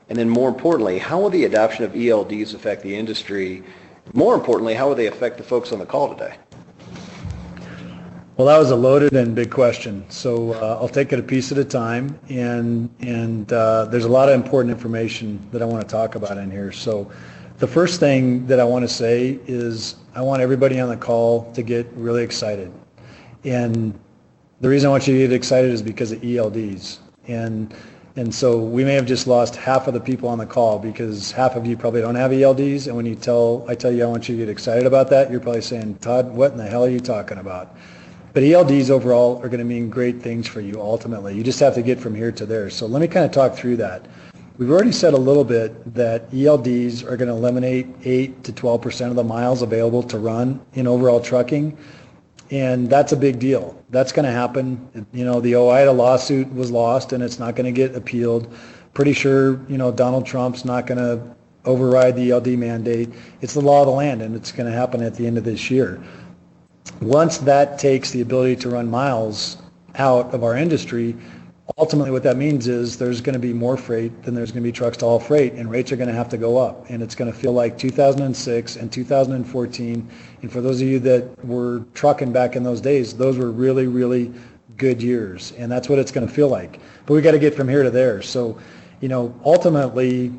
And 0.08 0.16
then 0.16 0.30
more 0.30 0.48
importantly, 0.48 0.98
how 0.98 1.20
will 1.20 1.28
the 1.28 1.44
adoption 1.44 1.84
of 1.84 1.92
ELDs 1.92 2.54
affect 2.54 2.82
the 2.82 2.96
industry? 2.96 3.62
More 4.14 4.34
importantly, 4.34 4.72
how 4.72 4.88
will 4.88 4.94
they 4.94 5.08
affect 5.08 5.36
the 5.36 5.42
folks 5.42 5.72
on 5.72 5.78
the 5.78 5.84
call 5.84 6.14
today? 6.14 6.36
Well, 8.38 8.46
that 8.46 8.56
was 8.56 8.70
a 8.70 8.76
loaded 8.76 9.12
and 9.12 9.34
big 9.34 9.50
question. 9.50 10.06
So 10.08 10.54
uh, 10.54 10.78
I'll 10.80 10.88
take 10.88 11.12
it 11.12 11.18
a 11.18 11.22
piece 11.22 11.52
at 11.52 11.58
a 11.58 11.66
time. 11.66 12.18
And, 12.30 12.88
and 13.00 13.52
uh, 13.52 13.84
there's 13.90 14.06
a 14.06 14.08
lot 14.08 14.30
of 14.30 14.34
important 14.34 14.72
information 14.72 15.46
that 15.52 15.60
I 15.60 15.66
want 15.66 15.86
to 15.86 15.92
talk 15.92 16.14
about 16.14 16.38
in 16.38 16.50
here. 16.50 16.72
So 16.72 17.12
the 17.58 17.66
first 17.66 18.00
thing 18.00 18.46
that 18.46 18.60
I 18.60 18.64
want 18.64 18.82
to 18.82 18.88
say 18.88 19.38
is 19.46 19.96
I 20.14 20.22
want 20.22 20.42
everybody 20.42 20.80
on 20.80 20.88
the 20.88 20.96
call 20.96 21.52
to 21.52 21.62
get 21.62 21.86
really 21.94 22.22
excited. 22.22 22.72
And 23.44 23.98
the 24.60 24.68
reason 24.68 24.88
I 24.88 24.90
want 24.90 25.06
you 25.06 25.14
to 25.14 25.20
get 25.20 25.32
excited 25.32 25.70
is 25.70 25.82
because 25.82 26.12
of 26.12 26.20
ELDs. 26.20 26.98
And 27.28 27.74
and 28.14 28.34
so 28.34 28.58
we 28.58 28.84
may 28.84 28.92
have 28.92 29.06
just 29.06 29.26
lost 29.26 29.56
half 29.56 29.88
of 29.88 29.94
the 29.94 30.00
people 30.00 30.28
on 30.28 30.36
the 30.36 30.44
call 30.44 30.78
because 30.78 31.32
half 31.32 31.56
of 31.56 31.66
you 31.66 31.78
probably 31.78 32.02
don't 32.02 32.14
have 32.14 32.30
ELDs. 32.30 32.86
And 32.86 32.94
when 32.94 33.06
you 33.06 33.14
tell 33.14 33.64
I 33.68 33.74
tell 33.74 33.90
you 33.90 34.04
I 34.04 34.06
want 34.06 34.28
you 34.28 34.36
to 34.36 34.42
get 34.42 34.50
excited 34.50 34.86
about 34.86 35.08
that, 35.10 35.30
you're 35.30 35.40
probably 35.40 35.62
saying, 35.62 35.96
Todd, 35.96 36.30
what 36.30 36.52
in 36.52 36.58
the 36.58 36.66
hell 36.66 36.84
are 36.84 36.90
you 36.90 37.00
talking 37.00 37.38
about? 37.38 37.74
But 38.34 38.42
ELDs 38.42 38.90
overall 38.90 39.38
are 39.42 39.48
going 39.48 39.58
to 39.58 39.64
mean 39.64 39.90
great 39.90 40.22
things 40.22 40.46
for 40.46 40.60
you 40.60 40.80
ultimately. 40.80 41.34
You 41.34 41.42
just 41.42 41.60
have 41.60 41.74
to 41.74 41.82
get 41.82 41.98
from 41.98 42.14
here 42.14 42.32
to 42.32 42.46
there. 42.46 42.70
So 42.70 42.86
let 42.86 43.00
me 43.00 43.08
kind 43.08 43.26
of 43.26 43.32
talk 43.32 43.54
through 43.54 43.76
that. 43.76 44.06
We've 44.62 44.70
already 44.70 44.92
said 44.92 45.12
a 45.12 45.18
little 45.18 45.42
bit 45.42 45.92
that 45.92 46.30
ELDs 46.30 47.02
are 47.02 47.16
going 47.16 47.26
to 47.26 47.34
eliminate 47.34 47.88
8 48.04 48.44
to 48.44 48.52
12% 48.52 49.08
of 49.08 49.16
the 49.16 49.24
miles 49.24 49.60
available 49.60 50.04
to 50.04 50.20
run 50.20 50.60
in 50.74 50.86
overall 50.86 51.18
trucking. 51.18 51.76
And 52.52 52.88
that's 52.88 53.10
a 53.10 53.16
big 53.16 53.40
deal. 53.40 53.82
That's 53.90 54.12
going 54.12 54.24
to 54.24 54.30
happen. 54.30 55.08
You 55.12 55.24
know, 55.24 55.40
the 55.40 55.54
OOIDA 55.54 55.96
lawsuit 55.96 56.54
was 56.54 56.70
lost 56.70 57.12
and 57.12 57.24
it's 57.24 57.40
not 57.40 57.56
going 57.56 57.66
to 57.66 57.72
get 57.72 57.96
appealed. 57.96 58.54
Pretty 58.94 59.14
sure, 59.14 59.60
you 59.68 59.78
know, 59.78 59.90
Donald 59.90 60.26
Trump's 60.26 60.64
not 60.64 60.86
going 60.86 60.98
to 60.98 61.20
override 61.64 62.14
the 62.14 62.30
ELD 62.30 62.50
mandate. 62.50 63.10
It's 63.40 63.54
the 63.54 63.60
law 63.60 63.80
of 63.80 63.86
the 63.86 63.92
land 63.92 64.22
and 64.22 64.36
it's 64.36 64.52
going 64.52 64.70
to 64.70 64.78
happen 64.78 65.02
at 65.02 65.16
the 65.16 65.26
end 65.26 65.38
of 65.38 65.42
this 65.42 65.72
year. 65.72 66.00
Once 67.00 67.38
that 67.38 67.80
takes 67.80 68.12
the 68.12 68.20
ability 68.20 68.54
to 68.62 68.70
run 68.70 68.88
miles 68.88 69.56
out 69.96 70.32
of 70.32 70.44
our 70.44 70.56
industry, 70.56 71.16
ultimately 71.82 72.12
what 72.12 72.22
that 72.22 72.36
means 72.36 72.68
is 72.68 72.96
there's 72.96 73.20
going 73.20 73.32
to 73.32 73.40
be 73.40 73.52
more 73.52 73.76
freight 73.76 74.22
than 74.22 74.34
there's 74.34 74.52
going 74.52 74.62
to 74.62 74.68
be 74.68 74.70
trucks 74.70 74.96
to 74.96 75.04
haul 75.04 75.18
freight 75.18 75.54
and 75.54 75.68
rates 75.68 75.90
are 75.90 75.96
going 75.96 76.08
to 76.08 76.14
have 76.14 76.28
to 76.28 76.38
go 76.38 76.56
up. 76.56 76.88
And 76.88 77.02
it's 77.02 77.16
going 77.16 77.30
to 77.30 77.36
feel 77.36 77.52
like 77.52 77.76
2006 77.76 78.76
and 78.76 78.92
2014 78.92 80.10
and 80.42 80.52
for 80.52 80.60
those 80.60 80.80
of 80.80 80.86
you 80.86 81.00
that 81.00 81.44
were 81.44 81.84
trucking 81.92 82.32
back 82.32 82.54
in 82.54 82.62
those 82.62 82.80
days 82.80 83.16
those 83.16 83.36
were 83.36 83.50
really 83.50 83.88
really 83.88 84.32
good 84.76 85.02
years. 85.02 85.52
And 85.58 85.72
that's 85.72 85.88
what 85.88 85.98
it's 85.98 86.12
going 86.12 86.24
to 86.24 86.32
feel 86.32 86.48
like. 86.48 86.78
But 87.04 87.14
we 87.14 87.20
got 87.20 87.32
to 87.32 87.40
get 87.40 87.52
from 87.52 87.68
here 87.68 87.82
to 87.82 87.90
there. 87.90 88.22
So 88.22 88.60
you 89.00 89.08
know 89.08 89.34
ultimately 89.44 90.32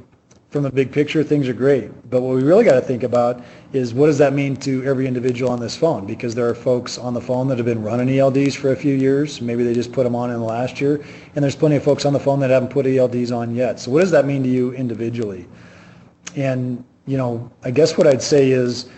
from 0.53 0.61
the 0.61 0.71
big 0.71 0.91
picture, 0.91 1.23
things 1.23 1.49
are 1.49 1.53
great. 1.53 1.89
But 2.11 2.21
what 2.21 2.35
we 2.35 2.43
really 2.43 2.63
got 2.63 2.75
to 2.75 2.81
think 2.81 3.01
about 3.01 3.43
is 3.73 3.91
what 3.91 4.05
does 4.05 4.19
that 4.19 4.33
mean 4.33 4.55
to 4.57 4.83
every 4.83 5.07
individual 5.07 5.51
on 5.51 5.59
this 5.59 5.75
phone? 5.75 6.05
Because 6.05 6.35
there 6.35 6.47
are 6.47 6.53
folks 6.53 6.99
on 6.99 7.15
the 7.15 7.19
phone 7.19 7.47
that 7.47 7.57
have 7.57 7.65
been 7.65 7.81
running 7.81 8.07
ELDs 8.07 8.55
for 8.55 8.71
a 8.71 8.75
few 8.75 8.93
years. 8.93 9.41
Maybe 9.41 9.63
they 9.63 9.73
just 9.73 9.91
put 9.91 10.03
them 10.03 10.15
on 10.15 10.29
in 10.29 10.37
the 10.37 10.45
last 10.45 10.79
year. 10.79 11.03
And 11.35 11.43
there's 11.43 11.55
plenty 11.55 11.77
of 11.77 11.83
folks 11.83 12.05
on 12.05 12.13
the 12.13 12.19
phone 12.19 12.39
that 12.41 12.51
haven't 12.51 12.69
put 12.69 12.85
ELDs 12.85 13.35
on 13.35 13.55
yet. 13.55 13.79
So 13.79 13.89
what 13.89 14.01
does 14.01 14.11
that 14.11 14.27
mean 14.27 14.43
to 14.43 14.49
you 14.49 14.73
individually? 14.73 15.47
And, 16.35 16.83
you 17.07 17.17
know, 17.17 17.51
I 17.63 17.71
guess 17.71 17.97
what 17.97 18.05
I'd 18.05 18.21
say 18.21 18.51
is 18.51 18.89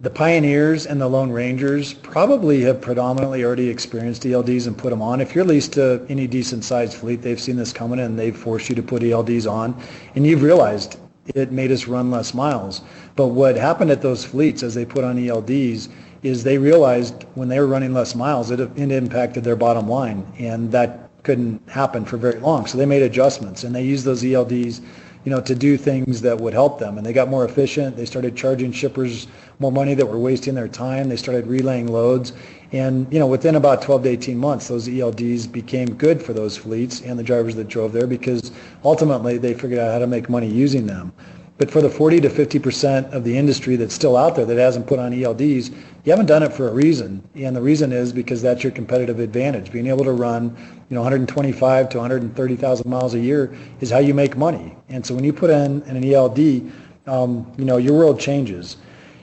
the 0.00 0.10
Pioneers 0.10 0.86
and 0.86 1.00
the 1.00 1.08
Lone 1.08 1.32
Rangers 1.32 1.92
probably 1.92 2.60
have 2.62 2.80
predominantly 2.80 3.44
already 3.44 3.68
experienced 3.68 4.22
ELDs 4.22 4.68
and 4.68 4.78
put 4.78 4.90
them 4.90 5.02
on. 5.02 5.20
If 5.20 5.34
you're 5.34 5.44
leased 5.44 5.72
to 5.72 6.02
uh, 6.02 6.06
any 6.08 6.28
decent 6.28 6.62
sized 6.62 6.94
fleet, 6.94 7.20
they've 7.20 7.40
seen 7.40 7.56
this 7.56 7.72
coming 7.72 7.98
and 7.98 8.16
they've 8.16 8.36
forced 8.36 8.68
you 8.68 8.76
to 8.76 8.82
put 8.82 9.02
ELDs 9.02 9.50
on 9.50 9.76
and 10.14 10.24
you've 10.24 10.42
realized 10.42 11.00
it 11.34 11.50
made 11.50 11.72
us 11.72 11.88
run 11.88 12.12
less 12.12 12.32
miles. 12.32 12.82
But 13.16 13.28
what 13.28 13.56
happened 13.56 13.90
at 13.90 14.00
those 14.00 14.24
fleets 14.24 14.62
as 14.62 14.72
they 14.72 14.84
put 14.84 15.02
on 15.02 15.16
ELDs 15.16 15.88
is 16.22 16.44
they 16.44 16.58
realized 16.58 17.24
when 17.34 17.48
they 17.48 17.58
were 17.58 17.66
running 17.66 17.92
less 17.92 18.14
miles, 18.14 18.52
it, 18.52 18.60
it 18.60 18.92
impacted 18.92 19.42
their 19.42 19.56
bottom 19.56 19.88
line 19.88 20.24
and 20.38 20.70
that 20.70 21.10
couldn't 21.24 21.60
happen 21.68 22.04
for 22.04 22.18
very 22.18 22.38
long. 22.38 22.66
So 22.66 22.78
they 22.78 22.86
made 22.86 23.02
adjustments 23.02 23.64
and 23.64 23.74
they 23.74 23.82
used 23.82 24.04
those 24.04 24.22
ELDs 24.22 24.80
you 25.24 25.30
know, 25.34 25.40
to 25.40 25.54
do 25.54 25.76
things 25.76 26.22
that 26.22 26.38
would 26.38 26.52
help 26.52 26.78
them. 26.78 26.96
And 26.96 27.06
they 27.06 27.12
got 27.12 27.28
more 27.28 27.44
efficient. 27.44 27.96
They 27.96 28.06
started 28.06 28.36
charging 28.36 28.72
shippers 28.72 29.26
more 29.58 29.72
money 29.72 29.94
that 29.94 30.06
were 30.06 30.18
wasting 30.18 30.54
their 30.54 30.68
time. 30.68 31.08
They 31.08 31.16
started 31.16 31.46
relaying 31.46 31.88
loads. 31.88 32.32
And, 32.72 33.12
you 33.12 33.18
know, 33.18 33.26
within 33.26 33.56
about 33.56 33.82
12 33.82 34.04
to 34.04 34.08
18 34.10 34.38
months, 34.38 34.68
those 34.68 34.88
ELDs 34.88 35.50
became 35.50 35.94
good 35.94 36.22
for 36.22 36.32
those 36.32 36.56
fleets 36.56 37.00
and 37.00 37.18
the 37.18 37.22
drivers 37.22 37.54
that 37.56 37.68
drove 37.68 37.92
there 37.92 38.06
because 38.06 38.52
ultimately 38.84 39.38
they 39.38 39.54
figured 39.54 39.80
out 39.80 39.92
how 39.92 39.98
to 39.98 40.06
make 40.06 40.28
money 40.28 40.48
using 40.48 40.86
them. 40.86 41.12
But 41.56 41.72
for 41.72 41.82
the 41.82 41.90
40 41.90 42.20
to 42.20 42.30
50 42.30 42.60
percent 42.60 43.12
of 43.12 43.24
the 43.24 43.36
industry 43.36 43.74
that's 43.74 43.92
still 43.92 44.16
out 44.16 44.36
there 44.36 44.46
that 44.46 44.56
hasn't 44.58 44.86
put 44.86 45.00
on 45.00 45.10
ELDs, 45.12 45.70
you 46.04 46.12
haven't 46.12 46.26
done 46.26 46.44
it 46.44 46.52
for 46.52 46.68
a 46.68 46.72
reason. 46.72 47.20
And 47.34 47.56
the 47.56 47.60
reason 47.60 47.90
is 47.90 48.12
because 48.12 48.40
that's 48.40 48.62
your 48.62 48.70
competitive 48.70 49.18
advantage. 49.18 49.72
Being 49.72 49.88
able 49.88 50.04
to 50.04 50.12
run, 50.12 50.56
you 50.88 50.94
know, 50.94 51.00
125 51.00 51.88
to 51.88 51.98
130,000 51.98 52.88
miles 52.88 53.14
a 53.14 53.18
year 53.18 53.56
is 53.80 53.90
how 53.90 53.98
you 53.98 54.14
make 54.14 54.36
money. 54.36 54.76
And 54.88 55.04
so 55.04 55.16
when 55.16 55.24
you 55.24 55.32
put 55.32 55.50
in 55.50 55.82
an 55.82 56.04
ELD, 56.04 56.70
um, 57.08 57.52
you 57.58 57.64
know, 57.64 57.76
your 57.76 57.94
world 57.98 58.20
changes. 58.20 58.76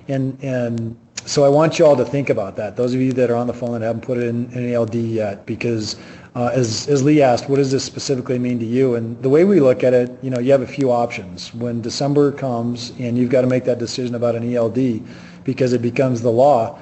And 0.08 0.38
and 0.44 0.96
so 1.26 1.44
I 1.44 1.50
want 1.50 1.80
you 1.80 1.86
all 1.86 1.96
to 1.96 2.06
think 2.06 2.30
about 2.30 2.56
that. 2.58 2.76
Those 2.76 2.94
of 2.94 3.02
you 3.02 3.12
that 3.14 3.32
are 3.32 3.36
on 3.36 3.48
the 3.48 3.54
phone 3.54 3.72
that 3.72 3.86
haven't 3.86 4.04
put 4.04 4.20
in 4.20 4.46
an 4.54 4.72
ELD 4.72 4.96
yet, 4.96 5.46
because 5.48 5.96
uh, 6.36 6.52
as, 6.54 6.88
as 6.88 7.02
Lee 7.02 7.22
asked, 7.22 7.50
what 7.50 7.56
does 7.56 7.72
this 7.72 7.84
specifically 7.84 8.38
mean 8.38 8.60
to 8.60 8.66
you? 8.66 8.94
And 8.96 9.20
the 9.24 9.30
way 9.30 9.44
we 9.44 9.60
look 9.60 9.84
at 9.84 9.94
it, 9.94 10.12
you 10.22 10.30
know, 10.30 10.40
you 10.40 10.52
have 10.52 10.62
a 10.62 10.68
few 10.68 10.92
options. 10.92 11.52
When 11.54 11.82
December 11.82 12.32
comes 12.32 12.92
and 13.00 13.18
you've 13.18 13.32
got 13.32 13.42
to 13.42 13.48
make 13.48 13.64
that 13.64 13.80
decision 13.80 14.14
about 14.14 14.36
an 14.36 14.54
ELD 14.54 15.02
because 15.44 15.74
it 15.74 15.82
becomes 15.82 16.22
the 16.22 16.30
law, 16.30 16.78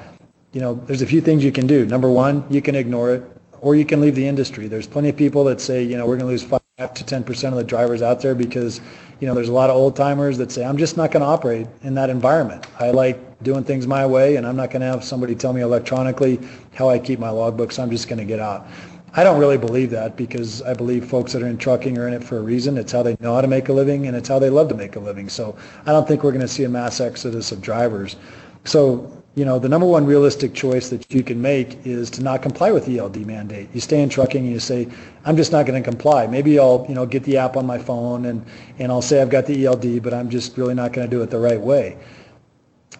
you 0.51 0.59
know, 0.59 0.73
there's 0.87 1.01
a 1.01 1.07
few 1.07 1.21
things 1.21 1.43
you 1.43 1.51
can 1.51 1.65
do. 1.65 1.85
Number 1.85 2.09
one, 2.09 2.43
you 2.49 2.61
can 2.61 2.75
ignore 2.75 3.13
it 3.13 3.23
or 3.61 3.75
you 3.75 3.85
can 3.85 4.01
leave 4.01 4.15
the 4.15 4.27
industry. 4.27 4.67
There's 4.67 4.87
plenty 4.87 5.07
of 5.07 5.15
people 5.15 5.45
that 5.45 5.61
say, 5.61 5.83
you 5.83 5.97
know, 5.97 6.05
we're 6.05 6.17
going 6.17 6.27
to 6.27 6.31
lose 6.31 6.43
5 6.43 6.59
to 6.95 7.03
10% 7.03 7.47
of 7.47 7.55
the 7.55 7.63
drivers 7.63 8.01
out 8.01 8.21
there 8.21 8.35
because, 8.35 8.81
you 9.23 9.27
know, 9.27 9.35
there's 9.35 9.47
a 9.47 9.53
lot 9.53 9.69
of 9.69 9.77
old 9.77 9.95
timers 9.95 10.37
that 10.37 10.51
say, 10.51 10.65
I'm 10.65 10.75
just 10.75 10.97
not 10.97 11.09
going 11.11 11.21
to 11.21 11.27
operate 11.27 11.65
in 11.83 11.93
that 11.95 12.09
environment. 12.09 12.67
I 12.77 12.91
like 12.91 13.41
doing 13.41 13.63
things 13.63 13.87
my 13.87 14.05
way 14.05 14.35
and 14.35 14.45
I'm 14.45 14.57
not 14.57 14.69
going 14.69 14.81
to 14.81 14.85
have 14.87 15.01
somebody 15.01 15.33
tell 15.33 15.53
me 15.53 15.61
electronically 15.61 16.41
how 16.75 16.89
I 16.89 16.99
keep 16.99 17.19
my 17.19 17.29
logbook, 17.29 17.71
so 17.71 17.83
I'm 17.83 17.89
just 17.89 18.09
going 18.09 18.19
to 18.19 18.25
get 18.25 18.41
out. 18.41 18.67
I 19.13 19.23
don't 19.23 19.39
really 19.39 19.57
believe 19.57 19.91
that 19.91 20.17
because 20.17 20.61
I 20.63 20.73
believe 20.73 21.05
folks 21.05 21.31
that 21.31 21.41
are 21.41 21.47
in 21.47 21.57
trucking 21.57 21.97
are 21.97 22.05
in 22.05 22.13
it 22.13 22.21
for 22.21 22.37
a 22.37 22.41
reason. 22.41 22.77
It's 22.77 22.91
how 22.91 23.01
they 23.01 23.15
know 23.21 23.33
how 23.33 23.39
to 23.39 23.47
make 23.47 23.69
a 23.69 23.73
living 23.73 24.07
and 24.07 24.17
it's 24.17 24.27
how 24.27 24.39
they 24.39 24.49
love 24.49 24.67
to 24.67 24.75
make 24.75 24.97
a 24.97 24.99
living. 24.99 25.29
So 25.29 25.55
I 25.85 25.93
don't 25.93 26.05
think 26.05 26.21
we're 26.21 26.31
going 26.31 26.41
to 26.41 26.47
see 26.49 26.65
a 26.65 26.69
mass 26.69 26.99
exodus 26.99 27.53
of 27.53 27.61
drivers. 27.61 28.17
So 28.65 29.22
you 29.35 29.45
know, 29.45 29.57
the 29.57 29.69
number 29.69 29.87
one 29.87 30.05
realistic 30.05 30.53
choice 30.53 30.89
that 30.89 31.11
you 31.11 31.23
can 31.23 31.41
make 31.41 31.87
is 31.87 32.11
to 32.11 32.21
not 32.21 32.43
comply 32.43 32.71
with 32.71 32.85
the 32.85 32.99
ELD 32.99 33.25
mandate. 33.25 33.67
You 33.73 33.81
stay 33.81 34.01
in 34.01 34.09
trucking 34.09 34.43
and 34.43 34.53
you 34.53 34.59
say, 34.59 34.87
I'm 35.25 35.35
just 35.35 35.51
not 35.51 35.65
going 35.65 35.81
to 35.81 35.89
comply. 35.89 36.27
Maybe 36.27 36.59
I'll, 36.59 36.85
you 36.87 36.93
know, 36.93 37.07
get 37.07 37.23
the 37.23 37.37
app 37.37 37.57
on 37.57 37.65
my 37.65 37.79
phone 37.79 38.25
and, 38.25 38.45
and 38.77 38.91
I'll 38.91 39.01
say 39.01 39.21
I've 39.21 39.31
got 39.31 39.47
the 39.47 39.65
ELD, 39.65 40.03
but 40.03 40.13
I'm 40.13 40.29
just 40.29 40.55
really 40.55 40.75
not 40.75 40.93
going 40.93 41.09
to 41.09 41.15
do 41.15 41.23
it 41.23 41.31
the 41.31 41.39
right 41.39 41.59
way. 41.59 41.97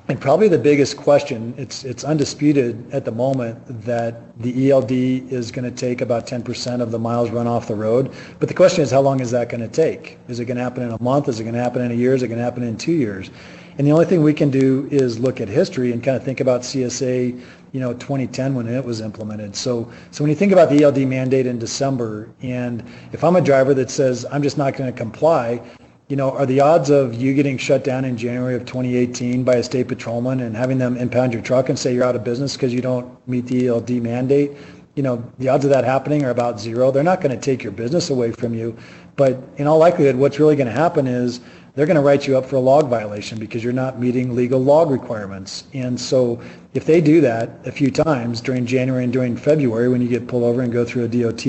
And 0.10 0.20
probably 0.20 0.48
the 0.50 0.58
biggest 0.58 0.98
question, 0.98 1.54
it's, 1.56 1.86
it's 1.86 2.04
undisputed 2.04 2.92
at 2.92 3.06
the 3.06 3.12
moment 3.12 3.60
that 3.86 4.38
the 4.42 4.72
ELD 4.72 4.92
is 4.92 5.50
going 5.50 5.64
to 5.64 5.72
take 5.72 6.02
about 6.02 6.28
10% 6.28 6.82
of 6.82 6.92
the 6.92 7.00
miles 7.00 7.30
run 7.30 7.48
off 7.48 7.68
the 7.68 7.76
road. 7.76 8.12
But 8.40 8.50
the 8.50 8.56
question 8.56 8.84
is, 8.84 8.92
how 8.92 9.00
long 9.00 9.22
is 9.22 9.32
that 9.32 9.48
going 9.48 9.62
to 9.62 9.70
take? 9.70 10.18
Is 10.28 10.42
it 10.42 10.46
going 10.46 10.58
to 10.58 10.64
happen 10.64 10.84
in 10.84 10.92
a 10.92 11.02
month? 11.02 11.30
Is 11.30 11.40
it 11.40 11.44
going 11.44 11.56
to 11.56 11.62
happen 11.62 11.82
in 11.84 11.92
a 11.92 11.96
year? 11.96 12.14
Is 12.16 12.24
it 12.24 12.28
going 12.28 12.40
to 12.40 12.44
happen 12.44 12.64
in 12.64 12.76
two 12.76 12.92
years? 12.92 13.30
And 13.78 13.88
the 13.88 13.92
only 13.92 14.06
thing 14.06 14.22
we 14.22 14.34
can 14.34 14.50
do 14.50 14.88
is 14.92 15.20
look 15.20 15.42
at 15.42 15.48
history 15.48 15.92
and 15.92 16.04
kind 16.04 16.16
of 16.16 16.24
think 16.24 16.40
about 16.40 16.62
CSA, 16.62 17.42
you 17.72 17.80
know, 17.80 17.94
2010 17.94 18.54
when 18.54 18.68
it 18.68 18.84
was 18.84 19.02
implemented. 19.02 19.56
So, 19.56 19.92
so 20.12 20.24
when 20.24 20.30
you 20.30 20.36
think 20.36 20.52
about 20.52 20.70
the 20.70 20.84
ELD 20.84 21.00
mandate 21.08 21.48
in 21.48 21.58
December, 21.58 22.30
and 22.42 22.84
if 23.12 23.24
I'm 23.24 23.36
a 23.36 23.42
driver 23.42 23.74
that 23.74 23.90
says 23.90 24.26
I'm 24.32 24.44
just 24.44 24.58
not 24.58 24.76
going 24.76 24.92
to 24.92 24.98
comply, 24.98 25.62
you 26.10 26.16
know, 26.16 26.32
are 26.32 26.46
the 26.46 26.60
odds 26.60 26.90
of 26.90 27.16
you 27.16 27.34
getting 27.34 27.58
shut 27.58 27.84
down 27.84 28.06
in 28.06 28.18
January 28.18 28.56
of 28.56 28.66
2018 28.66 29.44
by 29.44 29.56
a 29.56 29.64
state 29.64 29.88
patrolman 29.88 30.42
and 30.42 30.56
having 30.56 30.78
them 30.78 30.98
impound 30.98 31.34
your 31.34 31.42
truck 31.42 31.70
and 31.70 31.80
say 31.80 31.94
you're 31.94 32.04
out 32.04 32.16
of 32.16 32.24
business 32.24 32.54
because 32.54 32.74
you 32.74 32.82
don't 32.82 33.28
meet 33.28 33.48
the 33.48 33.68
ELD 33.68 33.90
mandate? 33.92 34.52
You 34.96 35.02
know, 35.02 35.32
the 35.40 35.50
odds 35.50 35.66
of 35.66 35.72
that 35.72 35.86
happening 35.86 36.24
are 36.24 36.30
about 36.30 36.60
zero. 36.60 36.92
They're 36.92 37.02
not 37.02 37.22
going 37.22 37.36
to 37.36 37.42
take 37.42 37.64
your 37.64 37.72
business 37.72 38.12
away 38.12 38.32
from 38.32 38.54
you, 38.54 38.78
but 39.16 39.42
in 39.58 39.66
all 39.66 39.80
likelihood, 39.80 40.16
what's 40.16 40.40
really 40.40 40.56
going 40.56 40.68
to 40.68 40.74
happen 40.74 41.08
is 41.08 41.40
they're 41.76 41.88
going 41.88 41.96
to 41.96 42.02
write 42.02 42.28
you 42.28 42.38
up 42.38 42.46
for 42.46 42.58
a 42.58 42.60
log 42.60 42.88
violation 42.88 43.40
because 43.40 43.64
you're 43.64 43.74
not 43.74 44.00
meeting 44.00 44.36
legal 44.36 44.62
log 44.62 44.92
requirements. 44.92 45.64
And 45.74 46.00
so 46.00 46.40
if 46.74 46.86
they 46.86 47.02
do 47.02 47.20
that 47.22 47.50
a 47.66 47.72
few 47.72 47.90
times 47.90 48.42
during 48.42 48.66
January 48.66 49.04
and 49.04 49.14
during 49.14 49.36
February 49.36 49.90
when 49.90 50.02
you 50.02 50.08
get 50.08 50.28
pulled 50.28 50.44
over 50.44 50.62
and 50.62 50.72
go 50.72 50.86
through 50.86 51.06
a 51.06 51.08
DOT 51.08 51.46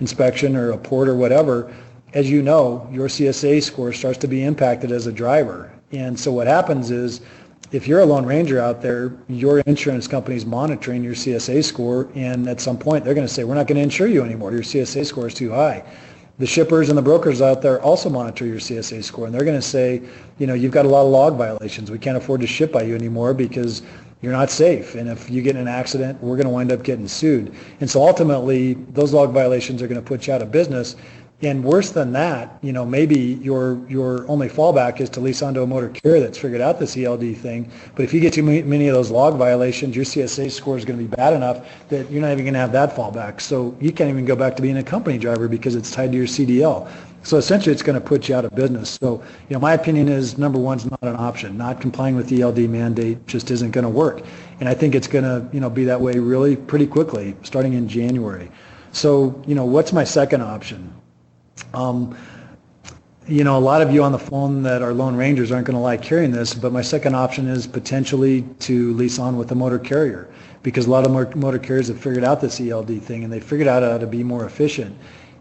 inspection 0.00 0.56
or 0.56 0.70
a 0.70 0.78
port 0.78 1.06
or 1.08 1.14
whatever, 1.14 1.74
as 2.14 2.30
you 2.30 2.42
know, 2.42 2.88
your 2.90 3.08
CSA 3.08 3.62
score 3.62 3.92
starts 3.92 4.18
to 4.18 4.26
be 4.26 4.42
impacted 4.42 4.90
as 4.90 5.06
a 5.06 5.12
driver. 5.12 5.70
And 5.92 6.18
so 6.18 6.32
what 6.32 6.46
happens 6.46 6.90
is 6.90 7.20
if 7.70 7.86
you're 7.86 8.00
a 8.00 8.06
lone 8.06 8.24
ranger 8.24 8.58
out 8.58 8.80
there, 8.80 9.12
your 9.28 9.58
insurance 9.60 10.08
company 10.08 10.36
is 10.36 10.46
monitoring 10.46 11.04
your 11.04 11.12
CSA 11.12 11.62
score, 11.62 12.08
and 12.14 12.48
at 12.48 12.62
some 12.62 12.78
point 12.78 13.04
they're 13.04 13.12
going 13.12 13.26
to 13.26 13.32
say, 13.32 13.44
we're 13.44 13.54
not 13.54 13.66
going 13.66 13.76
to 13.76 13.82
insure 13.82 14.06
you 14.06 14.22
anymore. 14.22 14.52
Your 14.52 14.62
CSA 14.62 15.04
score 15.04 15.26
is 15.26 15.34
too 15.34 15.50
high 15.50 15.84
the 16.38 16.46
shippers 16.46 16.88
and 16.88 16.96
the 16.96 17.02
brokers 17.02 17.42
out 17.42 17.62
there 17.62 17.80
also 17.82 18.08
monitor 18.08 18.46
your 18.46 18.58
CSA 18.58 19.02
score, 19.02 19.26
and 19.26 19.34
they're 19.34 19.44
going 19.44 19.58
to 19.58 19.62
say, 19.62 20.00
you 20.38 20.46
know, 20.46 20.54
you've 20.54 20.72
got 20.72 20.86
a 20.86 20.88
lot 20.88 21.04
of 21.04 21.10
log 21.10 21.36
violations. 21.36 21.90
We 21.90 21.98
can't 21.98 22.16
afford 22.16 22.40
to 22.42 22.46
ship 22.46 22.72
by 22.72 22.82
you 22.82 22.94
anymore 22.94 23.34
because 23.34 23.82
you're 24.20 24.32
not 24.32 24.50
safe. 24.50 24.94
And 24.94 25.08
if 25.08 25.30
you 25.30 25.42
get 25.42 25.56
in 25.56 25.62
an 25.62 25.68
accident, 25.68 26.20
we're 26.22 26.36
going 26.36 26.46
to 26.46 26.52
wind 26.52 26.72
up 26.72 26.82
getting 26.82 27.06
sued. 27.06 27.54
And 27.80 27.88
so 27.88 28.02
ultimately, 28.06 28.74
those 28.74 29.12
log 29.12 29.32
violations 29.32 29.80
are 29.82 29.88
going 29.88 30.00
to 30.00 30.06
put 30.06 30.26
you 30.26 30.32
out 30.32 30.42
of 30.42 30.50
business. 30.50 30.96
And 31.40 31.62
worse 31.62 31.90
than 31.90 32.12
that, 32.14 32.58
you 32.62 32.72
know, 32.72 32.84
maybe 32.84 33.38
your 33.40 33.78
your 33.88 34.28
only 34.28 34.48
fallback 34.48 35.00
is 35.00 35.08
to 35.10 35.20
lease 35.20 35.40
onto 35.40 35.62
a 35.62 35.66
motor 35.68 35.88
carrier 35.88 36.18
that's 36.18 36.36
figured 36.36 36.60
out 36.60 36.80
this 36.80 36.96
ELD 36.96 37.36
thing. 37.36 37.70
But 37.94 38.02
if 38.02 38.12
you 38.12 38.18
get 38.18 38.32
too 38.32 38.42
many 38.42 38.88
of 38.88 38.94
those 38.94 39.12
log 39.12 39.36
violations, 39.36 39.94
your 39.94 40.04
CSA 40.04 40.50
score 40.50 40.76
is 40.76 40.84
going 40.84 40.98
to 40.98 41.04
be 41.04 41.16
bad 41.16 41.34
enough 41.34 41.64
that 41.90 42.10
you're 42.10 42.22
not 42.22 42.32
even 42.32 42.44
going 42.44 42.54
to 42.54 42.60
have 42.60 42.72
that 42.72 42.90
fallback. 42.90 43.40
So 43.40 43.76
you 43.80 43.92
can't 43.92 44.10
even 44.10 44.24
go 44.24 44.34
back 44.34 44.56
to 44.56 44.62
being 44.62 44.78
a 44.78 44.82
company 44.82 45.16
driver 45.16 45.46
because 45.46 45.76
it's 45.76 45.92
tied 45.92 46.10
to 46.10 46.18
your 46.18 46.26
CDL. 46.26 46.90
So 47.22 47.36
essentially, 47.36 47.72
it's 47.72 47.82
going 47.82 48.00
to 48.00 48.04
put 48.04 48.28
you 48.28 48.34
out 48.34 48.44
of 48.44 48.54
business. 48.56 48.98
So, 49.00 49.22
you 49.48 49.54
know, 49.54 49.60
my 49.60 49.74
opinion 49.74 50.08
is 50.08 50.38
number 50.38 50.58
one's 50.58 50.90
not 50.90 51.02
an 51.02 51.14
option. 51.14 51.56
Not 51.56 51.80
complying 51.80 52.16
with 52.16 52.28
the 52.28 52.42
ELD 52.42 52.58
mandate 52.70 53.24
just 53.28 53.52
isn't 53.52 53.70
going 53.70 53.84
to 53.84 53.88
work. 53.88 54.22
And 54.58 54.68
I 54.68 54.74
think 54.74 54.96
it's 54.96 55.06
going 55.06 55.24
to, 55.24 55.48
you 55.52 55.60
know, 55.60 55.70
be 55.70 55.84
that 55.84 56.00
way 56.00 56.18
really 56.18 56.56
pretty 56.56 56.86
quickly, 56.86 57.36
starting 57.44 57.74
in 57.74 57.88
January. 57.88 58.50
So, 58.90 59.40
you 59.46 59.54
know, 59.54 59.64
what's 59.64 59.92
my 59.92 60.04
second 60.04 60.42
option? 60.42 60.97
Um, 61.74 62.16
you 63.26 63.44
know, 63.44 63.58
a 63.58 63.60
lot 63.60 63.82
of 63.82 63.92
you 63.92 64.02
on 64.02 64.12
the 64.12 64.18
phone 64.18 64.62
that 64.62 64.80
are 64.80 64.94
Lone 64.94 65.14
Rangers 65.14 65.52
aren't 65.52 65.66
going 65.66 65.76
to 65.76 65.82
like 65.82 66.02
hearing 66.02 66.30
this, 66.30 66.54
but 66.54 66.72
my 66.72 66.80
second 66.80 67.14
option 67.14 67.46
is 67.46 67.66
potentially 67.66 68.42
to 68.60 68.94
lease 68.94 69.18
on 69.18 69.36
with 69.36 69.52
a 69.52 69.54
motor 69.54 69.78
carrier 69.78 70.28
because 70.62 70.86
a 70.86 70.90
lot 70.90 71.04
of 71.04 71.36
motor 71.36 71.58
carriers 71.58 71.88
have 71.88 72.00
figured 72.00 72.24
out 72.24 72.40
this 72.40 72.58
ELD 72.58 73.02
thing 73.02 73.24
and 73.24 73.32
they 73.32 73.40
figured 73.40 73.68
out 73.68 73.82
how 73.82 73.98
to 73.98 74.06
be 74.06 74.24
more 74.24 74.46
efficient. 74.46 74.96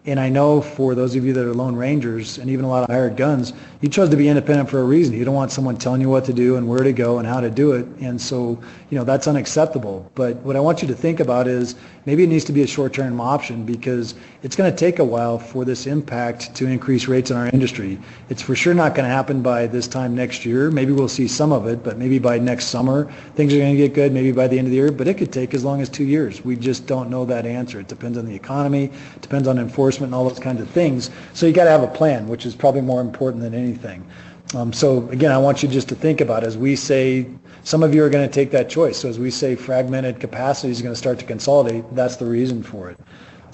And 0.08 0.22
I 0.22 0.30
know 0.30 0.62
for 0.62 0.96
those 0.96 1.16
of 1.16 1.26
you 1.26 1.34
that 1.34 1.46
are 1.46 1.54
Lone 1.54 1.76
Rangers 1.76 2.38
and 2.38 2.50
even 2.50 2.64
a 2.64 2.70
lot 2.70 2.84
of 2.84 2.90
hired 2.90 3.18
guns, 3.18 3.52
you 3.82 3.90
chose 3.90 4.10
to 4.10 4.16
be 4.16 4.30
independent 4.30 4.70
for 4.70 4.80
a 4.80 4.84
reason. 4.84 5.14
You 5.14 5.26
don't 5.26 5.36
want 5.36 5.52
someone 5.52 5.76
telling 5.76 6.00
you 6.00 6.10
what 6.10 6.24
to 6.26 6.34
do 6.34 6.56
and 6.56 6.66
where 6.66 6.84
to 6.84 6.94
go 6.94 7.20
and 7.20 7.28
how 7.28 7.42
to 7.42 7.50
do 7.50 7.74
it. 7.74 7.86
And 8.00 8.20
so, 8.20 8.58
you 8.90 8.98
know, 8.98 9.04
that's 9.04 9.28
unacceptable. 9.28 10.10
But 10.16 10.38
what 10.38 10.56
I 10.56 10.62
want 10.62 10.82
you 10.82 10.88
to 10.88 10.96
think 10.96 11.20
about 11.20 11.46
is 11.46 11.76
maybe 12.08 12.24
it 12.24 12.28
needs 12.28 12.46
to 12.46 12.54
be 12.54 12.62
a 12.62 12.68
short-term 12.68 13.20
option 13.20 13.66
because 13.66 14.16
it's 14.42 14.56
going 14.56 14.72
to 14.72 14.76
take 14.76 15.00
a 15.00 15.04
while 15.04 15.38
for 15.38 15.66
this 15.66 15.86
impact 15.86 16.56
to 16.56 16.66
increase 16.66 17.06
rates 17.06 17.32
in 17.32 17.38
our 17.38 17.48
industry. 17.50 18.00
It's 18.30 18.42
for 18.42 18.56
sure 18.56 18.74
not 18.74 18.96
going 18.96 19.04
to 19.04 19.14
happen 19.14 19.42
by 19.42 19.68
this 19.68 19.90
time 19.90 20.16
next 20.16 20.46
year. 20.46 20.72
Maybe 20.72 20.94
we'll 20.94 21.10
see 21.10 21.28
some 21.28 21.52
of 21.52 21.68
it, 21.68 21.84
but 21.84 21.98
maybe 21.98 22.18
by 22.18 22.40
next 22.40 22.68
summer 22.68 23.12
things 23.36 23.54
are 23.54 23.58
going 23.58 23.76
to 23.76 23.78
get 23.78 23.94
good, 23.94 24.14
maybe 24.14 24.32
by 24.32 24.48
the 24.48 24.58
end 24.58 24.68
of 24.68 24.72
the 24.72 24.78
year, 24.78 24.92
but 24.92 25.10
it 25.10 25.16
could 25.16 25.34
take 25.34 25.54
as 25.54 25.66
long 25.66 25.82
as 25.82 25.90
two 25.90 26.06
years. 26.06 26.44
We 26.46 26.56
just 26.56 26.88
don't 26.88 27.10
know 27.10 27.26
that 27.26 27.46
answer. 27.46 27.82
It 27.82 27.90
depends 27.90 28.18
on 28.18 28.26
the 28.26 28.34
economy, 28.34 28.90
depends 29.22 29.50
on 29.50 29.60
enforcement 29.60 30.08
and 30.08 30.16
all 30.16 30.30
those 30.30 30.40
kinds 30.40 30.62
of 30.62 30.70
things. 30.70 31.12
So 31.34 31.46
you 31.46 31.52
got 31.52 31.66
to 31.66 31.72
have 31.72 31.84
a 31.84 31.90
plan, 31.90 32.30
which 32.30 32.46
is 32.46 32.56
probably 32.56 32.82
more 32.82 33.02
important 33.02 33.44
than 33.44 33.54
anything. 33.54 34.08
Um, 34.56 34.72
so 34.72 35.08
again, 35.10 35.32
I 35.32 35.38
want 35.38 35.62
you 35.62 35.70
just 35.70 35.90
to 35.90 35.96
think 35.96 36.22
about 36.22 36.44
as 36.44 36.58
we 36.58 36.76
say, 36.76 37.28
some 37.64 37.84
of 37.84 37.94
you 37.94 38.04
are 38.04 38.10
going 38.10 38.28
to 38.28 38.34
take 38.34 38.52
that 38.52 38.70
choice. 38.70 38.98
So 38.98 39.10
as 39.10 39.20
we 39.20 39.30
say, 39.30 39.56
fragmented 39.56 40.20
capacity 40.20 40.72
is 40.72 40.82
going 40.82 40.94
to 40.94 40.98
start 40.98 41.20
to 41.20 41.26
consolidate. 41.26 41.84
That's 41.94 42.16
the 42.16 42.26
reason 42.26 42.64
for 42.64 42.90
it. 42.90 43.00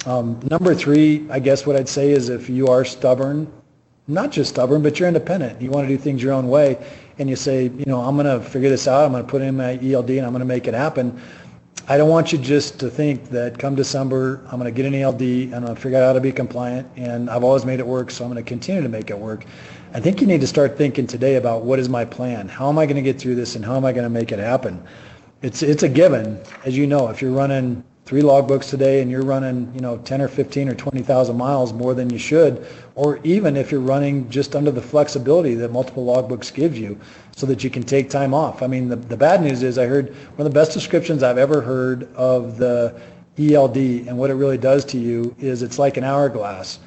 Um, 0.06 0.40
number 0.52 0.76
three, 0.76 1.26
I 1.32 1.40
guess 1.40 1.66
what 1.66 1.76
I'd 1.76 1.90
say 1.90 2.12
is 2.12 2.30
if 2.30 2.50
you 2.50 2.68
are 2.68 2.86
stubborn, 2.86 3.52
not 4.08 4.32
just 4.32 4.50
stubborn, 4.50 4.84
but 4.84 5.00
you're 5.00 5.08
independent. 5.08 5.62
You 5.62 5.72
want 5.72 5.88
to 5.88 5.96
do 5.96 5.98
things 5.98 6.22
your 6.22 6.34
own 6.34 6.50
way, 6.50 6.78
and 7.20 7.30
you 7.30 7.38
say, 7.38 7.64
you 7.64 7.86
know, 7.86 8.02
I'm 8.02 8.18
going 8.18 8.28
to 8.28 8.46
figure 8.46 8.70
this 8.70 8.88
out. 8.88 9.06
I'm 9.06 9.14
going 9.14 9.24
to 9.24 9.30
put 9.30 9.42
in 9.42 9.56
my 9.56 9.80
ELD, 9.82 10.10
and 10.12 10.26
I'm 10.26 10.34
going 10.34 10.40
to 10.42 10.46
make 10.46 10.68
it 10.68 10.74
happen. 10.74 11.22
I 11.88 11.98
don't 11.98 12.10
want 12.10 12.32
you 12.32 12.38
just 12.38 12.80
to 12.82 12.90
think 12.90 13.30
that 13.30 13.58
come 13.58 13.76
December, 13.76 14.42
I'm 14.46 14.60
going 14.60 14.66
to 14.66 14.72
get 14.72 14.86
an 14.86 14.94
ELD, 14.94 15.22
and 15.22 15.56
I'm 15.56 15.64
going 15.64 15.76
to 15.76 15.82
figure 15.82 15.98
out 16.00 16.08
how 16.08 16.14
to 16.14 16.22
be 16.22 16.32
compliant, 16.32 16.88
and 16.98 17.30
I've 17.30 17.44
always 17.44 17.66
made 17.66 17.80
it 17.80 17.88
work, 17.88 18.12
so 18.12 18.26
I'm 18.26 18.32
going 18.32 18.44
to 18.44 18.48
continue 18.48 18.82
to 18.82 18.90
make 18.90 19.10
it 19.10 19.18
work. 19.18 19.46
I 19.96 20.00
think 20.00 20.22
you 20.22 20.26
need 20.26 20.42
to 20.42 20.48
start 20.48 20.76
thinking 20.76 21.06
today 21.06 21.36
about 21.36 21.66
what 21.66 21.78
is 21.78 21.88
my 21.88 22.04
plan? 22.04 22.48
How 22.48 22.68
am 22.68 22.80
I 22.80 22.88
going 22.88 22.96
to 22.96 23.04
get 23.04 23.20
through 23.22 23.36
this, 23.36 23.56
and 23.56 23.64
how 23.64 23.78
am 23.78 23.86
I 23.86 23.92
going 23.92 24.06
to 24.06 24.10
make 24.10 24.32
it 24.32 24.40
happen? 24.40 24.84
It's 25.44 25.62
it's 25.62 25.84
a 25.84 25.90
given, 25.90 26.42
as 26.66 26.76
you 26.76 26.88
know. 26.88 27.10
If 27.10 27.22
you're 27.22 27.32
running 27.32 27.84
three 28.06 28.24
logbooks 28.24 28.68
today 28.72 29.04
and 29.04 29.12
you're 29.12 29.22
running, 29.22 29.72
you 29.76 29.82
know, 29.82 29.98
10 30.00 30.20
or 30.20 30.28
15 30.28 30.68
or 30.68 30.74
20,000 30.74 31.38
miles 31.38 31.74
more 31.74 31.94
than 31.94 32.10
you 32.10 32.18
should, 32.18 32.66
or 32.96 33.20
even 33.24 33.56
if 33.56 33.72
you're 33.72 33.82
running 33.82 34.28
just 34.32 34.56
under 34.56 34.72
the 34.72 34.82
flexibility 34.82 35.54
that 35.54 35.72
multiple 35.72 36.06
logbooks 36.06 36.52
gives 36.52 36.80
you 36.80 37.00
so 37.36 37.46
that 37.46 37.64
you 37.64 37.70
can 37.70 37.84
take 37.84 38.10
time 38.10 38.34
off. 38.34 38.64
I 38.64 38.68
mean, 38.68 38.90
the, 38.90 38.96
the 38.96 39.16
bad 39.16 39.44
news 39.44 39.62
is 39.62 39.78
I 39.78 39.86
heard 39.86 40.10
one 40.10 40.48
of 40.48 40.52
the 40.52 40.60
best 40.60 40.74
descriptions 40.74 41.22
I've 41.22 41.38
ever 41.38 41.62
heard 41.62 42.12
of 42.16 42.58
the 42.58 43.00
ELD 43.38 43.78
and 43.78 44.18
what 44.18 44.32
it 44.32 44.36
really 44.36 44.58
does 44.58 44.86
to 44.86 44.98
you 44.98 45.36
is 45.40 45.62
it's 45.62 45.78
like 45.78 45.98
an 45.98 46.04
hourglass. 46.04 46.80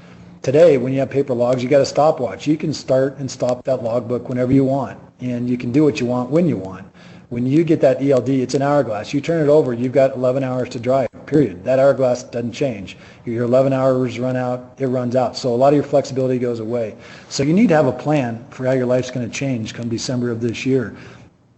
Today, 0.46 0.78
when 0.78 0.92
you 0.92 1.00
have 1.00 1.10
paper 1.10 1.34
logs, 1.34 1.60
you 1.60 1.68
got 1.68 1.80
a 1.80 1.84
stopwatch. 1.84 2.46
You 2.46 2.56
can 2.56 2.72
start 2.72 3.18
and 3.18 3.28
stop 3.28 3.64
that 3.64 3.82
logbook 3.82 4.28
whenever 4.28 4.52
you 4.52 4.62
want, 4.62 4.96
and 5.18 5.50
you 5.50 5.58
can 5.58 5.72
do 5.72 5.82
what 5.82 5.98
you 5.98 6.06
want 6.06 6.30
when 6.30 6.46
you 6.46 6.56
want. 6.56 6.86
When 7.30 7.44
you 7.44 7.64
get 7.64 7.80
that 7.80 8.00
ELD, 8.00 8.28
it's 8.28 8.54
an 8.54 8.62
hourglass. 8.62 9.12
You 9.12 9.20
turn 9.20 9.42
it 9.42 9.50
over, 9.50 9.72
you've 9.72 9.90
got 9.90 10.14
11 10.14 10.44
hours 10.44 10.68
to 10.68 10.78
drive, 10.78 11.08
period. 11.26 11.64
That 11.64 11.80
hourglass 11.80 12.22
doesn't 12.22 12.52
change. 12.52 12.96
Your 13.24 13.42
11 13.42 13.72
hours 13.72 14.20
run 14.20 14.36
out, 14.36 14.76
it 14.78 14.86
runs 14.86 15.16
out. 15.16 15.36
So 15.36 15.52
a 15.52 15.56
lot 15.56 15.72
of 15.72 15.74
your 15.74 15.82
flexibility 15.82 16.38
goes 16.38 16.60
away. 16.60 16.96
So 17.28 17.42
you 17.42 17.52
need 17.52 17.70
to 17.70 17.74
have 17.74 17.88
a 17.88 17.92
plan 17.92 18.46
for 18.50 18.66
how 18.66 18.72
your 18.72 18.86
life's 18.86 19.10
going 19.10 19.28
to 19.28 19.34
change 19.36 19.74
come 19.74 19.88
December 19.88 20.30
of 20.30 20.40
this 20.40 20.64
year. 20.64 20.96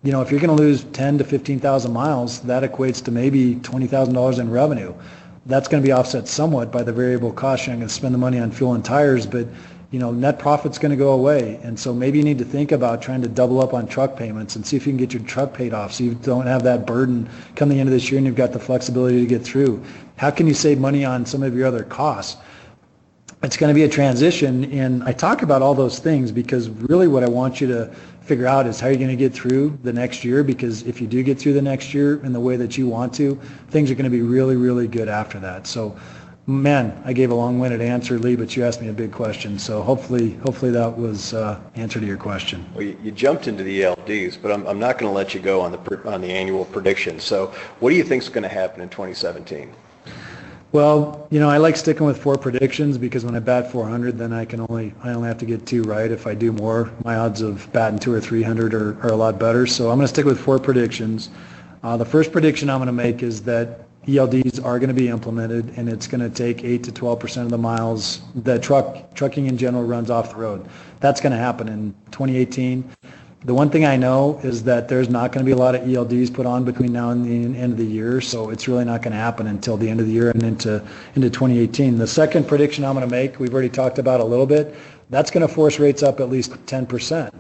You 0.03 0.13
know, 0.13 0.23
if 0.23 0.31
you're 0.31 0.41
going 0.41 0.57
to 0.57 0.63
lose 0.63 0.85
10 0.85 1.19
to 1.19 1.25
15,000 1.25 1.93
miles, 1.93 2.41
that 2.41 2.63
equates 2.63 3.05
to 3.05 3.11
maybe 3.11 3.57
$20,000 3.57 4.39
in 4.39 4.51
revenue. 4.51 4.95
That's 5.49 5.67
going 5.67 5.83
to 5.83 5.87
be 5.87 5.93
offset 5.93 6.29
somewhat 6.29 6.71
by 6.71 6.83
the 6.83 6.93
variable 6.93 7.33
cost. 7.33 7.69
I'm 7.69 7.77
going 7.77 7.89
to 7.89 7.93
spend 7.93 8.15
the 8.15 8.19
money 8.19 8.39
on 8.39 8.53
fuel 8.53 8.75
and 8.75 8.85
tires, 8.85 9.27
but 9.27 9.49
you 9.91 9.99
know, 9.99 10.11
net 10.11 10.39
profit's 10.39 10.79
going 10.79 10.91
to 10.91 10.97
go 10.97 11.13
away. 11.13 11.59
And 11.63 11.81
so 11.81 11.95
maybe 11.95 12.19
you 12.19 12.25
need 12.25 12.37
to 12.39 12.45
think 12.45 12.73
about 12.73 13.01
trying 13.01 13.23
to 13.23 13.29
double 13.29 13.63
up 13.63 13.73
on 13.73 13.87
truck 13.87 14.17
payments 14.17 14.55
and 14.55 14.67
see 14.67 14.77
if 14.77 14.87
you 14.87 14.93
can 14.93 14.99
get 14.99 15.15
your 15.15 15.23
truck 15.23 15.55
paid 15.55 15.73
off 15.73 15.95
so 15.95 16.05
you 16.05 16.15
don't 16.15 16.47
have 16.47 16.63
that 16.65 16.87
burden 16.87 17.29
come 17.57 17.71
the 17.71 17.81
end 17.81 17.89
of 17.89 17.95
this 17.95 18.11
year 18.11 18.19
and 18.19 18.27
you've 18.27 18.37
got 18.37 18.53
the 18.53 18.59
flexibility 18.59 19.21
to 19.21 19.27
get 19.27 19.43
through. 19.43 19.83
How 20.17 20.31
can 20.31 20.47
you 20.47 20.53
save 20.53 20.79
money 20.79 21.07
on 21.07 21.25
some 21.25 21.43
of 21.43 21.57
your 21.57 21.67
other 21.67 21.85
costs? 21.85 22.39
It's 23.43 23.57
going 23.57 23.71
to 23.71 23.75
be 23.75 23.85
a 23.85 23.89
transition 23.89 24.71
and 24.73 25.03
I 25.05 25.13
talk 25.13 25.41
about 25.41 25.63
all 25.63 25.75
those 25.75 25.99
things 25.99 26.33
because 26.33 26.69
really 26.69 27.09
what 27.09 27.23
I 27.23 27.29
want 27.29 27.63
you 27.63 27.69
to 27.69 27.95
figure 28.29 28.47
out 28.47 28.67
is 28.67 28.79
how 28.79 28.89
you're 28.89 28.97
going 28.97 29.09
to 29.09 29.17
get 29.17 29.33
through 29.33 29.79
the 29.83 29.93
next 29.93 30.23
year 30.23 30.45
because 30.45 30.83
if 30.83 31.01
you 31.01 31.07
do 31.07 31.23
get 31.23 31.39
through 31.39 31.55
the 31.55 31.63
next 31.63 31.93
year 31.95 32.25
in 32.25 32.33
the 32.33 32.41
way 32.41 32.57
that 32.57 32.79
you 32.79 32.87
want 32.87 33.13
to, 33.15 33.35
things 33.71 33.91
are 33.91 33.95
going 33.95 34.05
to 34.05 34.11
be 34.11 34.23
really, 34.23 34.57
really 34.57 34.87
good 34.87 35.09
after 35.09 35.41
that. 35.41 35.67
So 35.67 35.97
Man, 36.49 36.99
I 37.05 37.13
gave 37.13 37.31
a 37.31 37.35
long-winded 37.35 37.83
answer, 37.83 38.19
Lee, 38.19 38.35
but 38.35 38.57
you 38.57 38.65
asked 38.65 38.81
me 38.81 38.89
a 38.89 38.93
big 38.95 39.13
question, 39.13 39.59
so 39.59 39.83
hopefully, 39.83 40.31
hopefully 40.37 40.71
that 40.71 40.97
was 40.97 41.35
uh, 41.35 41.61
answer 41.75 42.01
to 42.01 42.07
your 42.07 42.17
question. 42.17 42.65
Well, 42.73 42.85
you, 42.85 42.97
you 43.03 43.11
jumped 43.11 43.49
into 43.49 43.63
the 43.63 43.83
ELDs, 43.83 44.41
but 44.41 44.51
I'm, 44.51 44.67
I'm 44.67 44.79
not 44.79 44.97
going 44.97 45.13
to 45.13 45.15
let 45.15 45.35
you 45.35 45.41
go 45.41 45.61
on 45.61 45.73
the 45.73 46.11
on 46.11 46.23
the 46.23 46.33
annual 46.33 46.65
prediction. 46.65 47.21
So, 47.21 47.49
what 47.81 47.91
do 47.91 47.97
you 47.97 48.03
think 48.03 48.23
is 48.23 48.31
going 48.31 48.45
to 48.45 48.49
happen 48.49 48.81
in 48.81 48.89
2017? 48.89 49.71
Well, 50.71 51.27
you 51.31 51.41
know, 51.41 51.49
I 51.49 51.57
like 51.57 51.77
sticking 51.77 52.05
with 52.05 52.21
four 52.23 52.37
predictions 52.37 52.99
because 52.99 53.25
when 53.25 53.35
I 53.35 53.39
bat 53.39 53.73
400, 53.73 54.19
then 54.19 54.35
I 54.35 54.45
can 54.45 54.61
only 54.69 54.93
I 55.03 55.11
only 55.11 55.29
have 55.29 55.39
to 55.39 55.47
get 55.47 55.65
two 55.65 55.83
right. 55.85 56.11
If 56.11 56.27
I 56.27 56.35
do 56.35 56.53
more, 56.53 56.93
my 57.05 57.17
odds 57.17 57.41
of 57.41 57.73
batting 57.73 57.99
two 57.99 58.13
or 58.13 58.21
300 58.21 58.75
are, 58.75 59.01
are 59.03 59.09
a 59.09 59.17
lot 59.17 59.39
better. 59.39 59.67
So 59.67 59.91
I'm 59.91 59.97
going 59.97 60.05
to 60.05 60.09
stick 60.09 60.27
with 60.27 60.39
four 60.39 60.59
predictions. 60.59 61.31
Uh, 61.83 61.97
the 61.97 62.05
first 62.05 62.33
prediction 62.33 62.69
I'm 62.69 62.81
going 62.81 62.89
to 62.89 62.93
make 62.93 63.23
is 63.23 63.43
that 63.45 63.87
ELDs 64.07 64.63
are 64.63 64.79
going 64.79 64.89
to 64.89 64.95
be 64.95 65.09
implemented, 65.09 65.73
and 65.77 65.89
it's 65.89 66.07
going 66.07 66.21
to 66.21 66.31
take 66.31 66.65
8 66.65 66.85
to 66.85 66.93
12 66.93 67.19
percent 67.19 67.45
of 67.47 67.51
the 67.51 67.59
miles 67.59 68.21
that 68.35 68.63
truck 68.63 69.15
trucking 69.15 69.47
in 69.47 69.57
general 69.57 69.85
runs 69.85 70.11
off 70.11 70.31
the 70.31 70.37
road. 70.37 70.69
That's 71.01 71.21
going 71.21 71.33
to 71.33 71.39
happen 71.39 71.69
in 71.69 71.95
2018. 72.11 72.91
The 73.45 73.55
one 73.55 73.71
thing 73.71 73.85
I 73.85 73.97
know 73.97 74.41
is 74.43 74.65
that 74.65 74.89
there's 74.89 75.09
not 75.09 75.31
going 75.31 75.45
to 75.45 75.49
be 75.49 75.53
a 75.53 75.57
lot 75.57 75.77
of 75.77 75.83
ELDs 75.83 76.35
put 76.35 76.45
on 76.45 76.65
between 76.65 76.93
now 76.93 77.11
and 77.11 77.25
the 77.25 77.59
end 77.59 77.73
of 77.73 77.79
the 77.79 77.87
year, 77.87 78.21
so 78.21 78.51
it's 78.51 78.67
really 78.67 78.85
not 78.85 79.01
going 79.03 79.13
to 79.13 79.19
happen 79.19 79.47
until 79.47 79.77
the 79.77 79.89
end 79.89 80.01
of 80.01 80.07
the 80.07 80.13
year 80.13 80.31
and 80.31 80.43
into 80.43 80.85
into 81.15 81.31
2018. 81.31 81.99
The 81.99 82.07
second 82.07 82.49
prediction 82.49 82.85
I'm 82.85 82.97
going 82.97 83.09
to 83.09 83.11
make, 83.11 83.39
we've 83.39 83.53
already 83.53 83.69
talked 83.69 84.01
about 84.01 84.21
a 84.21 84.25
little 84.25 84.47
bit, 84.47 84.75
that's 85.11 85.31
going 85.31 85.47
to 85.47 85.53
force 85.53 85.79
rates 85.79 86.03
up 86.03 86.19
at 86.19 86.29
least 86.29 86.57
10 86.67 86.87
percent 86.87 87.33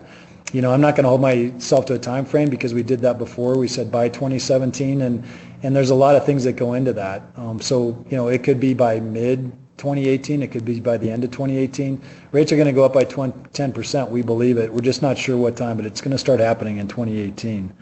you 0.52 0.62
know, 0.62 0.72
I'm 0.72 0.80
not 0.80 0.96
going 0.96 1.04
to 1.04 1.10
hold 1.10 1.20
myself 1.20 1.86
to 1.86 1.94
a 1.94 1.98
time 1.98 2.24
frame 2.24 2.48
because 2.48 2.72
we 2.72 2.82
did 2.82 3.00
that 3.00 3.18
before. 3.18 3.58
We 3.58 3.68
said 3.68 3.92
by 3.92 4.08
2017, 4.08 5.02
and 5.02 5.24
and 5.62 5.74
there's 5.76 5.90
a 5.90 5.94
lot 5.94 6.16
of 6.16 6.24
things 6.24 6.44
that 6.44 6.54
go 6.54 6.74
into 6.74 6.92
that. 6.94 7.22
Um, 7.36 7.60
so 7.60 8.04
you 8.08 8.16
know, 8.16 8.28
it 8.28 8.44
could 8.44 8.60
be 8.60 8.74
by 8.74 9.00
mid 9.00 9.52
2018. 9.78 10.42
It 10.42 10.50
could 10.50 10.64
be 10.64 10.80
by 10.80 10.98
the 10.98 11.10
end 11.10 11.24
of 11.24 11.30
2018. 11.30 12.00
Rates 12.32 12.52
are 12.52 12.56
going 12.56 12.66
to 12.66 12.72
go 12.72 12.84
up 12.84 12.92
by 12.92 13.04
20, 13.04 13.32
10%. 13.50 14.10
We 14.10 14.22
believe 14.22 14.58
it. 14.58 14.72
We're 14.72 14.80
just 14.80 15.00
not 15.00 15.16
sure 15.16 15.36
what 15.36 15.56
time, 15.56 15.76
but 15.76 15.86
it's 15.86 16.00
going 16.00 16.12
to 16.12 16.18
start 16.18 16.40
happening 16.40 16.78
in 16.78 16.88
2018. 16.88 17.72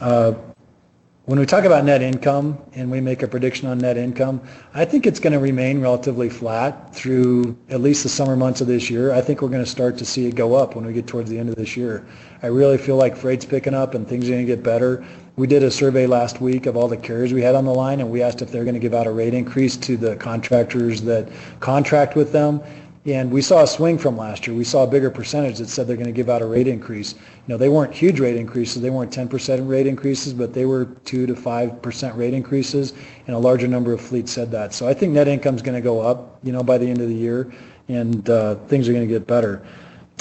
Uh, 0.00 0.34
when 1.26 1.38
we 1.38 1.46
talk 1.46 1.64
about 1.64 1.86
net 1.86 2.02
income 2.02 2.58
and 2.74 2.90
we 2.90 3.00
make 3.00 3.22
a 3.22 3.28
prediction 3.28 3.66
on 3.66 3.78
net 3.78 3.96
income, 3.96 4.42
I 4.74 4.84
think 4.84 5.06
it's 5.06 5.18
going 5.18 5.32
to 5.32 5.38
remain 5.38 5.80
relatively 5.80 6.28
flat 6.28 6.94
through 6.94 7.56
at 7.70 7.80
least 7.80 8.02
the 8.02 8.10
summer 8.10 8.36
months 8.36 8.60
of 8.60 8.66
this 8.66 8.90
year. 8.90 9.10
I 9.10 9.22
think 9.22 9.40
we're 9.40 9.48
going 9.48 9.64
to 9.64 9.70
start 9.70 9.96
to 9.98 10.04
see 10.04 10.26
it 10.26 10.34
go 10.34 10.54
up 10.54 10.76
when 10.76 10.84
we 10.84 10.92
get 10.92 11.06
towards 11.06 11.30
the 11.30 11.38
end 11.38 11.48
of 11.48 11.54
this 11.54 11.78
year. 11.78 12.06
I 12.42 12.48
really 12.48 12.76
feel 12.76 12.96
like 12.96 13.16
freight's 13.16 13.46
picking 13.46 13.72
up 13.72 13.94
and 13.94 14.06
things 14.06 14.28
are 14.28 14.32
going 14.32 14.46
to 14.46 14.52
get 14.54 14.62
better. 14.62 15.02
We 15.36 15.48
did 15.48 15.64
a 15.64 15.70
survey 15.70 16.06
last 16.06 16.40
week 16.40 16.66
of 16.66 16.76
all 16.76 16.86
the 16.86 16.96
carriers 16.96 17.32
we 17.32 17.42
had 17.42 17.56
on 17.56 17.64
the 17.64 17.74
line 17.74 18.00
and 18.00 18.08
we 18.10 18.22
asked 18.22 18.40
if 18.40 18.52
they're 18.52 18.62
going 18.64 18.74
to 18.74 18.80
give 18.80 18.94
out 18.94 19.08
a 19.08 19.10
rate 19.10 19.34
increase 19.34 19.76
to 19.78 19.96
the 19.96 20.14
contractors 20.16 21.02
that 21.02 21.28
contract 21.58 22.14
with 22.14 22.30
them 22.30 22.62
and 23.06 23.30
we 23.30 23.42
saw 23.42 23.62
a 23.62 23.66
swing 23.66 23.98
from 23.98 24.16
last 24.16 24.46
year. 24.46 24.56
We 24.56 24.64
saw 24.64 24.84
a 24.84 24.86
bigger 24.86 25.10
percentage 25.10 25.58
that 25.58 25.68
said 25.68 25.86
they're 25.86 25.96
going 25.96 26.06
to 26.06 26.12
give 26.12 26.30
out 26.30 26.40
a 26.40 26.46
rate 26.46 26.66
increase. 26.66 27.12
You 27.12 27.20
know, 27.48 27.56
they 27.58 27.68
weren't 27.68 27.92
huge 27.92 28.18
rate 28.18 28.36
increases. 28.36 28.80
They 28.80 28.88
weren't 28.88 29.12
10% 29.12 29.68
rate 29.68 29.86
increases, 29.86 30.32
but 30.32 30.54
they 30.54 30.64
were 30.64 30.86
2 31.04 31.26
to 31.26 31.34
5% 31.34 32.16
rate 32.16 32.32
increases, 32.32 32.94
and 33.26 33.36
a 33.36 33.38
larger 33.38 33.68
number 33.68 33.92
of 33.92 34.00
fleets 34.00 34.32
said 34.32 34.50
that. 34.52 34.72
So 34.72 34.88
I 34.88 34.94
think 34.94 35.12
net 35.12 35.28
income 35.28 35.54
is 35.54 35.60
going 35.60 35.74
to 35.74 35.82
go 35.82 36.00
up, 36.00 36.38
you 36.42 36.52
know, 36.52 36.62
by 36.62 36.78
the 36.78 36.86
end 36.88 37.02
of 37.02 37.08
the 37.08 37.14
year, 37.14 37.52
and 37.88 38.28
uh, 38.30 38.54
things 38.68 38.88
are 38.88 38.92
going 38.92 39.06
to 39.06 39.12
get 39.12 39.26
better. 39.26 39.62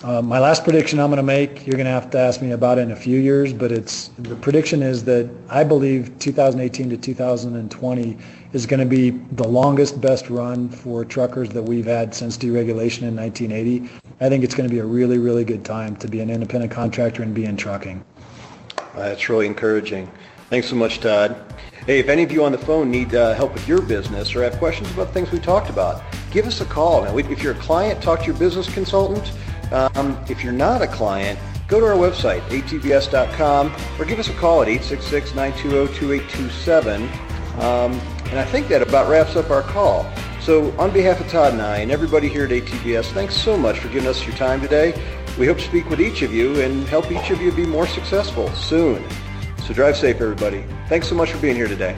Uh, 0.03 0.21
my 0.21 0.37
last 0.37 0.65
prediction 0.65 0.99
I'm 0.99 1.09
going 1.09 1.15
to 1.15 1.23
make, 1.23 1.65
you're 1.65 1.77
going 1.77 1.85
to 1.85 1.91
have 1.91 2.09
to 2.09 2.19
ask 2.19 2.41
me 2.41 2.51
about 2.51 2.77
it 2.77 2.81
in 2.81 2.91
a 2.91 2.95
few 2.95 3.19
years, 3.19 3.53
but 3.53 3.71
it's 3.71 4.09
the 4.19 4.35
prediction 4.35 4.83
is 4.83 5.01
that 5.05 5.29
I 5.47 5.63
believe 5.63 6.19
2018 6.19 6.89
to 6.89 6.97
2020 6.97 8.17
is 8.51 8.65
going 8.65 8.81
to 8.81 8.85
be 8.85 9.11
the 9.11 9.47
longest, 9.47 10.01
best 10.01 10.29
run 10.29 10.67
for 10.67 11.05
truckers 11.05 11.47
that 11.51 11.63
we've 11.63 11.85
had 11.85 12.13
since 12.13 12.37
deregulation 12.37 13.03
in 13.03 13.15
1980. 13.15 13.89
I 14.19 14.27
think 14.27 14.43
it's 14.43 14.53
going 14.53 14.67
to 14.67 14.73
be 14.73 14.79
a 14.79 14.85
really, 14.85 15.19
really 15.19 15.45
good 15.45 15.63
time 15.63 15.95
to 15.95 16.09
be 16.09 16.19
an 16.19 16.29
independent 16.29 16.73
contractor 16.73 17.23
and 17.23 17.33
be 17.33 17.45
in 17.45 17.55
trucking. 17.55 18.03
That's 18.95 19.29
really 19.29 19.45
encouraging. 19.45 20.11
Thanks 20.49 20.67
so 20.67 20.75
much, 20.75 20.99
Todd. 20.99 21.37
Hey, 21.85 21.99
if 21.99 22.09
any 22.09 22.23
of 22.23 22.31
you 22.31 22.43
on 22.43 22.51
the 22.51 22.57
phone 22.57 22.91
need 22.91 23.15
uh, 23.15 23.33
help 23.35 23.53
with 23.53 23.69
your 23.69 23.81
business 23.81 24.35
or 24.35 24.43
have 24.43 24.57
questions 24.57 24.91
about 24.91 25.13
things 25.13 25.31
we 25.31 25.39
talked 25.39 25.69
about, 25.69 26.03
give 26.29 26.45
us 26.45 26.59
a 26.59 26.65
call. 26.65 27.03
Now, 27.03 27.17
if 27.17 27.41
you're 27.41 27.53
a 27.53 27.59
client, 27.59 28.03
talk 28.03 28.19
to 28.19 28.25
your 28.25 28.35
business 28.35 28.71
consultant. 28.71 29.31
Um, 29.73 30.17
if 30.29 30.43
you're 30.43 30.53
not 30.53 30.83
a 30.83 30.87
client, 30.87 31.39
go 31.67 31.79
to 31.79 31.85
our 31.85 31.95
website, 31.95 32.41
atbs.com, 32.49 33.71
or 33.99 34.05
give 34.05 34.19
us 34.19 34.29
a 34.29 34.33
call 34.33 34.61
at 34.61 34.67
866-920-2827. 34.67 37.59
Um, 37.59 37.93
and 38.29 38.39
I 38.39 38.45
think 38.45 38.67
that 38.67 38.81
about 38.81 39.09
wraps 39.09 39.35
up 39.35 39.49
our 39.49 39.63
call. 39.63 40.05
So 40.41 40.71
on 40.77 40.91
behalf 40.91 41.19
of 41.19 41.27
Todd 41.27 41.53
and 41.53 41.61
I 41.61 41.79
and 41.79 41.91
everybody 41.91 42.27
here 42.27 42.45
at 42.45 42.51
ATBS, 42.51 43.11
thanks 43.13 43.35
so 43.35 43.57
much 43.57 43.79
for 43.79 43.87
giving 43.87 44.07
us 44.07 44.23
your 44.25 44.35
time 44.35 44.61
today. 44.61 44.93
We 45.39 45.47
hope 45.47 45.57
to 45.57 45.63
speak 45.63 45.89
with 45.89 46.01
each 46.01 46.21
of 46.21 46.31
you 46.33 46.61
and 46.61 46.87
help 46.87 47.11
each 47.11 47.31
of 47.31 47.41
you 47.41 47.51
be 47.51 47.65
more 47.65 47.87
successful 47.87 48.53
soon. 48.53 49.03
So 49.65 49.73
drive 49.73 49.97
safe, 49.97 50.21
everybody. 50.21 50.63
Thanks 50.89 51.07
so 51.07 51.15
much 51.15 51.31
for 51.31 51.39
being 51.39 51.55
here 51.55 51.67
today. 51.67 51.95